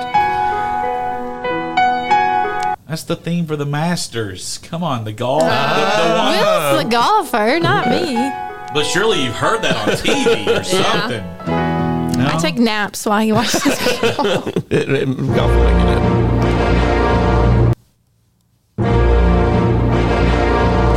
That's 2.86 3.04
the 3.04 3.16
theme 3.16 3.46
for 3.46 3.56
the 3.56 3.64
Masters. 3.64 4.58
Come 4.58 4.82
on, 4.84 5.04
the 5.04 5.12
golf. 5.12 5.42
Uh, 5.44 5.96
the, 5.96 6.08
the 6.08 6.14
one. 6.14 6.38
Will's 6.38 6.84
the 6.84 6.90
golfer, 6.90 7.58
not 7.60 7.88
me. 7.90 8.14
But 8.74 8.84
surely 8.84 9.22
you've 9.24 9.36
heard 9.36 9.62
that 9.62 9.76
on 9.76 9.94
TV 9.94 10.60
or 10.60 10.64
something. 10.64 11.63
No? 12.34 12.40
I 12.40 12.42
take 12.42 12.58
naps 12.58 13.06
while 13.06 13.20
he 13.20 13.32
watches 13.32 13.62
this. 13.62 13.80
It, 14.70 14.88
it, 14.90 15.06
golf 15.36 15.50
related, 15.52 15.88
it. 15.88 16.02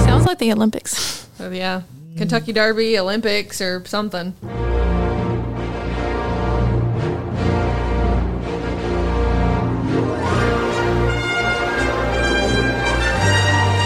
Sounds 0.04 0.26
like 0.26 0.40
the 0.40 0.52
Olympics. 0.52 1.28
So, 1.38 1.52
yeah. 1.52 1.82
Kentucky 2.18 2.54
Derby, 2.54 2.98
Olympics, 2.98 3.62
or 3.62 3.86
something. 3.86 4.34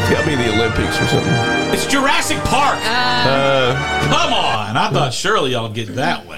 It's 0.01 0.09
got 0.09 0.21
to 0.21 0.27
be 0.27 0.35
the 0.35 0.53
Olympics 0.53 1.01
or 1.01 1.07
something. 1.07 1.33
It's 1.73 1.85
Jurassic 1.87 2.37
Park. 2.39 2.79
Uh, 2.83 3.75
Come 4.09 4.33
on. 4.33 4.77
I 4.77 4.89
thought 4.91 5.13
surely 5.13 5.51
y'all 5.51 5.69
get 5.69 5.95
that 5.95 6.25
one. 6.25 6.30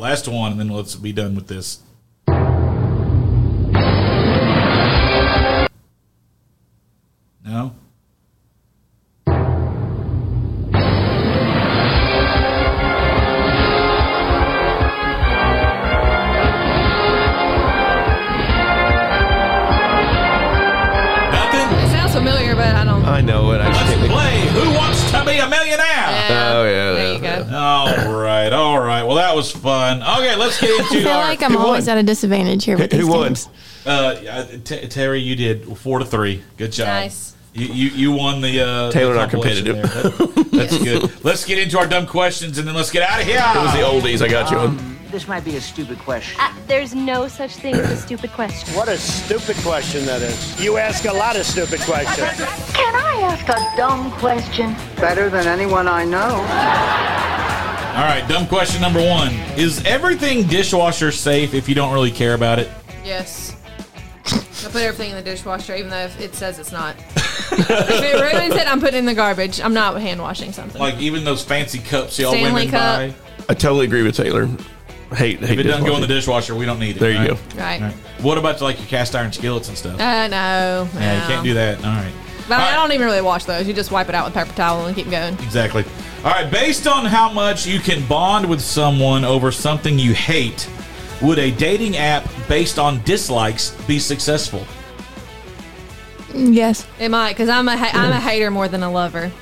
Last 0.00 0.26
one, 0.26 0.52
and 0.52 0.60
then 0.60 0.70
let's 0.70 0.94
be 0.96 1.12
done 1.12 1.34
with 1.34 1.48
this. 1.48 1.80
Fun. 30.58 30.68
Okay, 30.70 30.78
let's 30.78 30.92
I 30.92 30.94
feel 30.98 31.08
our. 31.08 31.24
like 31.24 31.42
I'm 31.42 31.52
who 31.52 31.58
always 31.58 31.86
won? 31.86 31.98
at 31.98 32.00
a 32.00 32.06
disadvantage 32.06 32.64
here 32.64 32.76
with 32.78 32.92
Who 32.92 32.98
these 32.98 33.06
won? 33.06 33.26
games. 33.28 33.48
Uh, 33.86 34.44
T- 34.64 34.86
Terry, 34.88 35.20
you 35.20 35.36
did 35.36 35.76
four 35.78 35.98
to 35.98 36.04
three. 36.04 36.42
Good 36.56 36.72
job. 36.72 36.86
Nice. 36.88 37.34
You 37.52 37.66
you, 37.66 37.88
you 37.90 38.12
won 38.12 38.40
the 38.40 38.60
uh, 38.60 38.90
Taylor 38.92 39.14
the 39.14 39.20
and 39.22 39.28
I 39.28 39.32
compilation 39.32 39.64
competitive. 39.66 39.92
there. 40.18 40.26
That- 40.28 40.50
that's 40.52 40.78
good. 40.84 41.24
Let's 41.24 41.44
get 41.44 41.58
into 41.58 41.78
our 41.78 41.86
dumb 41.86 42.06
questions 42.06 42.58
and 42.58 42.68
then 42.68 42.74
let's 42.74 42.90
get 42.90 43.02
out 43.08 43.20
of 43.20 43.26
here. 43.26 43.36
It 43.42 43.56
was 43.62 43.72
the 43.72 43.78
oldies. 44.08 44.22
I 44.22 44.28
got 44.28 44.50
you 44.50 44.58
on. 44.58 44.68
Um, 44.78 44.98
This 45.10 45.26
might 45.26 45.44
be 45.44 45.56
a 45.56 45.60
stupid 45.60 45.98
question. 45.98 46.38
Uh, 46.40 46.52
there's 46.68 46.94
no 46.94 47.26
such 47.26 47.56
thing 47.56 47.74
as 47.74 47.90
a 47.90 47.96
stupid 47.96 48.30
question. 48.32 48.72
What 48.76 48.88
a 48.88 48.96
stupid 48.98 49.56
question 49.64 50.04
that 50.06 50.22
is. 50.22 50.60
You 50.62 50.76
ask 50.76 51.04
a 51.06 51.12
lot 51.12 51.34
of 51.36 51.44
stupid 51.46 51.80
questions. 51.80 52.36
Can 52.74 52.94
I 52.94 53.20
ask 53.22 53.48
a 53.48 53.76
dumb 53.76 54.12
question? 54.12 54.76
Better 54.96 55.28
than 55.28 55.46
anyone 55.48 55.88
I 55.88 56.04
know. 56.04 57.26
All 58.00 58.06
right, 58.06 58.26
dumb 58.26 58.46
question 58.46 58.80
number 58.80 59.06
one: 59.06 59.30
Is 59.58 59.84
everything 59.84 60.46
dishwasher 60.46 61.12
safe 61.12 61.52
if 61.52 61.68
you 61.68 61.74
don't 61.74 61.92
really 61.92 62.10
care 62.10 62.32
about 62.32 62.58
it? 62.58 62.70
Yes. 63.04 63.54
I 64.24 64.70
put 64.70 64.76
everything 64.76 65.10
in 65.10 65.16
the 65.16 65.22
dishwasher, 65.22 65.76
even 65.76 65.90
though 65.90 66.08
it 66.18 66.34
says 66.34 66.58
it's 66.58 66.72
not. 66.72 66.96
if 67.18 67.68
it 67.70 68.18
ruins 68.22 68.54
it, 68.54 68.66
I'm 68.66 68.80
putting 68.80 68.94
it 68.94 68.98
in 69.00 69.04
the 69.04 69.12
garbage. 69.12 69.60
I'm 69.60 69.74
not 69.74 70.00
hand 70.00 70.18
washing 70.18 70.50
something. 70.50 70.80
Like 70.80 70.98
even 70.98 71.24
those 71.24 71.44
fancy 71.44 71.78
cups 71.78 72.18
y'all 72.18 72.30
Stanley 72.30 72.52
women 72.52 72.70
cup. 72.70 72.96
buy. 73.00 73.14
I 73.50 73.52
totally 73.52 73.84
agree 73.84 74.02
with 74.02 74.16
Taylor. 74.16 74.46
Hate, 75.12 75.40
hate 75.40 75.42
If 75.42 75.58
it 75.58 75.62
doesn't 75.64 75.84
go 75.84 75.94
in 75.96 76.00
the 76.00 76.06
dishwasher, 76.06 76.54
we 76.54 76.64
don't 76.64 76.78
need 76.78 76.96
it. 76.96 77.00
There 77.00 77.10
you 77.10 77.18
right? 77.18 77.28
go. 77.28 77.60
right. 77.60 77.82
All 77.82 77.88
right. 77.88 77.96
What 78.22 78.38
about 78.38 78.62
like 78.62 78.78
your 78.78 78.88
cast 78.88 79.14
iron 79.14 79.30
skillets 79.30 79.68
and 79.68 79.76
stuff? 79.76 80.00
Uh, 80.00 80.26
no. 80.26 80.88
yeah, 80.94 81.20
you 81.20 81.34
can't 81.34 81.44
do 81.44 81.52
that. 81.52 81.76
All 81.84 81.96
right. 81.96 82.12
But 82.48 82.54
All 82.54 82.60
I 82.62 82.70
right. 82.70 82.76
don't 82.76 82.92
even 82.92 83.06
really 83.06 83.20
wash 83.20 83.44
those. 83.44 83.68
You 83.68 83.74
just 83.74 83.92
wipe 83.92 84.08
it 84.08 84.14
out 84.14 84.24
with 84.24 84.32
paper 84.32 84.56
towel 84.56 84.86
and 84.86 84.96
keep 84.96 85.10
going. 85.10 85.34
Exactly. 85.34 85.84
All 86.24 86.30
right. 86.30 86.50
Based 86.50 86.86
on 86.86 87.06
how 87.06 87.32
much 87.32 87.66
you 87.66 87.80
can 87.80 88.06
bond 88.06 88.48
with 88.48 88.60
someone 88.60 89.24
over 89.24 89.50
something 89.50 89.98
you 89.98 90.12
hate, 90.12 90.68
would 91.22 91.38
a 91.38 91.50
dating 91.50 91.96
app 91.96 92.28
based 92.48 92.78
on 92.78 93.02
dislikes 93.04 93.70
be 93.86 93.98
successful? 93.98 94.66
Yes. 96.34 96.86
It 96.98 97.10
might, 97.10 97.32
because 97.32 97.48
I'm 97.48 97.68
a 97.68 97.76
ha- 97.76 97.90
I'm 97.94 98.12
a 98.12 98.20
hater 98.20 98.50
more 98.50 98.68
than 98.68 98.82
a 98.82 98.90
lover. 98.90 99.32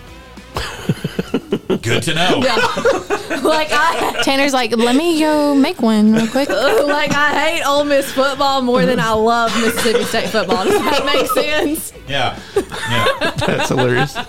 Good 1.83 2.03
to 2.05 2.15
know. 2.15 2.39
like 3.43 3.69
I 3.73 4.21
Tanner's 4.25 4.53
like, 4.53 4.77
let 4.77 4.97
me 4.97 5.21
go 5.21 5.55
make 5.55 5.83
one 5.83 6.13
real 6.13 6.27
quick. 6.27 6.49
like 6.49 7.13
I 7.13 7.57
hate 7.57 7.63
Ole 7.67 7.85
Miss 7.85 8.11
football 8.13 8.63
more 8.63 8.87
than 8.87 8.99
I 8.99 9.13
love 9.13 9.55
Mississippi 9.61 10.05
State 10.05 10.29
football. 10.29 10.65
Does 10.65 10.79
that 10.81 11.05
make 11.05 11.27
sense? 11.33 11.93
Yeah. 12.09 12.39
Yeah. 12.57 13.31
That's 13.47 13.69
hilarious. 13.69 14.17
All 14.17 14.25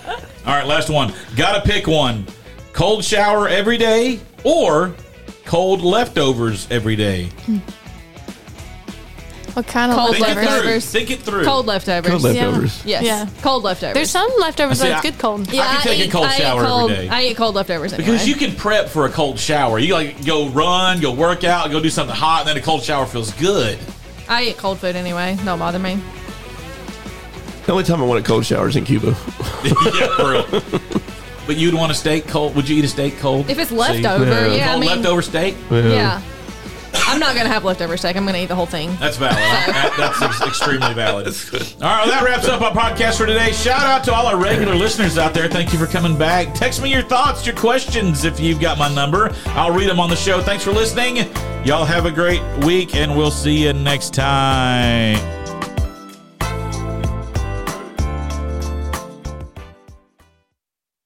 right. 0.45 0.65
Last 0.65 0.89
one. 0.89 1.13
Got 1.35 1.63
to 1.63 1.69
pick 1.69 1.87
one: 1.87 2.25
cold 2.79 3.03
shower 3.03 3.45
every 3.45 3.77
day 3.77 4.17
or 4.45 4.95
cold 5.43 5.81
leftovers 5.81 6.65
every 6.71 6.95
day. 6.95 7.25
Hmm. 7.45 7.57
What 9.51 9.67
kind 9.67 9.91
of 9.91 9.97
Cold 9.97 10.15
Think 10.15 10.27
it 10.29 10.33
through. 10.33 10.45
leftovers? 10.45 10.85
Think 10.85 11.11
it 11.11 11.19
through. 11.19 11.43
Cold 11.43 11.65
leftovers. 11.65 12.09
Cold 12.09 12.21
leftovers. 12.23 12.85
Yes. 12.85 13.03
Yeah. 13.03 13.27
Cold 13.41 13.63
leftovers. 13.63 13.95
There's 13.95 14.09
some 14.09 14.31
leftovers 14.39 14.79
See, 14.79 14.87
that's 14.87 15.01
good 15.01 15.19
cold. 15.19 15.51
Yeah, 15.51 15.63
I 15.63 15.73
can 15.73 15.81
take 15.81 15.99
a 15.99 16.05
eat- 16.05 16.11
cold 16.11 16.27
eat 16.27 16.37
shower 16.37 16.59
every 16.61 16.71
cold, 16.71 16.89
day. 16.91 17.09
I 17.09 17.23
eat 17.23 17.35
cold 17.35 17.55
leftovers 17.55 17.91
anyway. 17.91 18.11
Because 18.13 18.25
you 18.25 18.35
can 18.35 18.55
prep 18.55 18.87
for 18.87 19.05
a 19.05 19.09
cold 19.09 19.37
shower. 19.37 19.77
You 19.77 19.95
like 19.95 20.25
go 20.25 20.47
run, 20.47 21.01
go 21.01 21.11
work 21.13 21.43
out, 21.43 21.69
go 21.71 21.81
do 21.81 21.89
something 21.89 22.15
hot, 22.15 22.41
and 22.41 22.47
then 22.47 22.55
a 22.55 22.61
cold 22.61 22.81
shower 22.81 23.05
feels 23.05 23.33
good. 23.33 23.77
I 24.29 24.43
eat 24.43 24.57
cold 24.57 24.79
food 24.79 24.95
anyway. 24.95 25.37
Don't 25.43 25.59
bother 25.59 25.79
me. 25.79 25.99
The 27.65 27.73
only 27.73 27.83
time 27.83 28.01
I 28.01 28.05
want 28.05 28.23
a 28.23 28.25
cold 28.25 28.45
shower 28.45 28.69
is 28.69 28.77
in 28.77 28.85
Cuba. 28.85 29.07
yeah, 29.65 30.15
for 30.15 30.31
real. 30.31 31.09
But 31.49 31.57
you'd 31.57 31.73
want 31.73 31.91
a 31.91 31.95
steak 31.95 32.27
cold? 32.27 32.55
Would 32.55 32.69
you 32.69 32.77
eat 32.77 32.85
a 32.85 32.87
steak 32.87 33.17
cold? 33.17 33.49
If 33.49 33.57
it's 33.57 33.71
leftover, 33.71 34.23
Yeah. 34.25 34.53
yeah, 34.53 34.73
I 34.75 34.79
mean, 34.79 34.87
leftover 34.87 35.23
steak? 35.23 35.55
yeah. 35.71 36.21
I'm 37.07 37.19
not 37.19 37.35
gonna 37.35 37.49
have 37.49 37.65
leftover 37.65 37.97
steak. 37.97 38.15
I'm 38.15 38.23
gonna 38.27 38.37
eat 38.37 38.49
the 38.49 38.55
whole 38.55 38.67
thing. 38.67 38.95
That's 38.99 39.17
valid. 39.17 39.35
That- 39.35 39.93
That's 39.97 40.21
ex- 40.21 40.41
extremely 40.47 40.93
valid. 40.93 41.25
All 41.25 41.31
right, 41.81 42.05
well, 42.05 42.07
that 42.07 42.21
wraps 42.23 42.47
up 42.47 42.61
our 42.61 42.69
podcast 42.71 43.17
for 43.17 43.25
today. 43.25 43.51
Shout 43.51 43.81
out 43.81 44.03
to 44.03 44.13
all 44.13 44.27
our 44.27 44.37
regular 44.37 44.75
listeners 44.75 45.17
out 45.17 45.33
there. 45.33 45.47
Thank 45.47 45.73
you 45.73 45.79
for 45.79 45.87
coming 45.87 46.15
back. 46.15 46.53
Text 46.53 46.83
me 46.83 46.91
your 46.91 47.01
thoughts, 47.01 47.47
your 47.47 47.55
questions 47.55 48.25
if 48.25 48.39
you've 48.39 48.59
got 48.59 48.77
my 48.77 48.93
number. 48.93 49.33
I'll 49.47 49.71
read 49.73 49.89
them 49.89 49.99
on 49.99 50.11
the 50.11 50.15
show. 50.15 50.41
Thanks 50.41 50.63
for 50.63 50.71
listening. 50.71 51.27
Y'all 51.65 51.83
have 51.83 52.05
a 52.05 52.11
great 52.11 52.43
week, 52.63 52.95
and 52.95 53.17
we'll 53.17 53.31
see 53.31 53.63
you 53.65 53.73
next 53.73 54.13
time. 54.13 55.17